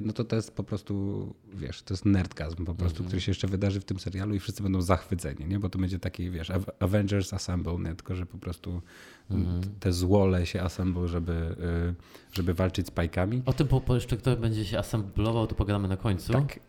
no 0.03 0.13
to 0.13 0.25
to 0.25 0.37
jest 0.37 0.57
po 0.57 0.65
prostu, 0.65 1.35
wiesz, 1.55 1.83
to 1.83 1.95
jest 1.95 2.05
nerdgazm 2.05 2.65
po 2.65 2.75
prostu, 2.75 2.97
mm 2.97 3.05
-hmm. 3.05 3.09
który 3.09 3.21
się 3.21 3.31
jeszcze 3.31 3.49
wydarzy 3.49 3.81
w 3.81 3.85
tym 3.85 3.99
serialu 3.99 4.35
i 4.35 4.39
wszyscy 4.39 4.63
będą 4.63 4.83
zachwyceni, 4.83 5.47
nie? 5.47 5.59
Bo 5.59 5.69
to 5.69 5.79
będzie 5.79 5.99
taki, 5.99 6.31
wiesz, 6.31 6.53
Avengers 6.81 7.33
Assemble, 7.33 7.79
nie? 7.79 7.95
Tylko, 7.95 8.15
że 8.15 8.27
po 8.27 8.39
prostu 8.39 8.83
mm. 9.31 9.61
te 9.81 9.93
złole 9.93 10.47
się 10.47 10.63
assemble, 10.63 11.09
żeby, 11.09 11.33
y, 11.33 11.95
żeby 12.33 12.55
walczyć 12.55 12.87
z 12.87 12.91
pajkami. 12.91 13.43
O 13.47 13.53
tym 13.53 13.69
po, 13.69 13.81
po 13.81 13.95
jeszcze 13.95 14.17
kto 14.17 14.37
będzie 14.37 14.65
się 14.65 14.79
assemblował, 14.79 15.47
to 15.47 15.55
pogadamy 15.55 15.89
na 15.89 15.97
końcu. 15.97 16.33
Tak. 16.33 16.61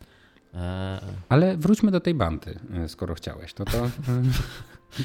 E... 0.54 1.00
Ale 1.30 1.58
wróćmy 1.58 1.92
do 1.92 2.00
tej 2.00 2.14
bandy, 2.14 2.60
skoro 2.88 3.16
chciałeś. 3.16 3.56
No 3.60 3.66
to... 3.66 3.90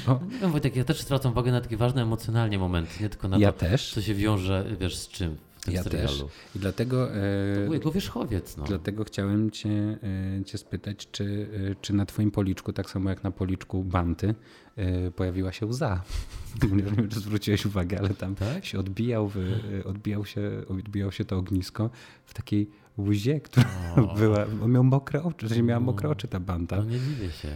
No. 0.07 0.19
no 0.41 0.49
Wojtek, 0.49 0.75
ja 0.75 0.83
też 0.83 1.01
zwracam 1.01 1.31
uwagę 1.31 1.51
na 1.51 1.61
takie 1.61 1.77
ważne 1.77 2.01
emocjonalnie 2.01 2.59
momenty, 2.59 3.03
nie 3.03 3.09
tylko 3.09 3.27
na 3.27 3.37
ja 3.37 3.51
to, 3.51 3.59
też. 3.59 3.93
co 3.93 4.01
się 4.01 4.13
wiąże, 4.13 4.65
wiesz, 4.79 4.97
z 4.97 5.07
czym 5.07 5.37
w 5.59 5.65
tym 5.65 5.73
ja 5.73 5.83
serialu. 5.83 6.07
Też. 6.07 6.25
I 6.55 6.59
dlatego... 6.59 7.15
E, 7.15 7.55
to 7.55 7.61
był 7.61 7.73
jego 7.73 7.91
wierzchowiec. 7.91 8.57
No. 8.57 8.63
Dlatego 8.63 9.03
chciałem 9.03 9.51
cię, 9.51 9.97
e, 10.39 10.45
cię 10.45 10.57
spytać, 10.57 11.07
czy, 11.11 11.47
e, 11.71 11.75
czy 11.81 11.93
na 11.93 12.05
twoim 12.05 12.31
policzku, 12.31 12.73
tak 12.73 12.89
samo 12.89 13.09
jak 13.09 13.23
na 13.23 13.31
policzku 13.31 13.83
Banty, 13.83 14.35
pojawiła 15.15 15.51
się 15.51 15.65
łza. 15.65 16.03
Nie 16.75 16.83
wiem, 16.83 17.09
czy 17.09 17.19
zwróciłeś 17.19 17.65
uwagę, 17.65 17.99
ale 17.99 18.09
tam 18.09 18.35
tak? 18.35 18.65
się 18.65 18.79
odbijał, 18.79 19.31
odbijał 19.85 20.25
się, 20.25 20.41
odbijał 20.67 21.11
się 21.11 21.25
to 21.25 21.37
ognisko 21.37 21.89
w 22.25 22.33
takiej 22.33 22.69
łzie, 22.99 23.39
która 23.39 23.65
o. 23.95 24.01
była, 24.19 24.45
on 24.63 24.71
miał 24.71 24.83
mokre 24.83 25.23
oczy, 25.23 25.47
że 25.47 25.63
miała 25.63 25.79
mokre 25.79 26.09
oczy 26.09 26.27
ta 26.27 26.39
banta. 26.39 26.77
No 26.77 26.83
nie 26.83 26.99
dziwię 26.99 27.31
się. 27.31 27.49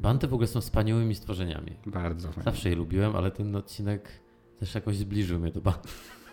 Banty 0.00 0.28
w 0.28 0.34
ogóle 0.34 0.46
są 0.46 0.60
wspaniałymi 0.60 1.14
stworzeniami. 1.14 1.72
Bardzo. 1.86 2.28
Zawsze 2.44 2.70
je 2.70 2.76
lubiłem, 2.76 3.16
ale 3.16 3.30
ten 3.30 3.56
odcinek 3.56 4.08
też 4.60 4.74
jakoś 4.74 4.96
zbliżył 4.96 5.40
mnie 5.40 5.52
do 5.52 5.60
banty. 5.60 5.88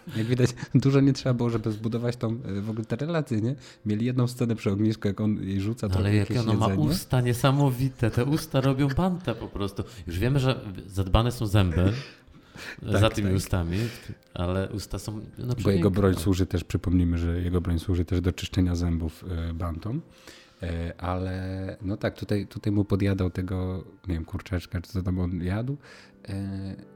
Jak 0.18 0.28
widać, 0.28 0.50
dużo 0.76 1.00
nie 1.00 1.14
trzeba 1.14 1.34
było, 1.34 1.50
żeby 1.50 1.72
zbudować 1.72 2.16
tą, 2.16 2.38
e, 2.46 2.62
w 2.62 2.70
ogóle 2.70 2.86
te 2.86 2.96
relacje, 2.96 3.42
nie? 3.42 3.56
Mieli 3.86 4.06
jedną 4.06 4.28
scenę 4.28 4.56
przy 4.56 4.72
ognisku, 4.72 5.08
jak 5.08 5.22
on 5.22 5.44
jej 5.44 5.62
rzuca 5.62 5.90
to 5.90 5.96
Ale 5.96 6.16
jak 6.16 6.28
ona 6.40 6.54
ma 6.54 6.68
usta 6.68 7.22
niesamowite, 7.22 8.12
te 8.12 8.26
usta 8.26 8.62
robią 8.62 8.88
bantę 8.88 9.36
po 9.36 9.48
prostu. 9.48 9.84
Już 10.08 10.20
wiemy, 10.20 10.40
że 10.40 10.60
zadbane 10.88 11.32
są 11.32 11.48
zęby 11.48 11.94
tak, 12.92 13.02
za 13.02 13.10
tymi 13.10 13.28
tak. 13.28 13.38
ustami, 13.38 13.78
ale 14.34 14.70
usta 14.70 15.00
są 15.00 15.22
no, 15.38 15.56
Bo 15.64 15.72
jego 15.72 15.92
broń 15.92 16.16
służy 16.16 16.46
też, 16.46 16.64
przypomnijmy, 16.64 17.18
że 17.18 17.42
jego 17.42 17.62
broń 17.62 17.80
służy 17.80 18.06
też 18.06 18.22
do 18.22 18.32
czyszczenia 18.32 18.76
zębów 18.76 19.26
e, 19.50 19.54
bantą. 19.54 20.00
E, 20.64 21.02
ale 21.02 21.78
no 21.82 21.98
tak, 21.98 22.20
tutaj, 22.20 22.48
tutaj 22.48 22.74
mu 22.74 22.86
podjadał 22.86 23.30
tego, 23.30 23.84
nie 24.08 24.14
wiem, 24.14 24.26
kurczaczka, 24.26 24.82
czy 24.82 24.92
co 24.92 25.04
tam 25.04 25.20
on 25.20 25.44
jadł. 25.44 25.78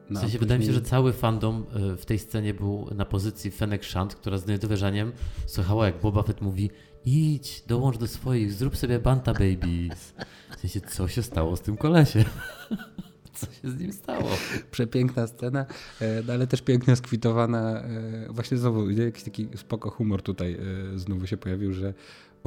No, 0.09 0.19
w 0.19 0.21
sensie 0.21 0.39
wydaje 0.39 0.59
mi 0.59 0.65
się, 0.65 0.73
że 0.73 0.81
cały 0.81 1.13
fandom 1.13 1.65
e, 1.93 1.97
w 1.97 2.05
tej 2.05 2.19
scenie 2.19 2.53
był 2.53 2.89
na 2.95 3.05
pozycji 3.05 3.51
Fennec 3.51 3.85
Shand, 3.85 4.15
która 4.15 4.37
z 4.37 4.47
niedowierzaniem 4.47 5.11
słuchała 5.45 5.85
jak 5.85 6.01
Boba 6.01 6.23
Fett 6.23 6.41
mówi 6.41 6.69
idź, 7.05 7.63
dołącz 7.67 7.97
do 7.97 8.07
swoich, 8.07 8.53
zrób 8.53 8.77
sobie 8.77 8.99
Banta 8.99 9.33
Babies. 9.33 10.13
W 10.57 10.59
sensie, 10.59 10.81
co 10.81 11.07
się 11.07 11.23
stało 11.23 11.57
z 11.57 11.61
tym 11.61 11.77
kolesie? 11.77 12.25
Co 13.37 13.45
się 13.45 13.71
z 13.71 13.79
nim 13.79 13.93
stało? 13.93 14.29
Przepiękna 14.71 15.27
scena, 15.27 15.65
e, 16.01 16.23
no 16.27 16.33
ale 16.33 16.47
też 16.47 16.61
pięknie 16.61 16.95
skwitowana. 16.95 17.83
Właśnie 18.29 18.57
znowu 18.57 18.89
jakiś 18.89 19.23
taki 19.23 19.47
spoko 19.55 19.89
humor 19.89 20.21
tutaj 20.21 20.57
znowu 20.95 21.27
się 21.27 21.37
pojawił, 21.37 21.73
że 21.73 21.93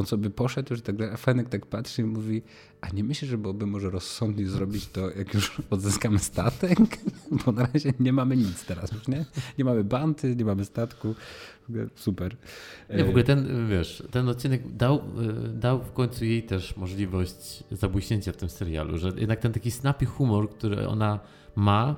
on 0.01 0.07
sobie 0.07 0.31
poszedł 0.31 0.75
już 0.75 0.83
tak 0.83 0.97
dalej, 0.97 1.15
a 1.15 1.17
Fenek 1.17 1.49
tak 1.49 1.67
patrzy 1.67 2.03
i 2.03 2.05
mówi, 2.05 2.43
a 2.81 2.89
nie 2.89 3.05
myślisz, 3.05 3.31
że 3.31 3.39
byłoby 3.39 3.67
może 3.67 3.91
rozsądniej 3.91 4.47
zrobić 4.47 4.87
to, 4.87 5.11
jak 5.11 5.35
już 5.35 5.63
odzyskamy 5.71 6.19
statek? 6.19 6.79
Bo 7.47 7.53
na 7.53 7.69
razie 7.73 7.93
nie 8.01 8.13
mamy 8.13 8.37
nic 8.37 8.65
teraz 8.65 8.93
już, 8.93 9.09
nie? 9.09 9.25
Nie 9.59 9.65
mamy 9.65 9.85
banty, 9.85 10.37
nie 10.37 10.45
mamy 10.45 10.65
statku. 10.65 11.15
Super. 11.95 12.37
Nie, 12.97 13.05
w 13.05 13.09
ogóle 13.09 13.25
ten, 13.25 13.69
wiesz, 13.69 14.03
ten 14.11 14.29
odcinek 14.29 14.77
dał, 14.77 15.03
dał 15.55 15.83
w 15.83 15.93
końcu 15.93 16.25
jej 16.25 16.43
też 16.43 16.77
możliwość 16.77 17.65
zabłyśnięcia 17.71 18.33
w 18.33 18.37
tym 18.37 18.49
serialu, 18.49 18.99
że 18.99 19.13
jednak 19.17 19.41
ten 19.41 19.53
taki 19.53 19.71
snappy 19.71 20.07
humor, 20.07 20.51
który 20.51 20.89
ona 20.89 21.21
ma, 21.57 21.97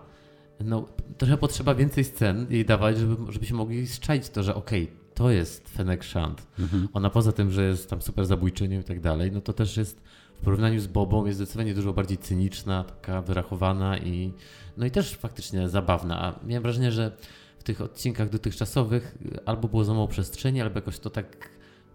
no 0.61 0.89
trochę 1.19 1.37
potrzeba 1.37 1.75
więcej 1.75 2.05
scen 2.05 2.47
jej 2.51 2.65
dawać, 2.65 2.99
żeby, 2.99 3.33
żebyśmy 3.33 3.57
mogli 3.57 3.87
strzelić 3.87 4.29
to, 4.29 4.43
że 4.43 4.55
okej, 4.55 4.83
okay, 4.83 5.02
to 5.23 5.31
jest 5.31 5.69
Fennec 5.69 6.05
Shand. 6.05 6.47
Mhm. 6.59 6.89
Ona 6.93 7.11
poza 7.11 7.33
tym, 7.33 7.51
że 7.51 7.65
jest 7.65 7.91
tam 7.91 8.03
super 8.03 8.27
zabójczynią 8.27 8.81
i 8.81 8.85
tak 8.85 9.01
dalej, 9.01 9.33
no 9.33 9.41
to 9.41 9.53
też 9.53 9.77
jest 9.77 10.03
w 10.41 10.45
porównaniu 10.45 10.81
z 10.81 10.87
Bobą 10.87 11.27
jest 11.27 11.39
zdecydowanie 11.39 11.75
dużo 11.75 11.93
bardziej 11.93 12.19
cyniczna, 12.19 12.85
taka 12.85 13.23
wyrachowana 13.23 13.99
i 13.99 14.33
no 14.77 14.87
i 14.87 14.91
też 14.91 15.15
faktycznie 15.15 15.69
zabawna. 15.69 16.23
A 16.23 16.47
miałem 16.47 16.63
wrażenie, 16.63 16.93
że 16.93 17.17
w 17.59 17.63
tych 17.63 17.81
odcinkach 17.81 18.29
dotychczasowych 18.29 19.19
albo 19.47 19.69
było 19.69 19.85
za 19.85 19.93
mało 19.95 20.09
przestrzeni, 20.09 20.61
albo 20.61 20.79
jakoś 20.79 20.99
to 20.99 21.11
tak 21.11 21.49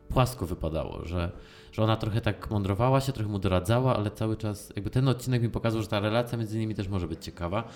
płasko 0.09 0.45
wypadało, 0.45 1.05
że, 1.05 1.31
że 1.71 1.83
ona 1.83 1.95
trochę 1.95 2.21
tak 2.21 2.51
mądrowała 2.51 3.01
się, 3.01 3.11
trochę 3.11 3.29
mu 3.29 3.39
doradzała, 3.39 3.97
ale 3.97 4.11
cały 4.11 4.37
czas 4.37 4.73
jakby 4.75 4.89
ten 4.89 5.07
odcinek 5.07 5.41
mi 5.41 5.49
pokazał, 5.49 5.81
że 5.81 5.87
ta 5.87 5.99
relacja 5.99 6.37
między 6.37 6.59
nimi 6.59 6.75
też 6.75 6.87
może 6.87 7.07
być 7.07 7.25
ciekawa, 7.25 7.67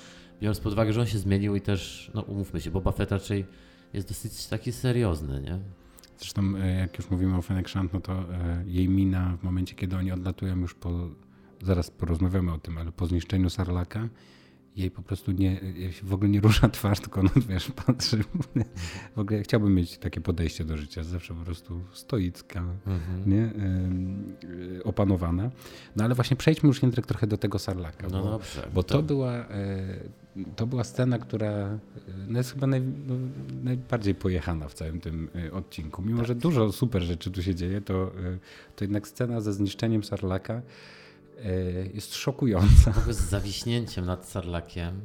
biorąc 0.42 0.60
pod 0.60 0.74
uwagę, 0.74 0.94
że 0.94 1.02
on 1.02 1.08
się 1.08 1.18
zmienił 1.18 1.56
i 1.56 1.62
też, 1.62 2.12
no 2.14 2.22
umówmy 2.22 2.62
się, 2.62 2.72
Boba 2.72 2.92
Fett 2.92 3.12
raczej 3.12 3.46
jest 3.94 4.08
dosyć 4.08 4.48
taki 4.48 4.72
seriozny, 4.72 5.42
nie? 5.42 5.60
Zresztą 6.18 6.56
e, 6.56 6.80
jak 6.80 6.98
już 6.98 7.10
mówimy 7.10 7.38
o 7.38 7.42
Fennec 7.42 7.70
Shand, 7.70 7.94
no 7.94 8.02
to 8.02 8.14
e, 8.14 8.64
jej 8.68 8.90
mina 8.90 9.38
w 9.38 9.44
momencie, 9.44 9.76
kiedy 9.76 9.98
oni 9.98 10.12
odlatują 10.12 10.60
już 10.60 10.74
po, 10.74 11.10
zaraz 11.62 11.92
porozmawiamy 11.92 12.54
o 12.54 12.58
tym, 12.58 12.78
ale 12.78 12.92
po 12.92 13.06
zniszczeniu 13.06 13.50
Sarlaka, 13.50 14.10
jej 14.76 14.92
po 14.92 15.02
prostu 15.02 15.32
nie, 15.32 15.62
w 16.04 16.14
ogóle 16.14 16.30
nie 16.30 16.40
rusza 16.42 16.70
twarz, 16.80 17.00
tylko 17.00 17.24
no, 17.24 17.30
wiesz, 17.50 17.72
patrzy. 17.86 18.24
W 19.16 19.20
ogóle 19.20 19.44
chciałbym 19.44 19.76
mieć 19.76 19.98
takie 19.98 20.22
podejście 20.22 20.66
do 20.66 20.78
życia, 20.78 21.04
zawsze 21.04 21.34
po 21.34 21.46
prostu 21.46 21.82
stoicka, 21.94 22.60
mhm. 22.88 23.30
nie? 23.30 23.54
Yy, 24.76 24.84
opanowana. 24.84 25.52
No 25.96 26.04
ale 26.04 26.16
właśnie 26.16 26.38
przejdźmy 26.38 26.68
już 26.68 26.82
Jędrek 26.82 27.06
trochę 27.06 27.28
do 27.28 27.38
tego 27.38 27.60
Sarlaka, 27.60 28.08
no 28.10 28.24
bo, 28.24 28.30
dobrze, 28.30 28.70
bo 28.74 28.84
to, 28.84 28.96
to 28.96 29.04
była 29.04 29.38
yy, 29.38 29.46
to 30.56 30.68
była 30.68 30.84
scena, 30.84 31.20
która 31.20 31.80
no 32.28 32.38
jest 32.38 32.54
chyba 32.54 32.68
naj, 32.68 32.82
no, 32.82 33.16
najbardziej 33.64 34.16
pojechana 34.16 34.68
w 34.68 34.74
całym 34.74 35.00
tym 35.00 35.30
yy, 35.36 35.54
odcinku. 35.54 36.02
Mimo, 36.02 36.18
tak. 36.18 36.28
że 36.28 36.36
dużo 36.36 36.72
super 36.72 37.02
rzeczy 37.02 37.32
tu 37.32 37.44
się 37.44 37.56
dzieje, 37.56 37.82
to, 37.82 38.12
to 38.76 38.84
jednak 38.84 39.08
scena 39.08 39.42
ze 39.42 39.54
zniszczeniem 39.54 40.04
Sarlaka 40.04 40.62
E, 41.46 41.86
jest 41.94 42.16
szokująca. 42.16 42.94
Z 43.10 43.30
zawiśnięciem 43.30 44.06
nad 44.06 44.26
Sarlakiem. 44.26 45.02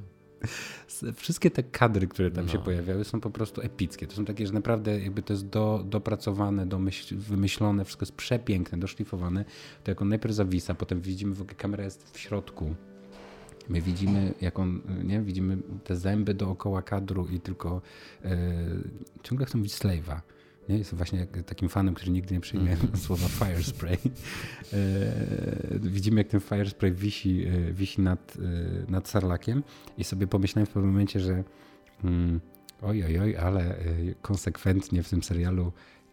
Wszystkie 1.14 1.50
te 1.50 1.62
kadry, 1.62 2.06
które 2.06 2.30
tam 2.30 2.46
no. 2.46 2.52
się 2.52 2.58
pojawiały, 2.58 3.04
są 3.04 3.20
po 3.20 3.30
prostu 3.30 3.60
epickie. 3.60 4.06
To 4.06 4.16
są 4.16 4.24
takie, 4.24 4.46
że 4.46 4.52
naprawdę 4.52 5.00
jakby 5.00 5.22
to 5.22 5.32
jest 5.32 5.46
do, 5.46 5.84
dopracowane, 5.86 6.66
domyśl, 6.66 7.16
wymyślone, 7.16 7.84
wszystko 7.84 8.02
jest 8.02 8.16
przepiękne, 8.16 8.78
doszlifowane. 8.78 9.44
To 9.84 9.90
jak 9.90 10.02
on 10.02 10.08
najpierw 10.08 10.34
zawisa, 10.34 10.74
potem 10.74 11.00
widzimy, 11.00 11.34
w 11.34 11.40
ogóle 11.40 11.54
kamera 11.54 11.84
jest 11.84 12.10
w 12.12 12.18
środku. 12.18 12.74
My 13.68 13.80
widzimy, 13.80 14.34
jak 14.40 14.58
on, 14.58 14.80
nie, 15.04 15.20
widzimy 15.20 15.58
te 15.84 15.96
zęby 15.96 16.34
dookoła 16.34 16.82
kadru 16.82 17.26
i 17.26 17.40
tylko 17.40 17.82
e, 18.24 18.38
ciągle 19.22 19.46
chcą 19.46 19.62
być 19.62 19.72
slave'a 19.72 20.20
nie? 20.68 20.78
Jest 20.78 20.94
właśnie 20.94 21.26
takim 21.26 21.68
fanem, 21.68 21.94
który 21.94 22.12
nigdy 22.12 22.34
nie 22.34 22.40
przyjmie 22.40 22.72
mm. 22.72 22.96
słowa 23.06 23.28
fire 23.28 23.62
spray. 23.62 23.98
E, 24.72 24.78
widzimy, 25.80 26.20
jak 26.20 26.28
ten 26.28 26.40
fire 26.40 26.70
spray 26.70 26.92
wisi, 26.92 27.44
e, 27.46 27.72
wisi 27.72 28.00
nad, 28.00 28.36
nad 28.88 29.08
sarlakiem 29.08 29.62
i 29.98 30.04
sobie 30.04 30.26
pomyślałem 30.26 30.66
w 30.66 30.70
pewnym 30.70 30.92
momencie, 30.92 31.20
że 31.20 31.44
mm, 32.04 32.40
oj, 32.82 33.04
oj, 33.04 33.18
oj, 33.18 33.36
ale 33.36 33.76
konsekwentnie 34.22 35.02
w 35.02 35.08
tym 35.08 35.22
serialu 35.22 35.72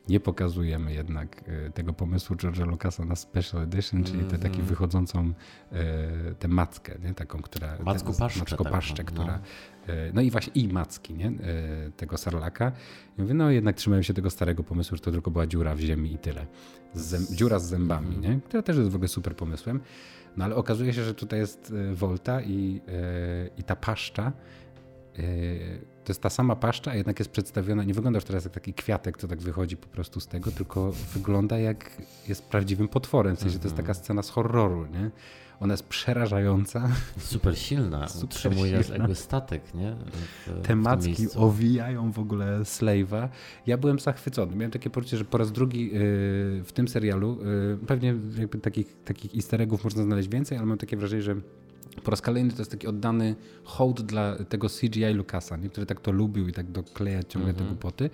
nie 0.10 0.20
pokazujemy 0.20 0.94
jednak 0.94 1.44
e, 1.48 1.70
tego 1.70 1.94
pomysłu 1.94 2.36
George'a 2.36 2.68
Lucasa 2.68 3.06
na 3.06 3.16
Special 3.16 3.62
Edition, 3.62 4.04
czyli 4.04 4.24
tę 4.24 4.38
taką 4.38 4.48
mhm. 4.48 4.66
wychodzącą 4.66 5.34
e, 5.72 6.36
tę 6.40 6.48
mackę, 6.48 7.00
nie? 7.04 7.14
taką, 7.14 7.42
która... 7.42 7.78
Macku 7.86 8.14
paszczę. 8.14 8.40
Macko 8.40 8.66
paszczę, 8.66 8.96
tak, 8.96 9.06
która... 9.06 9.40
No. 9.88 9.94
no 10.14 10.22
i 10.22 10.32
właśnie 10.32 10.54
i 10.54 10.68
macki, 10.68 11.14
nie? 11.14 11.32
tego 11.98 12.18
sarlaka. 12.18 12.72
I 13.18 13.22
mówię, 13.22 13.34
no 13.34 13.52
jednak 13.52 13.76
trzymałem 13.76 14.04
się 14.04 14.14
tego 14.14 14.30
starego 14.30 14.64
pomysłu, 14.64 14.98
że 14.98 15.04
to 15.04 15.12
tylko 15.12 15.32
była 15.32 15.48
dziura 15.48 15.76
w 15.76 15.80
ziemi 15.80 16.14
i 16.14 16.18
tyle. 16.18 16.46
Zem, 16.94 17.26
dziura 17.32 17.60
z 17.60 17.66
zębami, 17.66 18.16
mhm. 18.16 18.34
nie? 18.34 18.42
która 18.42 18.64
też 18.64 18.78
jest 18.78 18.90
w 18.90 18.96
ogóle 18.96 19.08
super 19.08 19.36
pomysłem. 19.36 19.80
No 20.38 20.46
ale 20.46 20.56
okazuje 20.56 20.94
się, 20.94 21.04
że 21.04 21.14
tutaj 21.14 21.40
jest 21.40 21.74
Volta 21.94 22.42
i, 22.42 22.82
i 23.58 23.64
ta 23.64 23.76
paszcza 23.76 24.32
to 26.04 26.12
jest 26.12 26.22
ta 26.22 26.30
sama 26.30 26.56
paszcza, 26.56 26.92
a 26.92 26.96
jednak 26.96 27.20
jest 27.20 27.32
przedstawiona, 27.32 27.84
nie 27.84 27.94
wygląda 27.94 28.18
już 28.18 28.24
teraz 28.24 28.44
jak 28.44 28.54
taki 28.54 28.74
kwiatek, 28.74 29.18
co 29.18 29.28
tak 29.28 29.42
wychodzi 29.42 29.78
po 29.78 29.88
prostu 29.88 30.20
z 30.20 30.28
tego, 30.28 30.52
tylko 30.52 30.92
wygląda 31.14 31.60
jak 31.60 32.02
jest 32.28 32.46
prawdziwym 32.46 32.88
potworem, 32.88 33.36
w 33.36 33.40
sensie 33.40 33.60
to 33.60 33.64
jest 33.64 33.78
taka 33.78 33.94
scena 33.94 34.24
z 34.24 34.30
horroru, 34.30 34.86
nie? 34.86 35.12
Ona 35.60 35.74
jest 35.74 35.84
przerażająca. 35.84 36.90
Super 37.18 37.58
silna, 37.58 38.08
Super 38.10 38.26
utrzymuje 38.26 38.84
silna. 38.84 38.98
jakby 38.98 39.16
statek, 39.16 39.74
nie? 39.74 39.96
W, 40.48 40.62
Te 40.68 40.76
macki 40.76 41.28
owijają 41.36 42.12
w 42.12 42.20
ogóle 42.20 42.60
Slave'a. 42.60 43.30
Ja 43.68 43.78
byłem 43.78 44.00
zachwycony. 44.00 44.56
Miałem 44.56 44.72
takie 44.72 44.90
poczucie, 44.90 45.18
że 45.18 45.26
po 45.26 45.38
raz 45.38 45.52
drugi 45.52 45.86
yy, 45.86 45.92
w 46.64 46.72
tym 46.74 46.88
serialu, 46.88 47.40
yy, 47.46 47.78
pewnie 47.88 48.16
takich, 48.62 49.04
takich 49.06 49.36
easter 49.36 49.62
eggów 49.62 49.84
można 49.84 50.04
znaleźć 50.04 50.30
więcej, 50.30 50.58
ale 50.58 50.68
mam 50.68 50.78
takie 50.78 50.98
wrażenie, 50.98 51.22
że 51.22 51.36
po 52.02 52.12
raz 52.12 52.22
kolejny 52.22 52.52
to 52.52 52.58
jest 52.58 52.72
taki 52.72 52.88
oddany 52.88 53.36
hołd 53.64 54.02
dla 54.02 54.36
tego 54.36 54.70
CGI 54.70 55.14
Lucasa, 55.14 55.58
nie? 55.58 55.70
który 55.70 55.86
tak 55.86 56.02
to 56.02 56.12
lubił 56.12 56.48
i 56.48 56.54
tak 56.54 56.72
dokleja 56.72 57.24
ciągle 57.24 57.54
-hmm. 57.54 57.58
te 57.58 57.64
głupoty. 57.64 58.10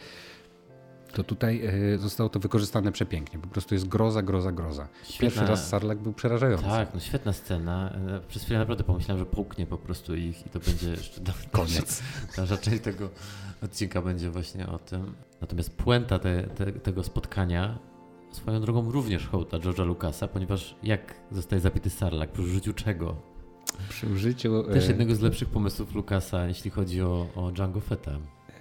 To 1.13 1.23
tutaj 1.23 1.61
e, 1.93 1.97
zostało 1.97 2.30
to 2.30 2.39
wykorzystane 2.39 2.91
przepięknie. 2.91 3.39
Po 3.39 3.47
prostu 3.47 3.75
jest 3.75 3.88
groza, 3.88 4.21
groza, 4.21 4.51
groza. 4.51 4.88
Świetna. 5.03 5.19
Pierwszy 5.19 5.45
raz 5.45 5.69
Sarlak 5.69 5.97
był 5.99 6.13
przerażający. 6.13 6.65
Tak, 6.65 6.93
no 6.93 6.99
świetna 6.99 7.34
scena. 7.34 7.91
E, 7.91 8.21
przez 8.27 8.43
chwilę 8.43 8.59
naprawdę 8.59 8.84
pomyślałem, 8.84 9.19
że 9.19 9.25
połknie 9.25 9.65
po 9.65 9.77
prostu 9.77 10.15
ich 10.15 10.47
i 10.47 10.49
to 10.49 10.59
będzie 10.59 10.89
jeszcze 10.89 11.21
koniec. 11.51 12.03
Ta 12.36 12.57
część 12.57 12.84
tego 12.84 13.09
odcinka 13.63 14.01
będzie 14.01 14.32
właśnie 14.32 14.67
o 14.67 14.80
tym. 14.80 15.13
Natomiast 15.41 15.69
puenta 15.69 16.19
te, 16.19 16.43
te, 16.43 16.71
tego 16.71 17.03
spotkania 17.03 17.80
swoją 18.32 18.61
drogą 18.61 18.91
również 18.91 19.27
hołda 19.27 19.57
George'a 19.57 19.86
Lucasa, 19.86 20.27
ponieważ 20.27 20.75
jak 20.84 21.15
zostaje 21.32 21.59
zabity 21.59 21.89
Sarlak? 21.89 22.32
Przy 22.32 22.41
użyciu 22.41 22.73
czego? 22.73 23.38
Przy 23.89 24.07
użyciu... 24.07 24.63
Też 24.63 24.86
e, 24.86 24.88
jednego 24.88 25.15
z 25.15 25.22
lepszych 25.22 25.49
pomysłów 25.49 25.95
Lucasa, 25.95 26.47
jeśli 26.47 26.72
chodzi 26.72 27.01
o, 27.01 27.28
o 27.36 27.51
Django 27.51 27.80
Fetta. 27.80 28.11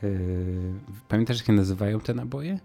Yy, 0.02 0.10
pamiętasz, 1.08 1.36
jak 1.36 1.46
się 1.46 1.52
nazywają 1.52 2.00
te 2.00 2.14
naboje? 2.14 2.58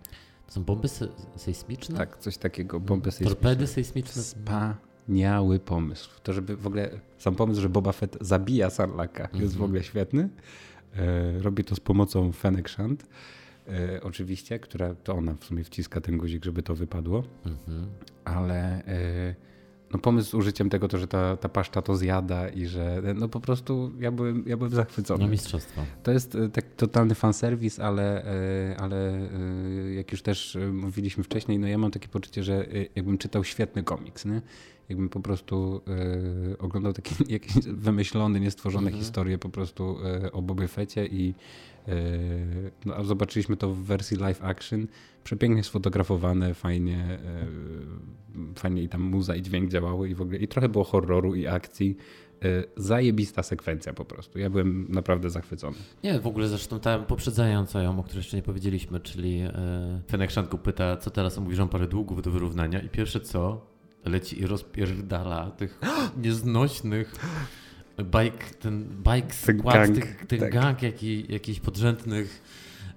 To 0.48 0.54
są 0.54 0.64
bomby 0.64 0.88
se 0.88 1.08
sejsmiczne? 1.36 1.98
Tak, 1.98 2.18
coś 2.18 2.38
takiego, 2.38 2.80
bomby 2.80 3.12
sejsmiczne. 3.12 3.36
Torpedy 3.36 3.68
sejsmiczne? 3.68 4.22
Wspaniały 4.22 5.60
pomysł. 5.60 6.10
To, 6.24 6.34
żeby 6.34 6.56
w 6.56 6.68
ogóle, 6.68 6.90
sam 7.18 7.36
pomysł, 7.36 7.62
że 7.62 7.70
Boba 7.70 7.92
Fett 7.92 8.18
zabija 8.22 8.70
Sarlaka 8.70 9.24
mm 9.24 9.38
-hmm. 9.38 9.42
jest 9.42 9.54
w 9.54 9.56
mhm. 9.56 9.70
ogóle 9.70 9.84
świetny. 9.84 10.30
E, 10.96 11.40
robi 11.42 11.64
to 11.64 11.76
z 11.76 11.80
pomocą 11.80 12.32
Fennec 12.32 12.70
Shand. 12.70 13.06
E, 13.68 14.04
oczywiście, 14.04 14.60
która 14.60 14.96
to 14.96 15.14
ona 15.14 15.36
w 15.36 15.46
sumie 15.46 15.64
wciska 15.64 16.02
ten 16.02 16.18
guzik, 16.18 16.46
żeby 16.46 16.64
to 16.64 16.76
wypadło. 16.76 17.24
Mm 17.46 17.58
-hmm. 17.58 17.86
Ale 18.26 18.86
e, 18.86 19.36
no 19.94 20.00
pomysł 20.00 20.30
z 20.30 20.34
użyciem 20.34 20.70
tego, 20.70 20.88
to, 20.88 20.98
że 20.98 21.08
ta, 21.08 21.38
ta 21.38 21.50
paszcza 21.50 21.82
to 21.82 21.96
zjada 21.96 22.50
i 22.50 22.66
że 22.66 23.02
no 23.16 23.30
po 23.30 23.40
prostu 23.40 23.92
ja 24.00 24.12
byłem, 24.12 24.44
ja 24.48 24.58
byłem 24.58 24.72
zachwycony. 24.72 25.24
No 25.24 25.32
mistrzostwo. 25.32 25.82
To 26.04 26.12
jest 26.12 26.36
e, 26.36 26.50
tak 26.50 26.66
totalny 26.76 27.16
fanserwis, 27.16 27.80
ale, 27.80 28.26
e, 28.26 28.78
ale 28.78 29.10
e, 29.10 29.94
jak 29.94 30.12
już 30.12 30.22
też 30.22 30.58
mówiliśmy 30.74 31.24
wcześniej, 31.24 31.60
no 31.60 31.68
ja 31.68 31.78
mam 31.78 31.92
takie 31.92 32.08
poczucie, 32.08 32.44
że 32.44 32.66
jakbym 32.96 33.18
czytał 33.18 33.44
świetny 33.44 33.84
komiks, 33.84 34.26
nie? 34.26 34.42
Jakbym 34.90 35.10
po 35.10 35.20
prostu 35.20 35.82
oglądał 36.60 36.94
takie 36.94 37.16
jakieś 37.34 37.54
wymyślone, 37.66 38.40
niestworzone 38.40 38.88
mhm. 38.88 39.04
historie 39.04 39.38
po 39.38 39.50
prostu 39.50 39.98
o 40.32 40.42
Bobie 40.42 40.68
Fecie 40.68 41.06
i 41.06 41.34
no, 42.86 42.96
a 42.96 43.04
zobaczyliśmy 43.04 43.58
to 43.58 43.70
w 43.70 43.78
wersji 43.84 44.18
live 44.18 44.44
action 44.44 44.88
przepięknie 45.24 45.64
sfotografowane, 45.64 46.54
fajnie, 46.54 47.20
e, 47.26 47.48
fajnie 48.56 48.84
i 48.84 48.90
tam 48.90 49.02
muza 49.02 49.36
i 49.36 49.42
dźwięk 49.42 49.70
działały 49.70 50.10
i 50.10 50.16
w 50.16 50.22
ogóle 50.22 50.38
i 50.38 50.48
trochę 50.48 50.70
było 50.70 50.84
horroru 50.84 51.36
i 51.36 51.48
akcji. 51.48 51.98
E, 52.44 52.64
zajebista 52.78 53.44
sekwencja 53.44 53.94
po 53.94 54.06
prostu. 54.06 54.40
Ja 54.40 54.50
byłem 54.50 54.86
naprawdę 54.90 55.30
zachwycony. 55.30 55.78
Nie, 56.04 56.20
w 56.20 56.28
ogóle 56.28 56.48
zresztą 56.48 56.80
ta 56.80 57.00
poprzedzająca 57.00 57.84
ją, 57.84 58.00
o 58.00 58.04
której 58.04 58.20
jeszcze 58.20 58.38
nie 58.38 58.44
powiedzieliśmy, 58.44 59.00
czyli 59.00 59.40
e, 59.40 60.02
Fenek 60.10 60.32
Szanku 60.32 60.58
pyta, 60.58 60.98
co 60.98 61.10
teraz 61.10 61.38
mówisz, 61.38 61.58
że 61.58 61.68
parę 61.68 61.88
długów 61.88 62.22
do 62.22 62.32
wyrównania 62.32 62.82
i 62.82 62.90
pierwsze 62.90 63.20
co, 63.20 63.73
leci 64.06 64.42
i 64.42 64.48
rozpierdala 64.48 65.52
tych 65.52 65.80
nieznośnych 66.24 67.16
bike, 68.00 68.46
ten 68.60 68.86
bike 69.04 69.34
skład, 69.34 69.76
gang, 69.76 69.96
tych, 69.96 70.26
tych 70.26 70.40
tak. 70.40 70.54
gang 70.54 70.82
jaki, 70.82 71.34
jakichś 71.34 71.60
podrzędnych 71.60 72.42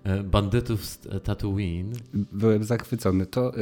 E, 0.06 0.22
bandytów 0.22 0.84
z 0.84 0.98
Tatooine. 1.24 1.92
Byłem 2.32 2.64
zachwycony. 2.64 3.26
To, 3.26 3.52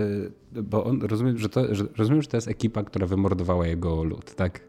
e, 0.57 0.63
bo 0.63 0.85
on, 0.85 1.03
rozumiem, 1.03 1.39
że 1.39 1.49
to, 1.49 1.75
że, 1.75 1.85
rozumiem, 1.97 2.23
że 2.23 2.29
to 2.29 2.37
jest 2.37 2.49
ekipa, 2.49 2.83
która 2.83 3.07
wymordowała 3.07 3.67
jego 3.67 4.05
lud, 4.05 4.35
tak? 4.35 4.61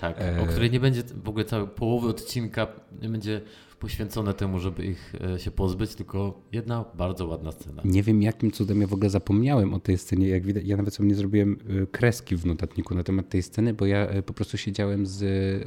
Tak, 0.00 0.20
e... 0.20 0.40
o 0.42 0.46
której 0.46 0.70
nie 0.70 0.80
będzie 0.80 1.02
w 1.24 1.28
ogóle 1.28 1.44
całej 1.44 1.68
połowy 1.68 2.08
odcinka, 2.08 2.66
nie 3.02 3.08
będzie 3.08 3.40
poświęcone 3.84 4.34
temu, 4.34 4.60
żeby 4.60 4.84
ich 4.84 5.12
e, 5.34 5.38
się 5.38 5.50
pozbyć, 5.50 5.94
tylko 5.94 6.42
jedna 6.52 6.84
bardzo 6.94 7.26
ładna 7.26 7.52
scena. 7.52 7.82
Nie 7.84 8.02
wiem, 8.02 8.22
jakim 8.22 8.50
cudem 8.50 8.80
ja 8.80 8.86
w 8.86 8.92
ogóle 8.92 9.10
zapomniałem 9.10 9.74
o 9.74 9.80
tej 9.80 9.98
scenie. 9.98 10.28
Jak 10.28 10.46
widać, 10.46 10.64
ja 10.66 10.76
nawet 10.76 10.94
sobie 10.94 11.08
nie 11.08 11.14
zrobiłem 11.14 11.58
e, 11.82 11.86
kreski 11.86 12.36
w 12.36 12.46
notatniku 12.46 12.94
na 12.94 13.02
temat 13.02 13.28
tej 13.28 13.42
sceny, 13.42 13.74
bo 13.74 13.86
ja 13.86 13.98
e, 13.98 14.22
po 14.22 14.32
prostu 14.32 14.56
siedziałem 14.56 15.06
z 15.06 15.22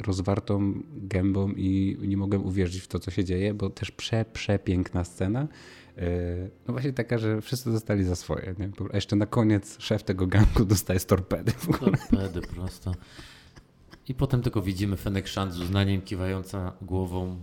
rozwartą 0.07 0.73
gębą 0.95 1.51
i 1.51 1.97
nie 2.01 2.17
mogłem 2.17 2.45
uwierzyć 2.45 2.81
w 2.81 2.87
to, 2.87 2.99
co 2.99 3.11
się 3.11 3.23
dzieje, 3.23 3.53
bo 3.53 3.69
też 3.69 3.91
prze, 3.91 4.25
przepiękna 4.33 5.03
scena. 5.03 5.47
No 6.67 6.73
właśnie 6.73 6.93
taka, 6.93 7.17
że 7.17 7.41
wszyscy 7.41 7.71
zostali 7.71 8.03
za 8.03 8.15
swoje. 8.15 8.55
Nie? 8.59 8.69
A 8.93 8.95
jeszcze 8.95 9.15
na 9.15 9.25
koniec 9.25 9.77
szef 9.79 10.03
tego 10.03 10.27
gangu 10.27 10.65
dostaje 10.65 10.99
z 10.99 11.05
torpedy. 11.05 11.51
Torpedy 11.79 12.41
prosto. 12.41 12.91
I 14.07 14.13
potem 14.13 14.41
tylko 14.41 14.61
widzimy 14.61 14.97
Fenek 14.97 15.27
Szant 15.27 15.53
z 15.53 15.59
uznaniem 15.59 16.01
kiwająca 16.01 16.73
głową 16.81 17.37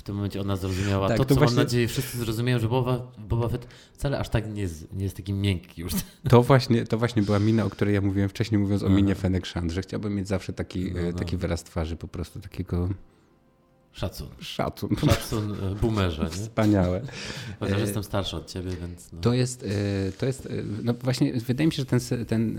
w 0.00 0.02
tym 0.02 0.14
momencie 0.14 0.40
ona 0.40 0.56
zrozumiała 0.56 1.08
tak, 1.08 1.18
to, 1.18 1.24
to, 1.24 1.34
co 1.34 1.40
właśnie... 1.40 1.56
mam 1.56 1.64
nadzieję 1.64 1.88
wszyscy 1.88 2.18
zrozumieją, 2.18 2.58
że 2.58 2.68
Boba, 2.68 3.12
Boba 3.18 3.48
Fett 3.48 3.66
wcale 3.92 4.18
aż 4.18 4.28
tak 4.28 4.54
nie 4.54 4.62
jest, 4.62 4.92
nie 4.92 5.04
jest 5.04 5.16
taki 5.16 5.32
miękki 5.32 5.80
już. 5.80 5.92
To 6.30 6.42
właśnie, 6.42 6.84
to 6.84 6.98
właśnie 6.98 7.22
była 7.22 7.38
mina, 7.38 7.64
o 7.64 7.70
której 7.70 7.94
ja 7.94 8.00
mówiłem 8.00 8.28
wcześniej, 8.28 8.58
mówiąc 8.58 8.82
o 8.82 8.88
minie 8.88 9.14
Fennec 9.14 9.46
Shand, 9.46 9.72
że 9.72 9.82
chciałbym 9.82 10.14
mieć 10.14 10.28
zawsze 10.28 10.52
taki, 10.52 10.92
no, 10.92 11.02
no. 11.02 11.12
taki 11.12 11.36
wyraz 11.36 11.64
twarzy, 11.64 11.96
po 11.96 12.08
prostu 12.08 12.40
takiego 12.40 12.88
Szacun. 13.92 14.28
Szacun. 14.40 14.96
Szacun 14.96 15.52
e, 15.52 15.74
boomerze. 15.74 16.24
Nie? 16.24 16.30
Wspaniałe. 16.30 17.02
Chociaż 17.60 17.78
e, 17.78 17.80
jestem 17.80 18.04
starszy 18.04 18.36
od 18.36 18.50
ciebie, 18.50 18.70
więc. 18.80 19.12
No. 19.12 19.20
To 19.20 19.34
jest, 19.34 19.62
e, 19.62 20.12
to 20.12 20.26
jest, 20.26 20.48
no 20.82 20.94
właśnie, 20.94 21.32
wydaje 21.32 21.66
mi 21.66 21.72
się, 21.72 21.82
że 21.82 21.86
ten, 21.86 22.00
ten, 22.26 22.58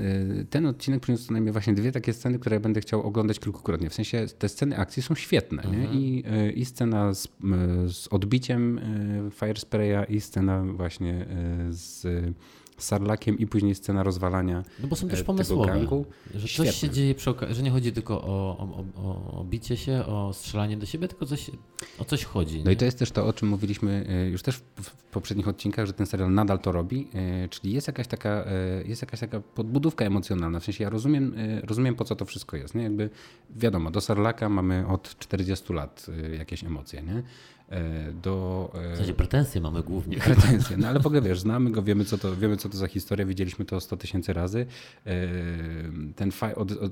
ten 0.49 0.65
odcinek 0.65 1.01
przyniósł 1.01 1.27
co 1.27 1.34
najmniej 1.34 1.51
właśnie 1.51 1.73
dwie 1.73 1.91
takie 1.91 2.13
sceny, 2.13 2.39
które 2.39 2.59
będę 2.59 2.82
chciał 2.82 3.03
oglądać 3.03 3.39
kilkukrotnie. 3.39 3.89
W 3.89 3.93
sensie 3.93 4.25
te 4.39 4.49
sceny 4.49 4.77
akcji 4.77 5.03
są 5.03 5.15
świetne. 5.15 5.63
Mhm. 5.63 5.82
Nie? 5.82 5.99
I, 5.99 6.23
I 6.55 6.65
scena 6.65 7.13
z, 7.13 7.27
z 7.88 8.07
odbiciem 8.07 8.82
Fire 9.32 9.59
Spraya, 9.59 10.05
i 10.09 10.21
scena 10.21 10.63
właśnie 10.63 11.25
z 11.69 12.05
Sarlakiem 12.84 13.39
i 13.39 13.47
później 13.47 13.75
scena 13.75 14.03
rozwalania 14.03 14.63
No 14.79 14.88
bo 14.88 14.95
są 14.95 15.07
też 15.07 15.19
e, 15.19 15.23
pomysłowe, 15.23 15.88
że 16.36 16.41
coś 16.41 16.51
Świetne. 16.51 16.71
się 16.71 16.89
dzieje 16.89 17.15
przy 17.15 17.29
okazji, 17.29 17.55
że 17.55 17.63
nie 17.63 17.71
chodzi 17.71 17.91
tylko 17.91 18.21
o, 18.21 18.57
o, 18.57 18.86
o, 18.95 19.39
o 19.39 19.43
bicie 19.43 19.77
się, 19.77 20.05
o 20.05 20.34
strzelanie 20.34 20.77
do 20.77 20.86
siebie, 20.86 21.07
tylko 21.07 21.25
coś, 21.25 21.51
o 21.99 22.05
coś 22.05 22.23
chodzi. 22.23 22.59
No 22.59 22.65
nie? 22.65 22.71
i 22.71 22.77
to 22.77 22.86
jest 22.86 22.99
też 22.99 23.11
to, 23.11 23.27
o 23.27 23.34
czym 23.34 23.47
mówiliśmy 23.47 24.05
e, 24.09 24.29
już 24.29 24.41
też 24.41 24.55
w 24.82 24.91
poprzednich 25.11 25.47
odcinkach, 25.47 25.86
że 25.86 25.93
ten 25.93 26.05
serial 26.05 26.34
nadal 26.34 26.59
to 26.59 26.71
robi, 26.71 27.07
e, 27.13 27.49
czyli 27.49 27.73
jest 27.73 27.88
jakaś 27.88 28.07
taka, 28.07 28.45
jest 28.86 29.01
jakaś 29.01 29.19
taka 29.19 29.39
podbudówka 29.39 30.05
emocjonalna, 30.05 30.59
w 30.59 30.63
sensie 30.63 30.84
ja 30.84 30.89
rozumiem, 30.89 31.36
rozumiem 31.63 31.95
po 31.95 32.05
co 32.05 32.15
to 32.15 32.25
wszystko 32.25 32.57
jest, 32.57 32.75
nie? 32.75 32.84
Jakby 32.84 33.09
wiadomo, 33.55 33.91
do 33.91 34.01
Sarlaka 34.01 34.49
mamy 34.49 34.88
od 34.88 35.17
40 35.19 35.73
lat 35.73 36.07
jakieś 36.38 36.63
emocje, 36.63 37.01
nie? 37.03 37.23
E, 37.72 38.11
do... 38.13 38.72
E, 38.91 38.93
w 38.93 38.97
sensie 38.97 39.13
pretensje 39.13 39.61
mamy 39.61 39.84
głównie. 39.84 40.17
Pretensje, 40.34 40.78
no 40.78 40.88
ale 40.88 40.99
w 40.99 41.07
ogóle 41.07 41.22
wiesz, 41.22 41.39
znamy 41.39 41.72
go, 41.72 41.84
wiemy 41.84 42.05
co 42.05 42.17
to, 42.17 42.36
wiemy 42.36 42.57
co 42.57 42.69
to 42.69 42.78
za 42.78 42.88
historia, 42.88 43.26
widzieliśmy 43.26 43.65
to 43.65 43.80
100 43.80 43.97
tysięcy 43.97 44.34
razy. 44.34 44.65
E, 45.05 45.13
ten, 46.15 46.32
fi 46.32 46.45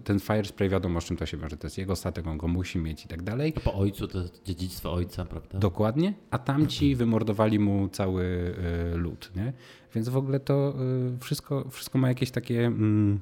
ten 0.04 0.20
Fire 0.20 0.46
Spray 0.46 0.70
wiadomo, 0.70 1.02
z 1.02 1.06
czym 1.06 1.18
to 1.18 1.26
się 1.26 1.38
wiąże, 1.38 1.58
to 1.58 1.68
jest 1.68 1.78
jego 1.78 1.96
statek, 1.96 2.28
on 2.28 2.38
go 2.38 2.48
musi 2.48 2.80
mieć 2.80 3.06
i 3.06 3.08
tak 3.08 3.24
dalej. 3.24 3.54
Po 3.64 3.74
ojcu, 3.74 4.08
to 4.08 4.22
jest 4.22 4.44
dziedzictwo 4.44 4.94
ojca, 4.94 5.26
prawda? 5.26 5.60
Dokładnie, 5.60 6.14
a 6.32 6.38
tamci 6.38 6.96
wymordowali 6.96 7.60
mu 7.60 7.90
cały 7.90 8.56
lud, 8.96 9.32
nie? 9.36 9.54
Więc 9.96 10.10
w 10.10 10.18
ogóle 10.18 10.40
to 10.40 10.76
wszystko, 11.20 11.70
wszystko 11.70 11.98
ma 11.98 12.08
jakieś 12.08 12.32
takie... 12.32 12.66
Mm, 12.66 13.20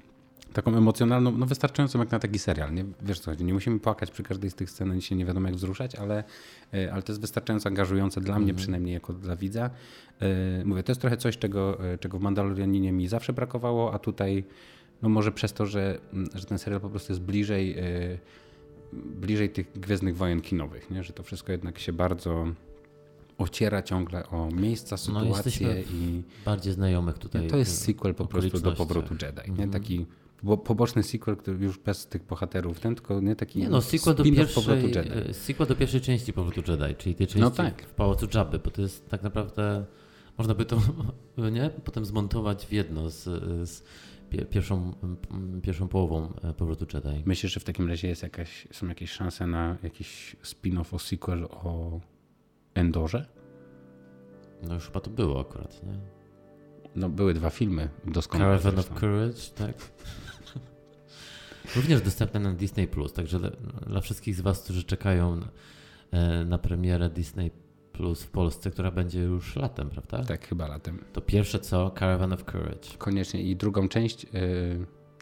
taką 0.54 0.78
emocjonalną, 0.78 1.32
no 1.32 1.46
wystarczającą 1.46 2.00
jak 2.00 2.12
na 2.12 2.20
taki 2.20 2.40
serial. 2.40 2.74
Nie, 2.74 2.86
wiesz 3.02 3.20
co 3.20 3.34
nie 3.34 3.54
musimy 3.54 3.80
płakać 3.80 4.12
przy 4.12 4.24
każdej 4.24 4.50
z 4.50 4.56
tych 4.56 4.70
scen, 4.70 4.92
ani 4.92 5.02
się 5.02 5.16
nie 5.16 5.26
wiadomo 5.26 5.48
jak 5.48 5.56
wzruszać, 5.56 5.96
ale, 5.96 6.24
e, 6.74 6.94
ale 6.94 7.02
to 7.02 7.12
jest 7.12 7.22
wystarczająco 7.22 7.70
angażujące 7.70 8.22
dla 8.22 8.36
mnie 8.36 8.44
mm 8.44 8.56
-hmm. 8.56 8.60
przynajmniej 8.60 8.94
jako 8.94 9.14
dla 9.14 9.36
widza. 9.36 9.70
E, 10.20 10.66
mówię, 10.66 10.84
to 10.84 10.92
jest 10.92 11.02
trochę 11.02 11.18
coś, 11.18 11.38
czego, 11.38 11.86
e, 11.94 11.98
czego 11.98 12.20
w 12.20 12.22
Mandalorianinie 12.22 12.92
mi 12.92 13.08
zawsze 13.08 13.34
brakowało, 13.34 13.94
a 13.94 14.00
tutaj 14.00 14.44
no 15.02 15.10
może 15.10 15.32
przez 15.32 15.54
to, 15.54 15.66
że, 15.66 16.00
że 16.36 16.46
ten 16.46 16.60
serial 16.60 16.82
po 16.82 16.90
prostu 16.90 17.14
jest 17.14 17.22
bliżej, 17.22 17.76
bliżej 18.94 19.50
tych 19.50 19.80
Gwiezdnych 19.80 20.18
Wojen 20.18 20.42
kinowych, 20.42 20.92
nie? 20.92 21.04
że 21.04 21.14
to 21.14 21.24
wszystko 21.24 21.52
jednak 21.52 21.80
się 21.80 21.94
bardzo 21.94 22.48
ociera 23.38 23.82
ciągle 23.82 24.30
o 24.30 24.50
miejsca, 24.52 24.96
no, 24.96 24.98
sytuacje 24.98 25.68
no, 25.68 25.74
i 25.74 26.24
bardziej 26.46 26.74
znajomych 26.74 27.18
tutaj. 27.18 27.48
To 27.48 27.58
jest 27.58 27.82
sequel 27.82 28.16
po 28.16 28.26
prostu 28.26 28.60
do 28.60 28.72
powrotu 28.72 29.14
Jedi. 29.14 29.52
Nie? 29.52 29.64
Mhm. 29.64 29.72
Taki 29.72 30.06
bo 30.44 30.58
poboczny 30.58 31.04
sequel, 31.04 31.38
który 31.38 31.66
już 31.66 31.78
bez 31.78 32.08
tych 32.08 32.24
bohaterów, 32.26 32.80
ten 32.80 32.96
tylko 32.96 33.22
nie 33.22 33.36
taki 33.36 33.60
Nie 33.60 33.70
no, 33.70 33.82
sequel 33.82 34.16
do, 34.16 34.24
pierwszej, 34.24 34.84
Jedi. 34.84 35.00
e, 35.30 35.34
sequel 35.34 35.68
do 35.68 35.76
pierwszej 35.76 36.02
części 36.02 36.34
Powrotu 36.34 36.72
Jedi, 36.72 36.96
czyli 36.96 37.16
tej 37.16 37.28
części 37.28 37.42
No 37.42 37.52
tak. 37.52 37.82
w 37.86 37.94
Pałacu 37.94 38.28
Jabby, 38.34 38.60
bo 38.60 38.72
to 38.72 38.82
jest 38.82 39.10
tak 39.10 39.24
naprawdę, 39.24 39.86
można 40.38 40.54
by 40.56 40.66
to 40.66 40.82
nie? 41.52 41.70
potem 41.84 42.06
zmontować 42.06 42.66
w 42.66 42.72
jedno 42.72 43.10
z, 43.10 43.24
z 43.70 43.84
pie- 44.32 44.46
pierwszą, 44.46 44.94
mm, 45.32 45.62
pierwszą 45.62 45.88
połową 45.88 46.34
e, 46.44 46.54
Powrotu 46.54 46.86
Jedi. 46.94 47.24
Myślisz, 47.26 47.54
że 47.54 47.60
w 47.60 47.64
takim 47.64 47.88
razie 47.90 48.08
jest 48.08 48.24
jakaś, 48.24 48.68
są 48.72 48.88
jakieś 48.88 49.12
szanse 49.12 49.48
na 49.48 49.78
jakiś 49.84 50.36
spin-off 50.44 50.94
o 50.96 51.00
sequel 51.00 51.44
o 51.52 52.00
Endorze? 52.74 53.26
No 54.68 54.74
już 54.74 54.86
chyba 54.86 55.00
to 55.00 55.10
było 55.10 55.42
akurat, 55.42 55.84
nie? 55.84 56.00
No 56.96 57.10
były 57.10 57.34
dwa 57.34 57.50
filmy 57.50 57.90
doskonałe. 58.06 58.58
Caravan 58.60 58.80
of. 58.80 59.00
Courage, 59.00 59.42
tak? 59.56 59.76
Również 61.76 62.02
dostępne 62.02 62.40
na 62.40 62.54
Disney+, 62.54 62.88
Plus, 62.88 63.14
także 63.14 63.40
dla, 63.40 63.50
dla 63.88 64.02
wszystkich 64.02 64.36
z 64.36 64.42
Was, 64.42 64.64
którzy 64.64 64.84
czekają 64.84 65.36
na, 65.36 65.48
e, 66.12 66.46
na 66.46 66.58
premierę 66.58 67.10
Disney 67.10 67.52
Plus 67.94 68.24
w 68.24 68.30
Polsce, 68.30 68.72
która 68.72 68.92
będzie 68.92 69.22
już 69.22 69.56
latem, 69.56 69.90
prawda? 69.90 70.24
Tak, 70.24 70.48
chyba 70.48 70.68
latem. 70.68 71.00
To 71.14 71.22
pierwsze 71.22 71.60
co? 71.60 71.92
Caravan 72.00 72.34
of 72.34 72.44
Courage. 72.44 72.98
Koniecznie 72.98 73.42
i 73.42 73.56
drugą 73.56 73.90
część 73.90 74.24
y, 74.24 74.28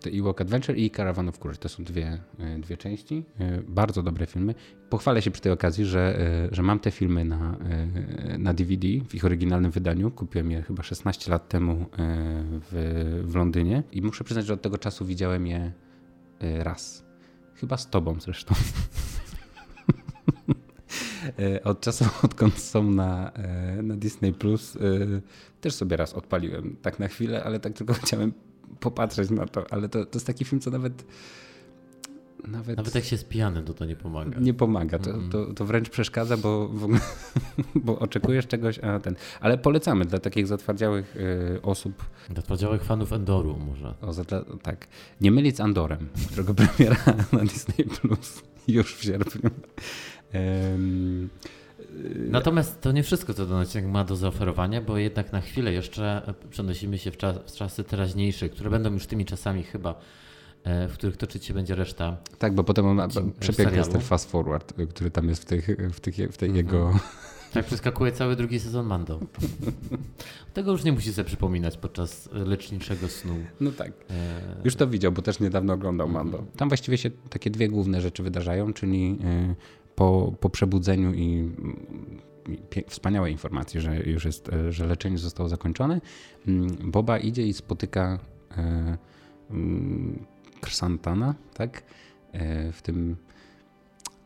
The 0.02 0.10
Ewok 0.10 0.42
Adventure 0.42 0.78
i 0.78 0.92
Caravan 0.92 1.30
of 1.30 1.40
Courage. 1.40 1.60
To 1.60 1.70
są 1.70 1.84
dwie, 1.84 2.20
y, 2.58 2.60
dwie 2.60 2.78
części. 2.78 3.24
Bardzo 3.68 4.04
dobre 4.04 4.26
filmy. 4.26 4.56
Pochwalę 4.90 5.22
się 5.22 5.32
przy 5.32 5.42
tej 5.42 5.52
okazji, 5.52 5.86
że, 5.86 6.20
że 6.52 6.64
mam 6.64 6.80
te 6.80 6.92
filmy 6.92 7.26
na, 7.26 7.58
na 8.38 8.54
DVD 8.54 8.88
w 9.10 9.16
ich 9.16 9.26
oryginalnym 9.26 9.72
wydaniu. 9.72 10.12
Kupiłem 10.12 10.52
je 10.52 10.62
chyba 10.62 10.84
16 10.84 11.32
lat 11.32 11.50
temu 11.50 11.86
w, 12.72 13.24
w 13.28 13.36
Londynie 13.36 13.84
i 13.92 14.02
muszę 14.02 14.24
przyznać, 14.24 14.46
że 14.46 14.54
od 14.54 14.62
tego 14.62 14.78
czasu 14.78 15.06
widziałem 15.06 15.48
je 15.48 15.72
raz. 16.40 17.06
Chyba 17.56 17.78
z 17.78 17.90
tobą 17.90 18.20
zresztą. 18.20 18.56
E, 21.40 21.64
Od 21.72 21.82
czasu, 21.82 22.06
odkąd 22.24 22.60
są 22.60 22.92
na, 22.92 23.32
e, 23.32 23.82
na 23.82 23.96
Disney 23.96 24.34
Plus, 24.34 24.78
też 25.62 25.74
sobie 25.76 25.98
raz 25.98 26.14
odpaliłem, 26.14 26.76
tak 26.82 27.00
na 27.00 27.08
chwilę, 27.08 27.44
ale 27.44 27.60
tak 27.60 27.74
tylko 27.74 27.94
chciałem 28.04 28.34
popatrzeć 28.80 29.30
na 29.30 29.46
to. 29.46 29.66
Ale 29.74 29.90
to, 29.90 30.06
to 30.06 30.18
jest 30.18 30.28
taki 30.28 30.46
film, 30.46 30.62
co 30.62 30.72
nawet. 30.72 31.06
Nawet, 32.48 32.78
Nawet 32.78 32.96
jak 32.96 33.04
się 33.04 33.16
jest 33.16 33.30
pijany, 33.30 33.64
to 33.64 33.74
to 33.74 33.86
nie 33.86 33.96
pomaga. 33.96 34.40
nie 34.40 34.54
pomaga. 34.54 35.00
To, 35.00 35.12
to, 35.32 35.54
to 35.54 35.66
wręcz 35.66 35.90
przeszkadza, 35.90 36.38
bo, 36.38 36.70
ogóle, 36.84 37.00
bo 37.86 38.00
oczekujesz 38.00 38.48
czegoś, 38.48 38.80
a 38.80 39.00
ten. 39.00 39.16
Ale 39.40 39.58
polecamy 39.58 40.06
dla 40.06 40.20
takich 40.20 40.48
zatwardziałych 40.48 41.18
e, 41.56 41.62
osób. 41.62 42.06
Podziałek 42.48 42.84
fanów 42.84 43.14
Endoru 43.14 43.58
może. 43.58 43.94
O, 44.02 44.14
za, 44.14 44.24
tak. 44.64 44.88
Nie 45.22 45.32
mylić 45.32 45.58
z 45.58 45.60
Andorem, 45.60 46.08
którego 46.28 46.54
premiera 46.54 46.98
na 47.32 47.40
Disney 47.40 47.86
Plus 47.86 48.44
już 48.68 48.96
w 48.96 49.04
sierpniu. 49.04 49.50
Em, 50.32 51.30
Natomiast 52.30 52.82
to 52.82 52.92
nie 52.92 53.04
wszystko, 53.04 53.34
co 53.34 53.46
ten 53.46 53.56
odcinek 53.56 53.92
ma 53.92 54.04
do 54.04 54.16
zaoferowania, 54.16 54.82
bo 54.82 54.98
jednak 54.98 55.32
na 55.32 55.42
chwilę 55.42 55.74
jeszcze 55.74 56.34
przenosimy 56.50 56.98
się 56.98 57.12
w, 57.12 57.18
czas, 57.18 57.38
w 57.54 57.56
czasy 57.56 57.84
teraźniejsze, 57.84 58.50
które 58.50 58.70
będą 58.70 58.94
już 58.94 59.08
tymi 59.08 59.26
czasami 59.26 59.64
chyba, 59.64 59.96
w 60.66 60.94
których 60.94 61.18
toczyć 61.18 61.46
się 61.46 61.54
będzie 61.54 61.76
reszta. 61.76 62.18
Tak, 62.40 62.54
bo 62.54 62.64
potem 62.64 62.86
on 62.86 63.10
przepiękny 63.40 63.78
jest 63.78 63.92
ten 63.92 64.02
fast 64.02 64.32
forward, 64.32 64.74
który 64.90 65.12
tam 65.12 65.30
jest 65.30 65.42
w, 65.42 65.46
tych, 65.46 65.68
w, 65.94 66.00
tych, 66.00 66.16
w 66.16 66.38
tej 66.38 66.50
Mhm. 66.50 66.56
jego. 66.66 66.92
Tak 67.54 67.66
przeskakuje 67.66 68.12
cały 68.12 68.36
drugi 68.36 68.60
sezon 68.60 68.86
Mando. 68.86 69.20
Tego 70.54 70.72
już 70.72 70.84
nie 70.84 70.92
musi 70.92 71.14
sobie 71.14 71.26
przypominać 71.26 71.78
podczas 71.78 72.30
leczniczego 72.32 73.08
snu. 73.08 73.34
No 73.60 73.72
tak. 73.72 73.92
E, 74.10 74.62
Już 74.64 74.76
to 74.76 74.88
widział, 74.88 75.12
bo 75.12 75.22
też 75.22 75.40
niedawno 75.40 75.74
oglądał 75.74 76.08
Mando. 76.10 76.38
Mhm. 76.38 76.58
Tam 76.58 76.68
właściwie 76.70 76.98
się 76.98 77.10
takie 77.30 77.50
dwie 77.50 77.70
główne 77.70 78.02
rzeczy 78.02 78.24
wydarzają, 78.24 78.74
czyli 78.74 79.18
y, 79.52 79.56
po, 79.96 80.34
po 80.40 80.50
przebudzeniu 80.50 81.14
i, 81.14 81.52
wspaniałe 82.88 83.32
informacje, 83.32 83.82
że 83.82 83.98
już 84.00 84.26
jest, 84.26 84.50
że 84.70 84.86
leczenie 84.86 85.18
zostało 85.18 85.50
zakończone. 85.50 86.02
mm, 86.48 86.68
Boba 86.92 87.18
idzie 87.20 87.48
i 87.48 87.54
spotyka 87.54 88.20
mm, 89.50 90.26
Ksantana, 90.70 91.36
tak? 91.54 91.84
Y, 92.36 92.72
W 92.72 92.82
tym 92.82 93.16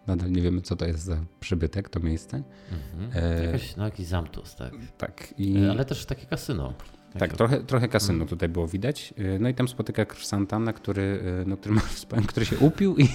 nadal 0.07 0.31
nie 0.31 0.41
wiemy, 0.41 0.61
co 0.61 0.75
to 0.75 0.85
jest 0.85 0.99
za 1.03 1.17
przybytek, 1.39 1.89
to 1.89 1.99
miejsce. 1.99 2.43
mhm. 2.71 3.23
E, 3.25 3.43
Jakaś, 3.45 3.75
no 3.75 3.85
jakiś 3.85 4.05
zamtus, 4.07 4.55
tak. 4.55 4.73
Tak. 4.97 5.33
I... 5.37 5.57
E, 5.57 5.71
Ale 5.71 5.85
też 5.85 6.05
takie 6.05 6.25
kasyno. 6.25 6.73
Tak, 7.19 7.33
trochę, 7.33 7.59
trochę 7.63 7.87
kasyno 7.87 8.25
tutaj 8.25 8.49
było 8.49 8.67
widać. 8.67 9.13
Y, 9.19 9.37
No 9.39 9.49
i 9.49 9.53
tam 9.53 9.67
spotyka 9.67 10.05
Santana, 10.21 10.73
który, 10.73 11.23
no, 11.45 11.57
który, 11.57 11.75
ma, 11.75 11.81
który 12.27 12.45
się 12.45 12.57
upił 12.57 12.95
i, 12.97 13.07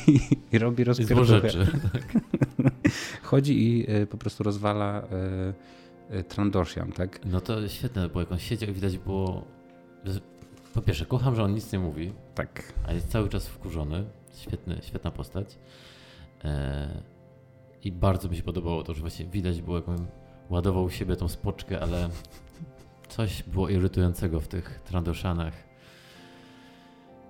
i 0.52 0.58
robi 0.58 0.84
rozpierdolę. 0.84 1.24
rzeczy. 1.26 1.66
Chodzi 3.22 3.68
i 3.80 3.86
po 4.10 4.16
prostu 4.16 4.44
rozwala 4.44 5.02
Trandoshan, 6.28 6.92
tak? 6.92 7.20
No 7.26 7.40
to 7.40 7.68
świetne, 7.68 8.08
bo 8.08 8.20
jak 8.20 8.32
on 8.32 8.38
siedział 8.38 8.70
i 8.70 8.72
widać 8.72 8.98
było... 8.98 9.44
Po 10.74 10.82
pierwsze, 10.82 11.06
kocham, 11.06 11.34
że 11.36 11.44
on 11.44 11.54
nic 11.54 11.72
nie 11.72 11.78
mówi, 11.78 12.12
Tak. 12.34 12.72
a 12.86 12.92
jest 12.92 13.08
cały 13.08 13.28
czas 13.28 13.48
wkurzony. 13.48 14.04
Świetny, 14.36 14.78
świetna 14.82 15.10
postać. 15.10 15.58
E, 16.44 17.02
I 17.84 17.92
bardzo 17.92 18.28
mi 18.28 18.36
się 18.36 18.42
podobało 18.42 18.82
to, 18.82 18.94
że 18.94 19.00
właśnie 19.00 19.26
widać 19.26 19.62
było, 19.62 19.76
jak 19.76 19.88
on 19.88 20.06
ładował 20.50 20.90
siebie 20.90 21.16
tą 21.16 21.28
spoczkę, 21.28 21.80
ale 21.80 22.08
coś 23.08 23.42
było 23.42 23.68
irytującego 23.68 24.40
w 24.40 24.48
tych 24.48 24.80
Trandoszanach. 24.84 25.54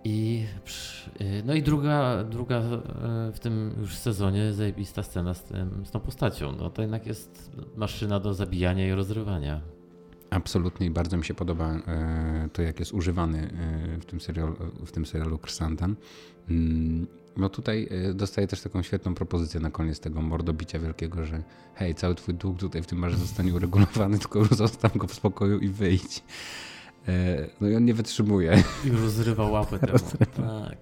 I 0.04 0.46
y, 1.20 1.42
no 1.44 1.54
i 1.54 1.62
druga, 1.62 2.24
druga 2.24 2.56
e, 2.56 3.32
w 3.32 3.40
tym 3.40 3.74
już 3.80 3.96
sezonie 3.96 4.52
zajebista 4.52 5.02
scena 5.02 5.34
z, 5.34 5.42
tym, 5.42 5.86
z 5.86 5.90
tą 5.90 6.00
postacią. 6.00 6.52
No 6.52 6.70
to 6.70 6.82
jednak 6.82 7.06
jest 7.06 7.50
maszyna 7.76 8.20
do 8.20 8.34
zabijania 8.34 8.88
i 8.88 8.92
rozrywania. 8.92 9.60
Absolutnie 10.34 10.86
i 10.86 10.90
bardzo 10.90 11.16
mi 11.16 11.24
się 11.24 11.34
podoba 11.34 11.70
e, 11.74 12.48
to, 12.52 12.62
jak 12.62 12.80
jest 12.80 12.92
używany 12.92 13.50
e, 13.96 14.00
w 14.00 14.04
tym 14.04 14.20
serialu, 14.20 14.56
w 14.86 14.92
tym 14.92 15.06
serialu 15.06 15.38
Krsantan. 15.38 15.96
Mm, 16.50 17.06
No 17.36 17.48
tutaj 17.48 17.88
e, 17.90 18.14
dostaję 18.14 18.46
też 18.46 18.60
taką 18.60 18.82
świetną 18.82 19.14
propozycję 19.14 19.60
na 19.60 19.70
koniec 19.70 20.00
tego 20.00 20.22
mordobicia 20.22 20.78
wielkiego, 20.78 21.24
że 21.24 21.42
hej, 21.74 21.94
cały 21.94 22.14
twój 22.14 22.34
dług 22.34 22.58
tutaj 22.58 22.82
w 22.82 22.86
tym 22.86 22.98
marze 22.98 23.16
zostanie 23.16 23.54
uregulowany, 23.54 24.18
tylko 24.22 24.38
już 24.38 24.48
zostaw 24.48 24.96
go 24.96 25.06
w 25.06 25.14
spokoju 25.14 25.58
i 25.58 25.68
wyjdź. 25.68 26.22
No 27.60 27.68
i 27.68 27.76
on 27.76 27.84
nie 27.84 27.94
wytrzymuje. 27.94 28.62
I 28.84 28.90
rozrywa 28.90 29.44
łapę 29.44 29.78
temu. 29.86 29.98
Tak. 30.36 30.78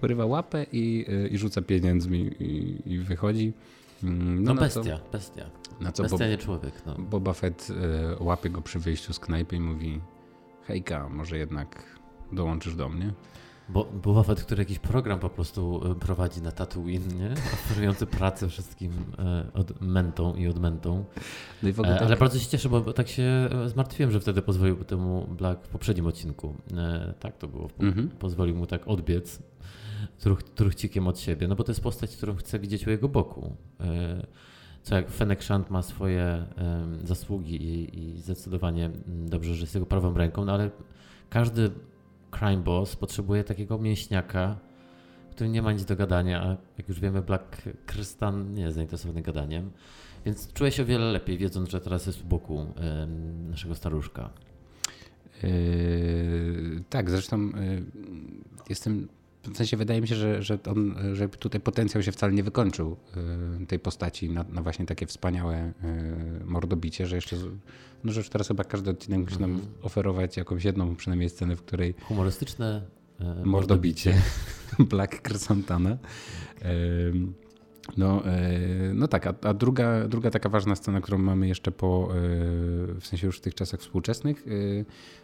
Porywa 0.00 0.26
łapę 0.26 0.66
i, 0.72 1.06
i 1.30 1.38
rzuca 1.38 1.62
pieniędzmi 1.62 2.18
i, 2.40 2.82
i 2.92 2.98
wychodzi. 2.98 3.52
Mm, 4.04 4.44
No, 4.44 4.54
na 4.54 4.60
bestia, 4.60 5.00
bestia. 5.12 5.44
Co, 5.44 5.84
na 5.84 5.92
co 5.92 6.02
Bob, 6.02 6.10
Bestia, 6.12 6.28
nie 6.28 6.38
człowiek. 6.38 6.82
No. 6.86 6.94
Boba 6.98 7.32
Fett 7.32 7.68
y, 8.20 8.22
łapie 8.24 8.50
go 8.50 8.62
przy 8.62 8.78
wyjściu 8.78 9.12
z 9.12 9.18
knajpy 9.18 9.56
i 9.56 9.60
mówi 9.60 10.00
hejka, 10.66 11.08
może 11.08 11.38
jednak 11.38 11.84
dołączysz 12.32 12.74
do 12.74 12.88
mnie. 12.88 13.12
Bo 13.68 13.84
Boba 13.84 14.22
Fett, 14.22 14.42
który 14.42 14.62
jakiś 14.62 14.78
program 14.78 15.18
po 15.18 15.30
prostu 15.30 15.80
e, 15.90 15.94
prowadzi 15.94 16.42
na 16.42 16.52
Tatooine, 16.52 17.08
nie? 17.18 17.32
Oferujący 17.32 18.06
pracę 18.06 18.48
wszystkim 18.48 18.92
e, 19.18 19.46
od 19.54 19.80
mentą 19.80 20.34
i 20.34 20.48
odmentą. 20.48 21.04
No 21.62 21.68
i 21.68 21.72
w 21.72 21.80
ogóle 21.80 21.94
tak, 21.94 22.06
ale 22.06 22.16
bardzo 22.16 22.38
się 22.38 22.46
cieszę, 22.46 22.68
bo 22.68 22.92
tak 22.92 23.08
się 23.08 23.48
zmartwiłem, 23.66 24.12
że 24.12 24.20
wtedy 24.20 24.42
pozwolił 24.42 24.84
temu 24.84 25.26
Black 25.38 25.64
w 25.64 25.68
poprzednim 25.68 26.06
odcinku. 26.06 26.54
Tak 27.20 27.38
to 27.38 27.48
było. 27.48 27.68
Mhm. 27.80 28.08
Pozwolił 28.08 28.56
mu 28.56 28.66
tak 28.66 28.88
odbiec 28.88 29.42
truch, 30.18 30.42
truchcikiem 30.42 31.08
od 31.08 31.20
siebie, 31.20 31.48
no 31.48 31.56
bo 31.56 31.64
to 31.64 31.72
jest 31.72 31.80
postać, 31.80 32.16
którą 32.16 32.36
chcę 32.36 32.58
widzieć 32.58 32.86
u 32.86 32.90
jego 32.90 33.08
boku. 33.08 33.56
E, 33.80 34.26
co 34.82 34.94
jak 34.94 35.10
Fennec 35.10 35.42
Shand 35.42 35.70
ma 35.70 35.82
swoje 35.82 36.46
zasługi 37.04 37.56
i, 37.56 37.98
i 38.00 38.20
zdecydowanie 38.20 38.86
mm, 38.86 39.28
dobrze, 39.28 39.54
że 39.54 39.60
jest 39.60 39.74
jego 39.74 39.86
prawą 39.86 40.14
ręką, 40.14 40.44
no 40.44 40.52
ale 40.52 40.70
każdy 41.30 41.70
crime 42.30 42.62
boss 42.62 42.96
potrzebuje 42.96 43.44
takiego 43.44 43.78
mięśniaka, 43.78 44.56
który 45.30 45.50
nie 45.50 45.62
ma 45.62 45.72
nic 45.72 45.84
do 45.84 45.96
gadania, 45.96 46.42
a 46.42 46.56
jak 46.78 46.88
już 46.88 47.00
wiemy, 47.00 47.22
Black 47.22 47.62
Krystan 47.86 48.54
nie 48.54 48.62
jest 48.62 48.74
zainteresowany 48.74 49.22
gadaniem, 49.22 49.70
więc 50.24 50.52
czuję 50.52 50.70
się 50.70 50.82
o 50.82 50.86
wiele 50.86 51.12
lepiej, 51.12 51.38
wiedząc, 51.38 51.70
że 51.70 51.80
teraz 51.80 52.06
jest 52.06 52.24
u 52.24 52.26
boku 52.26 52.66
em, 52.76 53.50
naszego 53.50 53.74
staruszka. 53.74 54.30
Yy, 55.42 56.84
tak, 56.90 57.10
zresztą 57.10 57.46
yy, 57.46 57.84
jestem. 58.68 59.08
W 59.52 59.56
sensie 59.56 59.76
wydaje 59.76 60.00
mi 60.00 60.08
się, 60.08 60.14
że, 60.14 60.42
że, 60.42 60.58
on, 60.70 60.94
że 61.12 61.28
tutaj 61.28 61.60
potencjał 61.60 62.02
się 62.02 62.12
wcale 62.12 62.32
nie 62.32 62.42
wykończył 62.42 62.96
yy, 63.60 63.66
tej 63.66 63.78
postaci 63.78 64.30
na, 64.30 64.44
na 64.44 64.62
właśnie 64.62 64.86
takie 64.86 65.06
wspaniałe 65.06 65.72
yy, 65.82 66.44
mordobicie, 66.44 67.06
że 67.06 67.16
jeszcze. 67.16 67.36
No, 68.04 68.12
że 68.12 68.20
już 68.20 68.28
teraz 68.28 68.48
chyba 68.48 68.64
każdy 68.64 68.90
odcinek 68.90 69.20
musi 69.20 69.40
nam 69.40 69.60
oferować 69.82 70.36
jakąś 70.36 70.64
jedną 70.64 70.96
przynajmniej 70.96 71.30
scenę, 71.30 71.56
w 71.56 71.62
której 71.62 71.94
Humorystyczne 72.02 72.82
e, 73.20 73.42
mordobicie 73.44 74.22
Black 74.90 75.22
Crescentana. 75.22 75.98
Ym, 77.08 77.34
No, 77.96 78.26
e, 78.26 78.60
no 78.94 79.08
tak, 79.08 79.26
a, 79.26 79.34
a, 79.42 79.54
druga, 79.54 80.08
druga 80.08 80.30
taka 80.30 80.48
ważna 80.48 80.76
scena, 80.76 81.00
którą 81.00 81.18
mamy 81.18 81.48
jeszcze 81.48 81.70
po, 81.70 82.08
e, 82.10 82.14
w 83.00 83.06
sensie 83.06 83.26
już 83.26 83.38
w 83.38 83.40
tych 83.40 83.54
czasach 83.54 83.80
współczesnych, 83.80 84.46
e, 84.46 84.50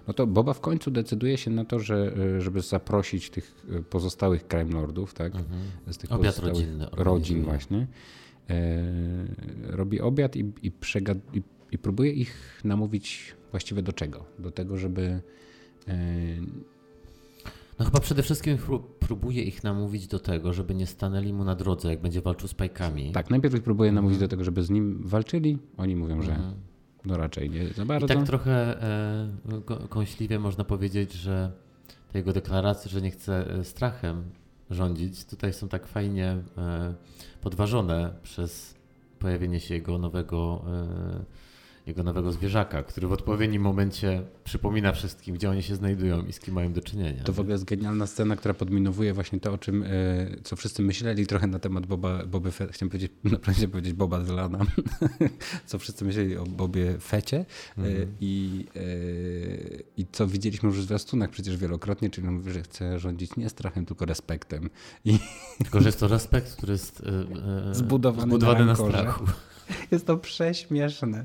no 0.08 0.14
to 0.14 0.26
Boba 0.26 0.52
w 0.52 0.60
końcu 0.60 0.90
decyduje 0.90 1.38
się 1.38 1.50
na 1.50 1.64
to, 1.64 1.78
że, 1.78 2.14
żeby 2.40 2.60
zaprosić 2.60 3.30
tych 3.30 3.66
pozostałych 3.90 4.46
crime 4.48 4.72
lordów, 4.72 5.14
tak? 5.14 5.34
Mhm. 5.34 5.60
Z 5.90 5.98
tych 5.98 6.12
Obiad 6.12 6.38
rodzinny. 6.38 6.86
Rodzin 6.92 7.42
właśnie. 7.42 7.86
Robi 9.62 10.00
obiad 10.00 10.36
i, 10.36 10.52
i, 10.62 10.70
przegad, 10.70 11.18
i, 11.34 11.42
i 11.72 11.78
próbuje 11.78 12.12
ich 12.12 12.60
namówić 12.64 13.34
właściwie 13.50 13.82
do 13.82 13.92
czego? 13.92 14.24
Do 14.38 14.50
tego, 14.50 14.76
żeby 14.76 15.20
no 17.78 17.84
chyba 17.84 18.00
przede 18.00 18.22
wszystkim 18.22 18.58
próbuje 19.00 19.42
ich 19.42 19.64
namówić 19.64 20.06
do 20.06 20.18
tego, 20.18 20.52
żeby 20.52 20.74
nie 20.74 20.86
stanęli 20.86 21.32
mu 21.32 21.44
na 21.44 21.54
drodze, 21.54 21.90
jak 21.90 22.00
będzie 22.00 22.22
walczył 22.22 22.48
z 22.48 22.54
pajkami. 22.54 23.12
Tak, 23.12 23.30
najpierw 23.30 23.54
ich 23.54 23.62
próbuje 23.62 23.92
namówić 23.92 24.18
do 24.18 24.28
tego, 24.28 24.44
żeby 24.44 24.62
z 24.62 24.70
nim 24.70 25.02
walczyli. 25.04 25.58
Oni 25.76 25.96
mówią, 25.96 26.22
że 26.22 26.34
mhm. 26.34 26.54
no 27.04 27.16
raczej 27.16 27.50
nie 27.50 27.68
za 27.68 27.84
bardzo. 27.84 28.06
I 28.06 28.08
tak 28.08 28.26
trochę 28.26 28.82
e, 28.82 29.88
kąśliwie 29.88 30.38
można 30.38 30.64
powiedzieć, 30.64 31.12
że 31.12 31.52
te 32.12 32.18
jego 32.18 32.32
deklaracje, 32.32 32.90
że 32.90 33.02
nie 33.02 33.10
chce 33.10 33.50
e, 33.50 33.64
strachem 33.64 34.24
rządzić, 34.70 35.24
tutaj 35.24 35.52
są 35.52 35.68
tak 35.68 35.86
fajnie 35.86 36.36
e, 36.58 36.94
podważone 37.40 38.14
przez 38.22 38.74
pojawienie 39.18 39.60
się 39.60 39.74
jego 39.74 39.98
nowego 39.98 40.64
e, 40.66 41.24
jego 41.86 42.02
nowego 42.02 42.32
zwierzaka, 42.32 42.82
który 42.82 43.08
w 43.08 43.12
odpowiednim 43.12 43.62
momencie 43.62 44.22
przypomina 44.44 44.92
wszystkim, 44.92 45.34
gdzie 45.34 45.50
oni 45.50 45.62
się 45.62 45.76
znajdują 45.76 46.26
i 46.26 46.32
z 46.32 46.40
kim 46.40 46.54
mają 46.54 46.72
do 46.72 46.80
czynienia. 46.80 47.22
To 47.24 47.32
w 47.32 47.40
ogóle 47.40 47.54
jest 47.54 47.64
genialna 47.64 48.06
scena, 48.06 48.36
która 48.36 48.54
podminowuje 48.54 49.12
właśnie 49.12 49.40
to, 49.40 49.52
o 49.52 49.58
czym, 49.58 49.82
e, 49.82 49.86
co 50.44 50.56
wszyscy 50.56 50.82
myśleli 50.82 51.26
trochę 51.26 51.46
na 51.46 51.58
temat 51.58 51.86
Boba, 51.86 52.26
Boby 52.26 52.52
Fe, 52.52 52.68
chciałem 52.70 52.90
powiedzieć, 52.90 53.12
naprawdę 53.24 53.68
powiedzieć 53.68 53.92
Boba 53.92 54.20
Dylana, 54.20 54.58
co 55.66 55.78
wszyscy 55.78 56.04
myśleli 56.04 56.36
o 56.36 56.44
Bobie 56.44 56.98
Fecie 56.98 57.44
mhm. 57.78 58.06
i, 58.20 58.64
e, 58.76 58.80
i 59.96 60.06
co 60.12 60.26
widzieliśmy 60.26 60.68
już 60.68 60.78
w 60.78 60.82
zwiastunach 60.82 61.30
przecież 61.30 61.56
wielokrotnie, 61.56 62.10
czyli 62.10 62.28
on 62.28 62.34
mówi, 62.34 62.52
że 62.52 62.62
chce 62.62 62.98
rządzić 62.98 63.36
nie 63.36 63.48
strachem, 63.48 63.86
tylko 63.86 64.04
respektem. 64.04 64.70
I 65.04 65.18
tylko, 65.58 65.80
że 65.80 65.88
jest 65.88 66.00
to 66.00 66.08
respekt, 66.08 66.56
który 66.56 66.72
jest 66.72 67.02
zbudowany, 67.72 68.28
zbudowany 68.28 68.60
na, 68.60 68.66
na 68.66 68.76
strachu. 68.76 69.24
Jest 69.90 70.06
to 70.06 70.16
prześmieszne, 70.16 71.24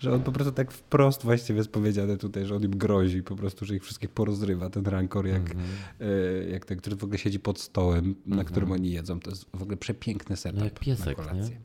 że 0.00 0.14
on 0.14 0.22
po 0.22 0.32
prostu 0.32 0.52
tak 0.52 0.72
wprost 0.72 1.22
właściwie 1.22 1.58
jest 1.58 1.70
powiedziane 1.70 2.16
tutaj, 2.16 2.46
że 2.46 2.56
on 2.56 2.62
im 2.62 2.78
grozi, 2.78 3.22
po 3.22 3.36
prostu, 3.36 3.64
że 3.64 3.76
ich 3.76 3.84
wszystkich 3.84 4.10
porozrywa, 4.10 4.70
ten 4.70 4.86
rankor, 4.86 5.26
jak, 5.26 5.50
mm 5.50 5.56
-hmm. 5.56 6.50
jak 6.50 6.64
ten, 6.64 6.78
który 6.78 6.96
w 6.96 7.04
ogóle 7.04 7.18
siedzi 7.18 7.40
pod 7.40 7.60
stołem, 7.60 7.98
mm 7.98 8.14
-hmm. 8.14 8.26
na 8.26 8.32
mhm. 8.32 8.46
którym 8.48 8.72
oni 8.72 8.90
jedzą. 8.90 9.20
To 9.20 9.30
jest 9.30 9.46
w 9.54 9.62
ogóle 9.62 9.76
przepiękny 9.76 10.36
setup 10.36 10.60
no 10.60 10.70
piesek, 10.80 11.18
na 11.18 11.24
kolację. 11.24 11.56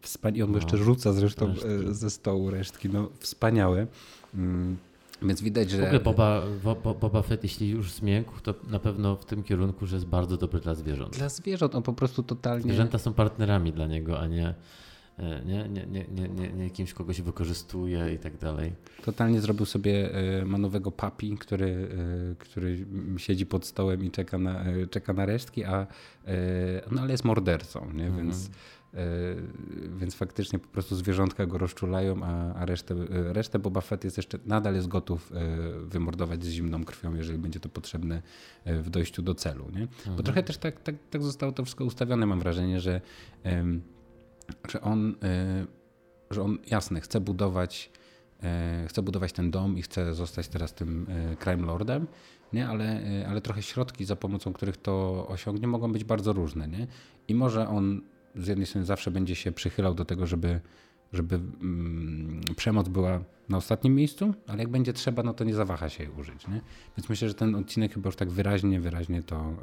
Wspania 0.00 0.44
on 0.44 0.50
no, 0.50 0.58
jeszcze 0.58 0.76
rzuca 0.76 1.12
zresztą 1.12 1.46
resztki. 1.46 1.68
E, 1.90 1.94
ze 1.94 2.10
stołu 2.10 2.50
resztki. 2.50 2.88
No, 2.88 3.10
wspaniałe. 3.18 3.86
Mm. 4.34 4.76
Więc 5.22 5.42
widać, 5.42 5.70
że. 5.70 5.80
W 5.80 5.84
ogóle 5.84 6.00
Boba, 6.00 6.42
Boba 7.00 7.22
Fett, 7.22 7.42
jeśli 7.42 7.68
już 7.68 7.92
zmiękł, 7.92 8.40
to 8.40 8.54
na 8.70 8.78
pewno 8.78 9.16
w 9.16 9.24
tym 9.24 9.42
kierunku, 9.42 9.86
że 9.86 9.96
jest 9.96 10.06
bardzo 10.06 10.36
dobry 10.36 10.60
dla 10.60 10.74
zwierząt. 10.74 11.16
Dla 11.16 11.28
zwierząt, 11.28 11.74
on 11.74 11.82
po 11.82 11.92
prostu 11.92 12.22
totalnie. 12.22 12.62
Zwierzęta 12.62 12.98
są 12.98 13.12
partnerami 13.12 13.72
dla 13.72 13.86
niego, 13.86 14.20
a 14.20 14.26
nie 14.26 14.54
nie, 15.18 15.68
nie, 15.68 15.86
nie, 15.86 16.04
nie, 16.14 16.28
nie, 16.28 16.52
nie 16.52 16.70
kimś, 16.70 16.94
kogo 16.94 17.12
się 17.12 17.22
wykorzystuje 17.22 18.14
i 18.14 18.18
tak 18.18 18.36
dalej. 18.36 18.72
Totalnie 19.04 19.40
zrobił 19.40 19.66
sobie 19.66 20.14
e, 20.14 20.44
manowego 20.44 20.90
papi, 20.90 21.36
który, 21.38 21.88
e, 22.32 22.34
który 22.34 22.86
siedzi 23.16 23.46
pod 23.46 23.66
stołem 23.66 24.04
i 24.04 24.10
czeka 24.10 24.38
na, 24.38 24.64
czeka 24.90 25.12
na 25.12 25.26
resztki, 25.26 25.64
a, 25.64 25.86
no 26.90 27.02
ale 27.02 27.12
jest 27.12 27.24
mordercą, 27.24 27.92
nie? 27.92 28.06
Mhm. 28.06 28.16
więc 28.16 28.50
więc 29.98 30.14
faktycznie 30.14 30.58
po 30.58 30.68
prostu 30.68 30.96
zwierzątka 30.96 31.46
go 31.46 31.58
rozczulają, 31.58 32.22
a, 32.22 32.54
a 32.54 32.66
resztę, 32.66 32.94
resztę 33.08 33.58
Boba 33.58 33.80
Fett 33.80 34.04
jest 34.04 34.16
jeszcze, 34.16 34.38
nadal 34.46 34.74
jest 34.74 34.88
gotów 34.88 35.32
wymordować 35.84 36.44
z 36.44 36.48
zimną 36.48 36.84
krwią, 36.84 37.14
jeżeli 37.14 37.38
będzie 37.38 37.60
to 37.60 37.68
potrzebne 37.68 38.22
w 38.66 38.90
dojściu 38.90 39.22
do 39.22 39.34
celu. 39.34 39.64
Nie? 39.64 39.86
Bo 39.86 40.10
mhm. 40.10 40.22
trochę 40.24 40.42
też 40.42 40.58
tak, 40.58 40.80
tak, 40.80 40.94
tak 41.10 41.22
zostało 41.22 41.52
to 41.52 41.64
wszystko 41.64 41.84
ustawione, 41.84 42.26
mam 42.26 42.38
wrażenie, 42.38 42.80
że 42.80 43.00
że 44.68 44.80
on, 44.80 45.10
y, 45.10 45.14
że 46.30 46.42
on 46.42 46.58
jasne, 46.66 47.00
chce 47.00 47.20
budować, 47.20 47.90
y, 48.84 48.88
chce 48.88 49.02
budować 49.02 49.32
ten 49.32 49.50
dom 49.50 49.78
i 49.78 49.82
chce 49.82 50.14
zostać 50.14 50.48
teraz 50.48 50.74
tym 50.74 51.06
y, 51.32 51.36
crime 51.36 51.66
lordem, 51.66 52.06
nie? 52.52 52.68
Ale, 52.68 53.00
ale 53.28 53.40
trochę 53.40 53.62
środki, 53.62 54.04
za 54.04 54.16
pomocą 54.16 54.52
których 54.52 54.76
to 54.76 55.26
osiągnie, 55.28 55.66
mogą 55.66 55.92
być 55.92 56.04
bardzo 56.04 56.32
różne. 56.32 56.68
Nie? 56.68 56.86
I 57.28 57.34
może 57.34 57.68
on 57.68 58.00
z 58.36 58.46
jednej 58.46 58.66
strony 58.66 58.86
zawsze 58.86 59.10
będzie 59.10 59.34
się 59.34 59.52
przychylał 59.52 59.94
do 59.94 60.04
tego, 60.04 60.26
żeby, 60.26 60.60
żeby 61.12 61.34
mm, 61.34 62.40
przemoc 62.56 62.88
była 62.88 63.20
na 63.48 63.56
ostatnim 63.56 63.94
miejscu, 63.94 64.34
ale 64.46 64.58
jak 64.58 64.68
będzie 64.68 64.92
trzeba, 64.92 65.22
no 65.22 65.34
to 65.34 65.44
nie 65.44 65.54
zawaha 65.54 65.88
się 65.88 66.04
jej 66.04 66.12
użyć. 66.12 66.48
Nie? 66.48 66.60
Więc 66.96 67.08
myślę, 67.08 67.28
że 67.28 67.34
ten 67.34 67.54
odcinek 67.54 67.94
chyba 67.94 68.08
już 68.08 68.16
tak 68.16 68.30
wyraźnie, 68.30 68.80
wyraźnie 68.80 69.22
to 69.22 69.56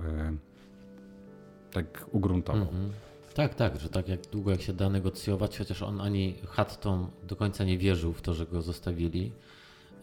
tak 1.72 2.08
ugruntował. 2.12 2.70
Mm 2.70 2.90
-hmm. 2.90 3.11
Tak, 3.34 3.56
tak, 3.56 3.80
że 3.80 3.90
tak 3.90 4.08
jak 4.08 4.22
długo 4.22 4.52
jak 4.52 4.62
się 4.62 4.74
da 4.74 4.90
negocjować, 4.90 5.58
chociaż 5.58 5.82
on 5.82 6.02
ani 6.02 6.36
Hatton 6.48 7.08
do 7.24 7.36
końca 7.36 7.64
nie 7.64 7.78
wierzył 7.78 8.14
w 8.14 8.22
to, 8.22 8.34
że 8.34 8.46
go 8.46 8.62
zostawili. 8.62 9.32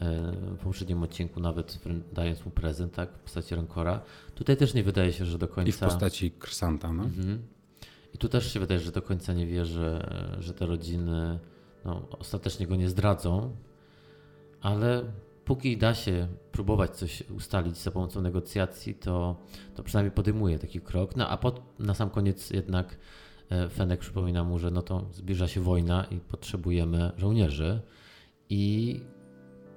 E, 0.01 0.33
w 0.33 0.59
poprzednim 0.59 1.03
odcinku 1.03 1.41
nawet 1.41 1.79
dając 2.13 2.45
mu 2.45 2.51
prezent, 2.51 2.93
tak, 2.93 3.13
w 3.13 3.19
postaci 3.19 3.55
Rancora. 3.55 4.01
Tutaj 4.35 4.57
też 4.57 4.75
nie 4.75 4.83
wydaje 4.83 5.13
się, 5.13 5.25
że 5.25 5.39
do 5.39 5.49
końca... 5.49 5.69
I 5.69 5.73
w 5.73 5.79
postaci 5.79 6.31
Krsanta, 6.31 6.93
no. 6.93 7.05
Mhm. 7.05 7.43
I 8.15 8.19
tu 8.19 8.29
też 8.29 8.53
się 8.53 8.61
wydaje, 8.61 8.81
że 8.81 8.93
do 8.93 9.03
końca 9.03 9.33
nie 9.33 9.47
wierzy, 9.47 10.01
że 10.39 10.55
te 10.55 10.67
rodziny 10.67 11.39
no, 11.85 12.09
ostatecznie 12.19 12.67
go 12.67 12.77
nie 12.77 12.89
zdradzą, 12.89 13.57
ale 14.61 15.05
póki 15.49 15.77
da 15.77 15.95
się 15.95 16.29
próbować 16.53 16.91
coś 16.91 17.23
ustalić 17.31 17.77
za 17.77 17.91
pomocą 17.91 18.23
negocjacji, 18.23 18.95
to, 18.95 19.37
to 19.75 19.83
przynajmniej 19.83 20.13
podejmuje 20.13 20.59
taki 20.59 20.81
krok. 20.81 21.17
No 21.17 21.29
a 21.29 21.37
pod, 21.37 21.79
na 21.79 21.95
sam 21.95 22.11
koniec 22.11 22.51
jednak 22.51 22.99
e, 23.51 23.69
Fenek 23.69 24.01
przypomina 24.01 24.45
mu, 24.45 24.59
że 24.59 24.71
no 24.71 24.83
to 24.83 25.07
zbliża 25.13 25.49
się 25.49 25.61
wojna 25.61 26.07
i 26.11 26.21
potrzebujemy 26.21 27.13
żołnierzy. 27.17 27.81
I 28.51 29.01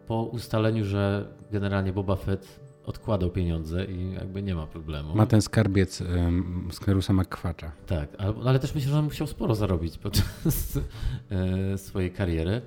po 0.07 0.23
ustaleniu, 0.23 0.85
że 0.85 1.33
generalnie 1.51 1.93
Boba 1.93 2.15
Fett 2.15 2.59
odkładał 2.85 3.29
pieniądze 3.29 3.85
i 3.85 4.13
jakby 4.13 4.43
nie 4.43 4.55
ma 4.55 4.67
problemu. 4.67 5.15
Ma 5.15 5.25
ten 5.25 5.41
skarbiec 5.41 6.01
um, 6.01 6.69
z 6.71 6.79
Klerusa 6.79 7.13
McQuacza. 7.13 7.71
Tak, 7.87 8.09
ale, 8.17 8.33
ale 8.45 8.59
też 8.59 8.75
myślę, 8.75 8.91
że 8.91 8.99
on 8.99 9.05
musiał 9.05 9.27
sporo 9.27 9.55
zarobić 9.55 9.97
podczas 9.97 10.79
e, 11.29 11.77
swojej 11.77 12.11
kariery. 12.11 12.61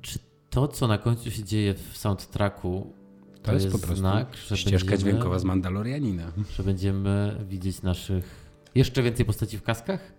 Czy 0.00 0.18
to, 0.56 0.68
co 0.68 0.86
na 0.86 0.98
końcu 0.98 1.30
się 1.30 1.44
dzieje 1.44 1.74
w 1.74 1.96
soundtracku, 1.96 2.92
to, 3.34 3.42
to 3.42 3.52
jest, 3.52 3.64
jest, 3.64 3.76
po 3.76 3.86
prostu 3.86 4.00
znak, 4.00 4.36
że 4.46 4.56
ścieżka 4.56 4.90
będziemy, 4.90 5.12
dźwiękowa 5.12 5.38
z 5.38 5.44
Mandalorianina. 5.44 6.32
Że 6.50 6.62
będziemy 6.62 7.44
widzieć 7.48 7.82
naszych 7.82 8.50
jeszcze 8.74 9.02
więcej 9.02 9.26
postaci 9.26 9.58
w 9.58 9.62
kaskach? 9.62 10.12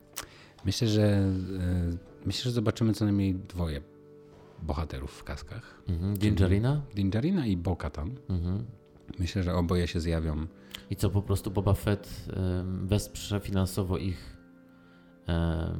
Myślę, 0.66 0.88
że 0.88 1.04
e, 1.04 1.28
myślę, 2.26 2.44
że 2.44 2.52
zobaczymy 2.52 2.94
co 2.94 3.06
najmniej 3.06 3.36
dwoje 3.36 3.82
bohaterów 4.62 5.12
w 5.12 5.24
kaskach. 5.24 5.82
Mhm. 5.90 6.18
Dingerina? 6.18 6.82
Dingerina 6.96 7.46
i 7.46 7.58
Bo-Katan. 7.58 8.16
Mhm. 8.30 8.66
Myślę, 9.20 9.44
że 9.44 9.56
oboje 9.56 9.88
się 9.88 10.00
zjawią. 10.00 10.48
I 10.90 10.96
co, 10.96 11.10
po 11.10 11.22
prostu 11.22 11.52
Boba 11.52 11.74
Fett 11.74 12.26
wesprze 12.84 13.40
finansowo 13.40 13.98
ich, 13.98 14.37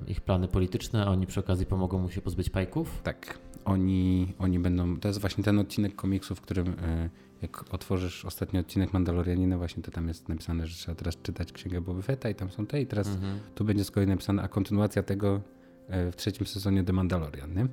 ich 0.08 0.22
plany 0.22 0.48
polityczne, 0.48 1.06
a 1.06 1.10
oni 1.10 1.28
przy 1.28 1.40
okazji 1.40 1.66
pomogą 1.66 2.00
mu 2.00 2.10
się 2.10 2.22
pozbyć 2.22 2.50
pajków? 2.50 3.02
Tak 3.04 3.40
oni, 3.66 4.34
oni 4.40 4.60
będą. 4.60 5.00
To 5.00 5.08
jest 5.08 5.22
właśnie 5.22 5.44
ten 5.44 5.60
odcinek 5.60 5.96
komiksu, 5.96 6.36
w 6.36 6.42
którym 6.42 6.68
e, 6.68 7.10
jak 7.42 7.74
otworzysz 7.74 8.26
ostatni 8.26 8.60
odcinek 8.60 8.94
Mandalorianina, 8.94 9.58
właśnie 9.58 9.84
to 9.84 9.92
tam 9.92 10.08
jest 10.08 10.30
napisane, 10.30 10.68
że 10.68 10.76
trzeba 10.76 10.96
teraz 10.96 11.18
czytać 11.22 11.52
księgę 11.52 11.82
Boba 11.82 12.02
Fetta 12.02 12.30
i 12.30 12.36
tam 12.36 12.52
są 12.52 12.66
te 12.66 12.82
i 12.82 12.86
teraz 12.86 13.08
mhm. 13.08 13.40
tu 13.56 13.66
będzie 13.66 13.84
z 13.84 13.92
kolei 13.92 14.08
napisane, 14.08 14.44
a 14.44 14.48
kontynuacja 14.48 15.04
tego 15.04 15.42
e, 15.88 16.12
w 16.12 16.16
trzecim 16.16 16.48
sezonie 16.48 16.84
The 16.84 16.94
Mandalorian. 16.94 17.54
Nie? 17.54 17.68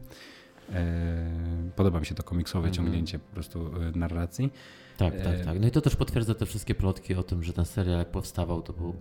E, 0.72 1.70
podoba 1.76 2.00
mi 2.00 2.06
się 2.06 2.14
to 2.14 2.22
komiksowe 2.22 2.68
mhm. 2.68 2.74
ciągnięcie 2.74 3.18
po 3.18 3.34
prostu 3.34 3.70
narracji. 3.94 4.52
Tak, 4.98 5.22
tak, 5.22 5.44
tak. 5.44 5.60
No 5.60 5.66
i 5.66 5.70
to 5.70 5.80
też 5.80 5.96
potwierdza 5.96 6.34
te 6.34 6.46
wszystkie 6.46 6.74
plotki 6.74 7.14
o 7.14 7.22
tym, 7.22 7.42
że 7.42 7.52
ten 7.52 7.64
serial 7.64 7.98
jak 7.98 8.10
powstawał, 8.10 8.62
to 8.62 8.72
był 8.72 8.94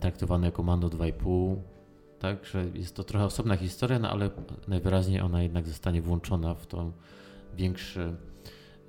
traktowany 0.00 0.46
jako 0.46 0.62
Mando 0.62 0.88
2,5 0.88 1.56
tak, 2.18 2.44
że 2.44 2.64
jest 2.74 2.96
to 2.96 3.04
trochę 3.04 3.24
osobna 3.24 3.56
historia, 3.56 3.98
no 3.98 4.10
ale 4.10 4.30
najwyraźniej 4.68 5.20
ona 5.20 5.42
jednak 5.42 5.66
zostanie 5.66 6.02
włączona 6.02 6.54
w 6.54 6.66
tą 6.66 6.92
większy, 7.56 8.16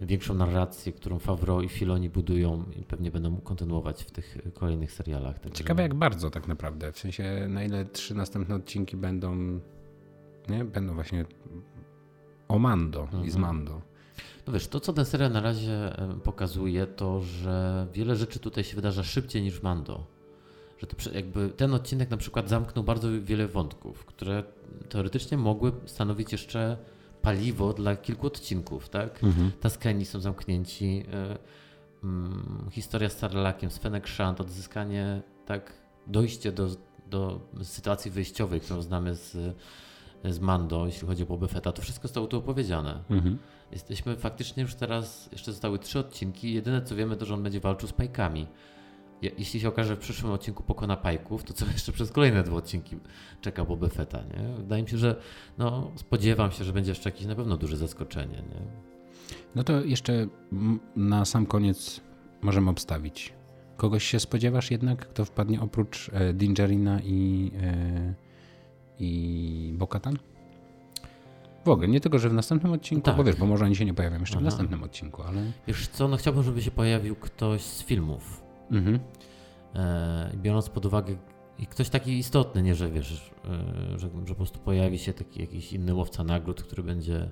większą 0.01 0.33
narrację, 0.33 0.93
którą 0.93 1.19
Favreau 1.19 1.61
i 1.61 1.69
Filoni 1.69 2.09
budują 2.09 2.63
i 2.79 2.83
pewnie 2.83 3.11
będą 3.11 3.37
kontynuować 3.37 4.03
w 4.03 4.11
tych 4.11 4.37
kolejnych 4.53 4.91
serialach. 4.91 5.39
Także... 5.39 5.57
Ciekawe 5.57 5.83
jak 5.83 5.93
bardzo 5.93 6.29
tak 6.29 6.47
naprawdę, 6.47 6.91
w 6.91 6.99
sensie 6.99 7.47
na 7.49 7.63
ile 7.63 7.85
trzy 7.85 8.15
następne 8.15 8.55
odcinki 8.55 8.97
będą, 8.97 9.59
nie, 10.49 10.65
będą 10.65 10.93
właśnie 10.93 11.25
o 12.47 12.59
Mando 12.59 13.01
mhm. 13.01 13.25
i 13.25 13.31
z 13.31 13.35
mhm. 13.35 13.55
Mando. 13.55 13.81
No 14.47 14.53
wiesz, 14.53 14.67
to 14.67 14.79
co 14.79 14.93
ten 14.93 15.05
serial 15.05 15.31
na 15.31 15.41
razie 15.41 15.95
pokazuje, 16.23 16.87
to 16.87 17.21
że 17.21 17.87
wiele 17.93 18.15
rzeczy 18.15 18.39
tutaj 18.39 18.63
się 18.63 18.75
wydarza 18.75 19.03
szybciej 19.03 19.41
niż 19.41 19.63
Mando. 19.63 20.14
Że 20.77 20.87
to 20.87 21.11
jakby 21.11 21.49
ten 21.49 21.73
odcinek 21.73 22.09
na 22.09 22.17
przykład 22.17 22.49
zamknął 22.49 22.83
bardzo 22.83 23.07
wiele 23.21 23.47
wątków, 23.47 24.05
które 24.05 24.43
teoretycznie 24.89 25.37
mogły 25.37 25.71
stanowić 25.85 26.31
jeszcze 26.31 26.77
paliwo 27.21 27.73
dla 27.73 27.95
kilku 27.95 28.27
odcinków, 28.27 28.89
tak? 28.89 29.23
Mhm. 29.23 29.51
Taskeni 29.61 30.05
są 30.05 30.19
zamknięci, 30.19 31.03
y, 32.03 32.67
y, 32.67 32.71
historia 32.71 33.09
z 33.09 33.17
Sarlakiem, 33.17 33.71
z 33.71 33.77
Fennec 33.77 34.07
Shand, 34.07 34.41
odzyskanie, 34.41 35.21
tak, 35.45 35.73
dojście 36.07 36.51
do, 36.51 36.69
do 37.09 37.39
sytuacji 37.63 38.11
wyjściowej, 38.11 38.61
którą 38.61 38.81
znamy 38.81 39.15
z, 39.15 39.55
z 40.23 40.39
Mando, 40.39 40.85
jeśli 40.85 41.07
chodzi 41.07 41.23
o 41.23 41.25
Boba 41.25 41.47
Fetta, 41.47 41.71
to 41.71 41.81
wszystko 41.81 42.07
zostało 42.07 42.27
tu 42.27 42.37
opowiedziane. 42.37 43.03
Mhm. 43.09 43.37
Jesteśmy 43.71 44.15
faktycznie 44.15 44.63
już 44.63 44.75
teraz, 44.75 45.29
jeszcze 45.31 45.51
zostały 45.51 45.79
trzy 45.79 45.99
odcinki, 45.99 46.53
jedyne 46.53 46.81
co 46.81 46.95
wiemy 46.95 47.17
to, 47.17 47.25
że 47.25 47.33
on 47.33 47.43
będzie 47.43 47.59
walczył 47.59 47.89
z 47.89 47.93
pajkami 47.93 48.47
jeśli 49.21 49.59
się 49.59 49.67
okaże, 49.67 49.87
że 49.87 49.95
w 49.95 49.99
przyszłym 49.99 50.31
odcinku 50.31 50.63
pokona 50.63 50.97
Pajków, 50.97 51.43
to 51.43 51.53
co 51.53 51.65
jeszcze 51.73 51.91
przez 51.91 52.11
kolejne 52.11 52.43
dwa 52.43 52.57
odcinki 52.57 52.97
czeka 53.41 53.65
Boba 53.65 53.89
Fetta, 53.89 54.17
nie? 54.17 54.57
Wydaje 54.57 54.83
mi 54.83 54.89
się, 54.89 54.97
że 54.97 55.15
no, 55.57 55.91
spodziewam 55.95 56.51
się, 56.51 56.63
że 56.63 56.73
będzie 56.73 56.91
jeszcze 56.91 57.09
jakieś 57.09 57.25
na 57.25 57.35
pewno 57.35 57.57
duże 57.57 57.77
zaskoczenie, 57.77 58.35
nie? 58.35 58.61
No 59.55 59.63
to 59.63 59.81
jeszcze 59.81 60.27
na 60.95 61.25
sam 61.25 61.45
koniec 61.45 62.01
możemy 62.41 62.69
obstawić. 62.69 63.33
Kogoś 63.77 64.03
się 64.03 64.19
spodziewasz 64.19 64.71
jednak, 64.71 65.07
kto 65.09 65.25
wpadnie 65.25 65.61
oprócz 65.61 66.09
e, 66.13 66.33
Dingerina 66.33 67.01
i, 67.03 67.51
e, 67.61 68.13
i 68.99 69.73
Bokatan? 69.77 70.17
W 71.65 71.69
ogóle, 71.69 71.87
nie 71.87 71.99
tylko, 71.99 72.19
że 72.19 72.29
w 72.29 72.33
następnym 72.33 72.71
odcinku, 72.71 73.05
tak. 73.05 73.15
bo 73.15 73.23
wiesz, 73.23 73.35
bo 73.35 73.45
może 73.45 73.65
oni 73.65 73.75
się 73.75 73.85
nie 73.85 73.93
pojawią 73.93 74.19
jeszcze 74.19 74.35
Aha. 74.35 74.41
w 74.41 74.43
następnym 74.43 74.83
odcinku, 74.83 75.23
ale... 75.23 75.51
Wiesz 75.67 75.87
co, 75.87 76.07
no 76.07 76.17
chciałbym, 76.17 76.43
żeby 76.43 76.61
się 76.61 76.71
pojawił 76.71 77.15
ktoś 77.15 77.61
z 77.61 77.83
filmów, 77.83 78.44
Mhm. 78.71 78.99
E, 79.75 80.31
biorąc 80.35 80.69
pod 80.69 80.85
uwagę 80.85 81.15
i 81.59 81.67
ktoś 81.67 81.89
taki 81.89 82.17
istotny, 82.17 82.61
nie 82.61 82.75
że 82.75 82.89
wiesz, 82.89 83.31
e, 83.45 83.99
że, 83.99 84.09
że 84.25 84.27
po 84.27 84.35
prostu 84.35 84.59
pojawi 84.59 84.99
się 84.99 85.13
taki 85.13 85.41
jakiś 85.41 85.73
inny 85.73 85.93
łowca 85.93 86.23
nagród, 86.23 86.63
który 86.63 86.83
będzie, 86.83 87.29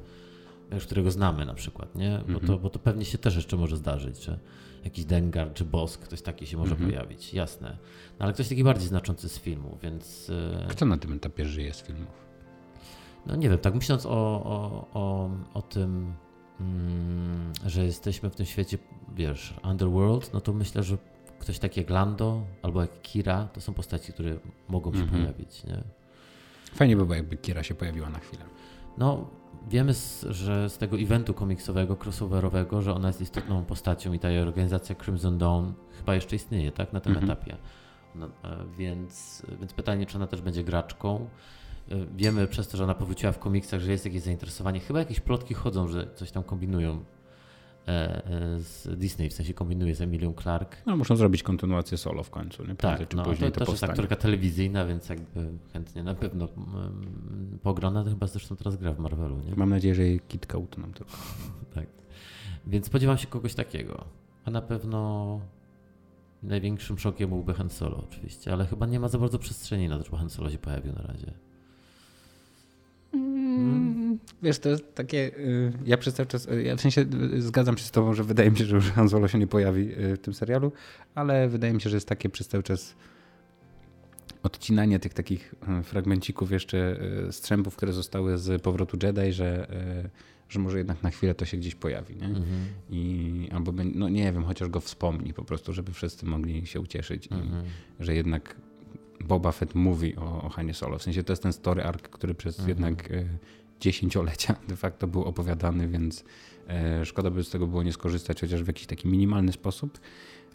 wiesz, 0.72 0.86
którego 0.86 1.12
znamy 1.12 1.46
na 1.46 1.54
przykład, 1.54 1.96
nie? 1.96 2.20
Bo, 2.28 2.34
mhm. 2.34 2.48
to, 2.48 2.60
bo 2.60 2.70
to 2.70 2.80
pewnie 2.80 3.06
się 3.06 3.18
też 3.18 3.36
jeszcze 3.36 3.58
może 3.58 3.78
zdarzyć, 3.78 4.24
że 4.24 4.40
jakiś 4.84 5.06
Dengar 5.06 5.54
czy 5.54 5.66
Bosk, 5.66 6.02
ktoś 6.02 6.22
taki 6.22 6.48
się 6.48 6.58
może 6.58 6.72
mhm. 6.72 6.92
pojawić, 6.92 7.34
jasne. 7.34 7.78
No, 8.20 8.26
ale 8.26 8.34
ktoś 8.34 8.50
taki 8.50 8.64
bardziej 8.64 8.88
znaczący 8.88 9.30
z 9.30 9.40
filmu, 9.40 9.78
więc... 9.84 10.32
E, 10.64 10.68
Kto 10.70 10.86
na 10.86 10.98
tym 10.98 11.14
etapie 11.14 11.46
żyje 11.46 11.74
z 11.74 11.82
filmów? 11.82 12.24
No 13.26 13.36
nie 13.36 13.50
wiem, 13.50 13.58
tak 13.58 13.76
myśląc 13.76 14.06
o, 14.06 14.10
o, 14.12 14.88
o, 14.94 15.30
o 15.54 15.62
tym, 15.62 16.14
mm, 16.60 17.54
że 17.66 17.86
jesteśmy 17.86 18.30
w 18.30 18.36
tym 18.36 18.46
świecie, 18.46 18.78
wiesz, 19.16 19.54
underworld, 19.64 20.34
no 20.34 20.42
to 20.42 20.54
myślę, 20.54 20.84
że 20.84 20.98
ktoś 21.44 21.60
taki 21.60 21.80
jak 21.80 21.90
Lando 21.90 22.42
albo 22.62 22.82
jak 22.82 23.02
Kira, 23.02 23.48
to 23.54 23.62
są 23.62 23.74
postaci, 23.74 24.14
które 24.14 24.36
mogą 24.68 24.94
się 24.94 25.00
mhm. 25.00 25.22
pojawić. 25.22 25.64
Nie? 25.64 25.84
Fajnie 26.74 26.96
by 26.96 27.06
było, 27.06 27.16
jakby 27.16 27.38
Kira 27.38 27.64
się 27.64 27.76
pojawiła 27.76 28.10
na 28.10 28.20
chwilę. 28.20 28.44
No, 28.98 29.30
wiemy, 29.70 29.94
z, 29.94 30.26
że 30.30 30.70
z 30.70 30.78
tego 30.78 30.98
eventu 30.98 31.34
komiksowego, 31.34 31.98
crossoverowego, 32.04 32.82
że 32.82 32.94
ona 32.94 33.08
jest 33.08 33.22
istotną 33.22 33.66
postacią 33.66 34.14
i 34.14 34.20
ta 34.20 34.28
organizacja 34.30 34.96
Crimson 34.96 35.38
Dawn 35.38 35.72
chyba 35.98 36.16
jeszcze 36.16 36.36
istnieje, 36.36 36.72
tak, 36.72 36.94
na 36.94 37.00
tym 37.00 37.14
mhm. 37.14 37.32
etapie. 37.32 37.58
No, 38.16 38.26
e, 38.26 38.66
więc, 38.78 39.44
więc 39.60 39.74
pytanie, 39.74 40.06
czy 40.06 40.18
ona 40.18 40.28
też 40.28 40.42
będzie 40.42 40.64
graczką. 40.64 41.30
E, 41.92 41.96
wiemy 42.16 42.48
przez 42.48 42.68
to, 42.68 42.78
że 42.78 42.84
ona 42.84 42.94
powróciła 42.94 43.32
w 43.32 43.40
komiksach, 43.40 43.80
że 43.82 43.92
jest 43.92 44.06
jakieś 44.06 44.22
zainteresowanie. 44.22 44.80
Chyba 44.80 45.00
jakieś 45.00 45.20
plotki 45.20 45.54
chodzą, 45.54 45.88
że 45.88 46.08
coś 46.16 46.32
tam 46.32 46.44
kombinują 46.44 47.04
z 48.58 49.00
Disney, 49.00 49.30
w 49.30 49.34
sensie 49.34 49.54
kombinuje 49.54 49.96
z 49.96 50.02
Emilią 50.02 50.34
Clark. 50.34 50.78
No 50.86 50.98
muszą 50.98 51.16
zrobić 51.16 51.44
kontynuację 51.44 51.98
solo 51.98 52.24
w 52.24 52.30
końcu, 52.30 52.64
nie? 52.66 52.76
Prędzej 52.76 53.00
tak, 53.00 53.10
czy 53.10 53.18
no, 53.18 53.24
później 53.24 53.52
to, 53.52 53.60
to 53.60 53.66
też 53.66 53.72
jest 53.74 53.84
aktorka 53.84 54.16
telewizyjna, 54.16 54.86
więc 54.86 55.10
jakby 55.10 55.50
chętnie 55.74 56.04
na 56.04 56.16
pewno 56.16 56.46
um, 56.46 57.60
pogrona, 57.64 58.04
to 58.04 58.10
chyba 58.10 58.28
zresztą 58.28 58.56
teraz 58.56 58.78
gra 58.78 58.94
w 58.94 59.00
Marvelu, 59.00 59.40
nie? 59.40 59.56
Mam 59.56 59.70
nadzieję, 59.70 59.96
że 59.96 60.04
jej 60.04 60.20
kitka 60.20 60.58
nam 60.78 60.94
tylko. 60.94 61.12
tak. 61.76 61.86
Więc 62.68 62.86
spodziewam 62.86 63.18
się 63.18 63.28
kogoś 63.28 63.54
takiego. 63.54 64.06
A 64.46 64.52
na 64.52 64.62
pewno 64.62 65.40
największym 66.44 67.00
szokiem 67.00 67.30
byłby 67.30 67.54
Han 67.54 67.70
Solo 67.70 68.04
oczywiście, 68.10 68.54
ale 68.54 68.66
chyba 68.66 68.86
nie 68.86 69.00
ma 69.00 69.08
za 69.08 69.18
bardzo 69.18 69.40
przestrzeni 69.40 69.90
na 69.90 69.98
to, 69.98 70.04
żeby 70.04 70.18
Han 70.18 70.30
Solo 70.30 70.50
się 70.50 70.58
pojawił 70.58 70.94
na 70.94 71.02
razie. 71.02 71.34
Mm, 73.14 74.20
wiesz, 74.44 74.60
to 74.60 74.70
jest 74.70 74.96
takie. 74.96 75.38
Y, 75.38 75.74
ja 75.86 75.98
przez 75.98 76.14
cały 76.14 76.28
czas. 76.28 76.48
Ja 76.64 76.76
w 76.76 76.82
sensie 76.82 77.06
y, 77.34 77.42
zgadzam 77.42 77.78
się 77.78 77.84
z 77.84 77.92
Tobą, 77.92 78.14
że 78.14 78.24
wydaje 78.24 78.52
mi 78.52 78.58
się, 78.58 78.66
że 78.66 78.76
już 78.76 78.92
Han 78.92 79.10
Solo 79.10 79.28
się 79.28 79.40
nie 79.40 79.48
pojawi 79.48 79.82
y, 79.82 80.16
w 80.16 80.20
tym 80.20 80.34
serialu, 80.34 80.72
ale 81.16 81.50
wydaje 81.50 81.74
mi 81.74 81.82
się, 81.82 81.90
że 81.90 81.98
jest 81.98 82.08
takie 82.08 82.30
przez 82.30 82.48
cały 82.48 82.64
czas 82.64 82.96
odcinanie 84.44 85.00
tych 85.00 85.14
takich 85.14 85.56
fragmencików, 85.84 86.52
jeszcze 86.52 87.00
strzępów, 87.32 87.76
które 87.76 87.94
zostały 87.94 88.38
z 88.38 88.62
powrotu 88.62 88.98
Jedi, 89.04 89.34
że, 89.34 89.68
że 90.50 90.60
może 90.60 90.78
jednak 90.78 91.04
na 91.04 91.10
chwilę 91.10 91.36
to 91.36 91.46
się 91.46 91.58
gdzieś 91.58 91.76
pojawi. 91.76 92.16
Nie? 92.16 92.26
Mhm. 92.26 92.46
I 92.90 93.50
albo, 93.52 93.74
no 93.96 94.10
nie 94.10 94.34
wiem, 94.34 94.44
chociaż 94.44 94.70
go 94.70 94.80
wspomni 94.80 95.34
po 95.34 95.44
prostu, 95.44 95.74
żeby 95.74 95.94
wszyscy 95.94 96.26
mogli 96.26 96.68
się 96.68 96.80
ucieszyć, 96.80 97.32
mhm. 97.32 97.66
i, 97.66 98.04
że 98.04 98.16
jednak 98.16 98.56
Boba 99.28 99.52
Fett 99.52 99.76
mówi 99.76 100.16
o, 100.16 100.42
o 100.44 100.50
Hanie 100.50 100.74
Solo. 100.74 100.98
W 100.98 101.04
sensie 101.04 101.24
to 101.24 101.34
jest 101.34 101.44
ten 101.44 101.54
story 101.54 101.84
arc, 101.84 102.02
który 102.02 102.34
przez 102.34 102.60
mhm. 102.60 102.70
jednak 102.70 103.12
e, 103.12 103.26
dziesięciolecia 103.80 104.56
de 104.70 104.76
facto 104.76 105.08
był 105.08 105.24
opowiadany, 105.24 105.88
więc 105.88 106.24
e, 106.68 107.06
szkoda 107.06 107.30
by 107.30 107.44
z 107.44 107.50
tego 107.50 107.68
było 107.68 107.84
nie 107.84 107.94
skorzystać, 107.94 108.42
chociaż 108.42 108.64
w 108.64 108.68
jakiś 108.68 108.86
taki 108.86 109.08
minimalny 109.08 109.52
sposób. 109.52 110.00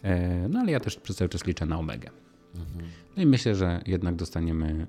E, 0.03 0.47
no 0.49 0.59
ale 0.59 0.71
ja 0.71 0.79
też 0.79 0.95
przez 0.95 1.15
cały 1.15 1.29
czas 1.29 1.45
liczę 1.45 1.65
na 1.65 1.79
Omegę. 1.79 2.09
Mhm. 2.55 2.85
No 3.17 3.23
i 3.23 3.25
myślę, 3.25 3.55
że 3.55 3.81
jednak 3.85 4.15
dostaniemy 4.15 4.87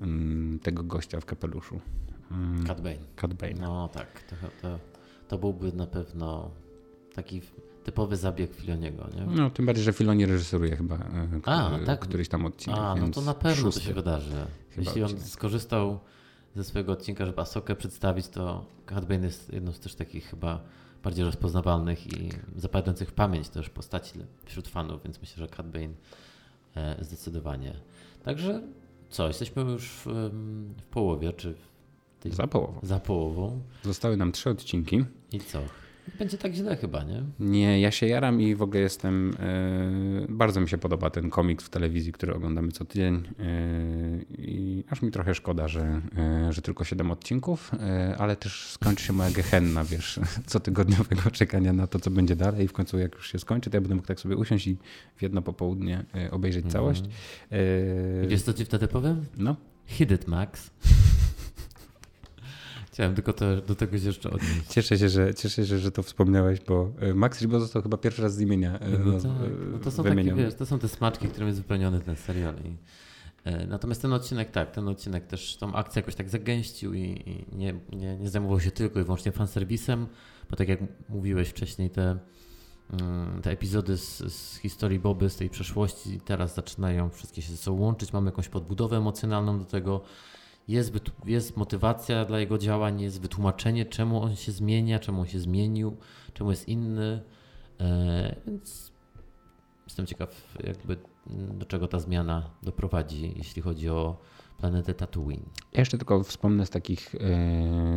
mm, 0.00 0.58
tego 0.58 0.82
gościa 0.82 1.20
w 1.20 1.24
kapeluszu. 1.24 1.80
Cat 2.66 2.80
Bane. 2.80 2.98
Cat 3.16 3.34
Bane. 3.34 3.54
No 3.60 3.88
tak, 3.88 4.22
to, 4.22 4.36
to, 4.62 4.78
to 5.28 5.38
byłby 5.38 5.72
na 5.72 5.86
pewno 5.86 6.50
taki 7.14 7.42
typowy 7.88 8.16
zabieg 8.16 8.54
Filoniego, 8.54 9.08
nie? 9.16 9.36
No, 9.36 9.50
tym 9.50 9.66
bardziej, 9.66 9.84
że 9.84 9.92
Filoni 9.92 10.26
reżyseruje 10.26 10.76
chyba 10.76 10.96
e, 10.96 11.28
A, 11.44 11.78
tak? 11.86 12.00
któryś 12.00 12.28
tam 12.28 12.46
odcinek. 12.46 12.78
A, 12.80 12.94
no 12.94 13.08
to 13.10 13.20
na 13.20 13.34
pewno 13.34 13.62
szósty. 13.62 13.80
to 13.80 13.86
się 13.86 13.94
wydarzy. 13.94 14.46
Jeśli 14.76 15.02
on 15.02 15.20
skorzystał 15.20 15.98
ze 16.56 16.64
swojego 16.64 16.92
odcinka, 16.92 17.26
żeby 17.26 17.40
Asokę 17.40 17.76
przedstawić, 17.76 18.28
to 18.28 18.64
Bane 19.08 19.26
jest 19.26 19.52
jedną 19.52 19.72
z 19.72 19.80
też 19.80 19.94
takich 19.94 20.26
chyba 20.26 20.60
bardziej 21.04 21.24
rozpoznawalnych 21.24 22.06
i 22.06 22.28
zapadających 22.56 23.08
w 23.08 23.12
pamięć 23.12 23.48
też 23.48 23.70
postaci 23.70 24.12
wśród 24.44 24.68
fanów, 24.68 25.02
więc 25.02 25.20
myślę, 25.20 25.46
że 25.46 25.62
Bane 25.62 25.94
e, 26.74 27.04
zdecydowanie. 27.04 27.74
Także 28.24 28.62
co, 29.10 29.28
jesteśmy 29.28 29.62
już 29.62 29.88
w, 29.88 30.06
w 30.78 30.82
połowie, 30.90 31.32
czy 31.32 31.54
tej, 32.20 32.32
za 32.32 32.46
połową. 32.46 32.80
Za 32.82 33.00
połową. 33.00 33.60
Zostały 33.82 34.16
nam 34.16 34.32
trzy 34.32 34.50
odcinki. 34.50 35.04
I 35.32 35.40
co? 35.40 35.62
Będzie 36.18 36.38
tak 36.38 36.52
źle 36.52 36.76
chyba, 36.76 37.04
nie? 37.04 37.22
Nie, 37.40 37.80
ja 37.80 37.90
się 37.90 38.06
jaram 38.06 38.40
i 38.40 38.54
w 38.54 38.62
ogóle 38.62 38.80
jestem. 38.80 39.36
Yy, 40.20 40.26
bardzo 40.28 40.60
mi 40.60 40.68
się 40.68 40.78
podoba 40.78 41.10
ten 41.10 41.30
komiks 41.30 41.64
w 41.64 41.68
telewizji, 41.68 42.12
który 42.12 42.34
oglądamy 42.34 42.72
co 42.72 42.84
tydzień. 42.84 43.14
Yy, 43.14 44.24
I 44.38 44.84
aż 44.90 45.02
mi 45.02 45.10
trochę 45.10 45.34
szkoda, 45.34 45.68
że, 45.68 46.00
yy, 46.46 46.52
że 46.52 46.62
tylko 46.62 46.84
7 46.84 47.10
odcinków, 47.10 47.72
ale 48.18 48.36
też 48.36 48.70
skończy 48.72 49.04
się 49.04 49.12
moja 49.12 49.30
gehenna, 49.30 49.84
wiesz, 49.84 50.20
cotygodniowego 50.46 51.30
czekania 51.30 51.72
na 51.72 51.86
to, 51.86 51.98
co 51.98 52.10
będzie 52.10 52.36
dalej. 52.36 52.64
I 52.64 52.68
w 52.68 52.72
końcu, 52.72 52.98
jak 52.98 53.14
już 53.14 53.32
się 53.32 53.38
skończy, 53.38 53.70
to 53.70 53.76
ja 53.76 53.80
będę 53.80 53.94
mógł 53.94 54.08
tak 54.08 54.20
sobie 54.20 54.36
usiąść 54.36 54.66
i 54.66 54.76
w 55.16 55.22
jedno 55.22 55.42
popołudnie 55.42 56.04
obejrzeć 56.30 56.62
mm. 56.62 56.72
całość. 56.72 57.04
Wiesz, 58.28 58.42
co 58.42 58.52
ci 58.52 58.64
wtedy 58.64 58.88
powiem? 58.88 59.24
No. 59.36 59.56
Hit 59.86 60.10
it, 60.10 60.28
Max. 60.28 60.70
Chciałem 62.98 63.14
tylko 63.14 63.32
to, 63.32 63.56
do 63.56 63.74
tego 63.74 63.98
się 63.98 64.06
jeszcze 64.06 64.30
odnieść. 64.30 64.66
Cieszę 64.68 64.98
się, 64.98 65.08
że, 65.08 65.34
cieszę 65.34 65.66
się, 65.66 65.78
że 65.78 65.92
to 65.92 66.02
wspomniałeś, 66.02 66.60
bo 66.60 66.90
e, 67.00 67.14
Max 67.14 67.40
Ribot 67.40 67.60
został 67.60 67.82
chyba 67.82 67.96
pierwszy 67.96 68.22
raz 68.22 68.34
z 68.34 68.40
imienia 68.40 68.78
e, 68.78 68.88
no, 68.90 69.20
tak. 69.20 69.30
no 69.72 69.78
to 69.78 69.90
są 69.90 70.04
takie, 70.04 70.34
wiesz, 70.34 70.54
to 70.54 70.66
są 70.66 70.78
te 70.78 70.88
smaczki, 70.88 71.28
którym 71.28 71.48
jest 71.48 71.60
wypełniony 71.60 72.00
ten 72.00 72.16
serial. 72.16 72.54
I, 72.64 72.76
e, 73.44 73.66
natomiast 73.66 74.02
ten 74.02 74.12
odcinek, 74.12 74.50
tak, 74.50 74.70
ten 74.70 74.88
odcinek 74.88 75.26
też 75.26 75.56
tą 75.56 75.74
akcję 75.74 76.00
jakoś 76.00 76.14
tak 76.14 76.30
zagęścił 76.30 76.94
i, 76.94 77.00
i 77.00 77.56
nie, 77.56 77.74
nie, 77.92 78.16
nie 78.16 78.28
zajmował 78.30 78.60
się 78.60 78.70
tylko 78.70 79.00
i 79.00 79.04
wyłącznie 79.04 79.32
fanserwisem, 79.32 80.06
bo 80.50 80.56
tak 80.56 80.68
jak 80.68 80.80
mówiłeś 81.08 81.48
wcześniej, 81.48 81.90
te, 81.90 82.18
mm, 83.00 83.42
te 83.42 83.50
epizody 83.50 83.96
z, 83.96 84.18
z 84.32 84.56
historii 84.56 84.98
Boby, 84.98 85.30
z 85.30 85.36
tej 85.36 85.50
przeszłości 85.50 86.20
teraz 86.24 86.54
zaczynają 86.54 87.10
wszystkie 87.10 87.42
się 87.42 87.50
ze 87.50 87.56
sobą 87.56 87.80
łączyć, 87.80 88.12
mamy 88.12 88.30
jakąś 88.30 88.48
podbudowę 88.48 88.96
emocjonalną 88.96 89.58
do 89.58 89.64
tego, 89.64 90.02
jest, 90.68 90.92
jest 91.24 91.56
motywacja 91.56 92.24
dla 92.24 92.40
jego 92.40 92.58
działań, 92.58 93.00
jest 93.00 93.20
wytłumaczenie, 93.20 93.84
czemu 93.84 94.22
on 94.22 94.36
się 94.36 94.52
zmienia, 94.52 94.98
czemu 94.98 95.20
on 95.20 95.26
się 95.26 95.38
zmienił, 95.38 95.96
czemu 96.34 96.50
jest 96.50 96.68
inny. 96.68 97.20
E, 97.80 98.36
więc 98.46 98.92
jestem 99.86 100.06
ciekaw, 100.06 100.58
jakby 100.64 100.96
do 101.58 101.66
czego 101.66 101.88
ta 101.88 101.98
zmiana 101.98 102.50
doprowadzi, 102.62 103.34
jeśli 103.36 103.62
chodzi 103.62 103.88
o 103.88 104.16
planetę 104.58 104.94
Tatooine. 104.94 105.42
Ja 105.72 105.80
jeszcze 105.80 105.98
tylko 105.98 106.22
wspomnę 106.22 106.66
z 106.66 106.70
takich, 106.70 107.14
e, 107.14 107.18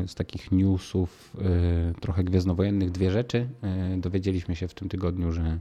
z 0.07 0.15
takich 0.15 0.51
newsów 0.51 1.37
e, 1.37 1.93
trochę 2.01 2.23
gwiezdnowojennych 2.23 2.91
dwie 2.91 3.11
rzeczy. 3.11 3.49
Dowiedzieliśmy 3.97 4.55
się 4.55 4.67
w 4.67 4.73
tym 4.73 4.89
tygodniu, 4.89 5.31
że 5.31 5.59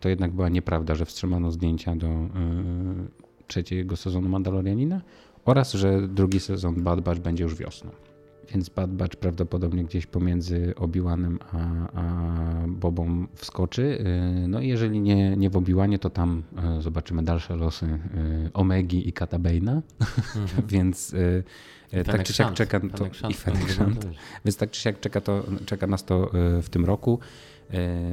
to 0.00 0.08
jednak 0.08 0.32
była 0.32 0.48
nieprawda, 0.48 0.94
że 0.94 1.04
wstrzymano 1.04 1.50
zdjęcia 1.50 1.96
do 1.96 2.08
trzeciego 3.46 3.96
sezonu 3.96 4.28
Mandalorianina 4.28 5.00
oraz, 5.46 5.72
że 5.72 6.08
drugi 6.08 6.40
sezon 6.40 6.82
Bad 6.82 7.00
Batch 7.00 7.20
będzie 7.20 7.44
już 7.44 7.54
wiosną. 7.54 7.90
Więc 8.54 8.68
Bad 8.68 8.90
Batch 8.90 9.16
prawdopodobnie 9.16 9.84
gdzieś 9.84 10.06
pomiędzy 10.06 10.74
Obi-Wanem 10.76 11.38
a, 11.52 11.58
a 12.00 12.66
Bobą 12.68 13.26
wskoczy. 13.34 13.82
Y, 14.44 14.48
no 14.48 14.60
i 14.60 14.68
jeżeli 14.68 15.00
nie, 15.00 15.36
nie 15.36 15.50
w 15.50 15.56
Obi-Wanie, 15.56 15.98
to 15.98 16.10
tam 16.10 16.42
y, 16.78 16.82
zobaczymy 16.82 17.22
dalsze 17.22 17.56
losy 17.56 17.86
y, 17.86 18.50
Omegi 18.52 19.08
i 19.08 19.12
Katabaina. 19.12 19.72
Mm 19.72 19.82
-hmm. 20.46 20.66
Więc 20.72 21.14
tak 22.06 22.22
czy 22.22 22.32
siak 22.32 22.54
czeka 22.54 22.80
to 22.80 23.06
i 23.06 23.34
Więc 24.44 24.56
tak 24.56 24.70
czy 24.70 24.80
siak 24.80 25.00
czeka, 25.00 25.20
to, 25.20 25.44
czeka 25.66 25.86
nas 25.86 26.04
to 26.04 26.30
w 26.62 26.68
tym 26.70 26.84
roku. 26.84 27.18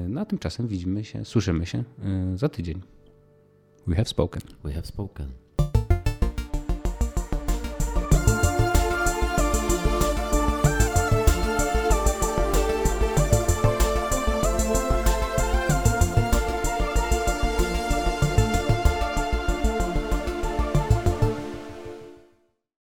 No 0.10 0.22
a 0.22 0.26
tymczasem 0.26 0.68
widzimy 0.68 1.04
się, 1.04 1.26
słyszymy 1.26 1.66
się 1.66 1.84
za 2.36 2.50
tydzień. 2.50 2.82
We 3.88 3.96
have 3.96 4.06
spoken. 4.06 4.42
We 4.64 4.74
have 4.74 4.86
spoken. 4.86 5.43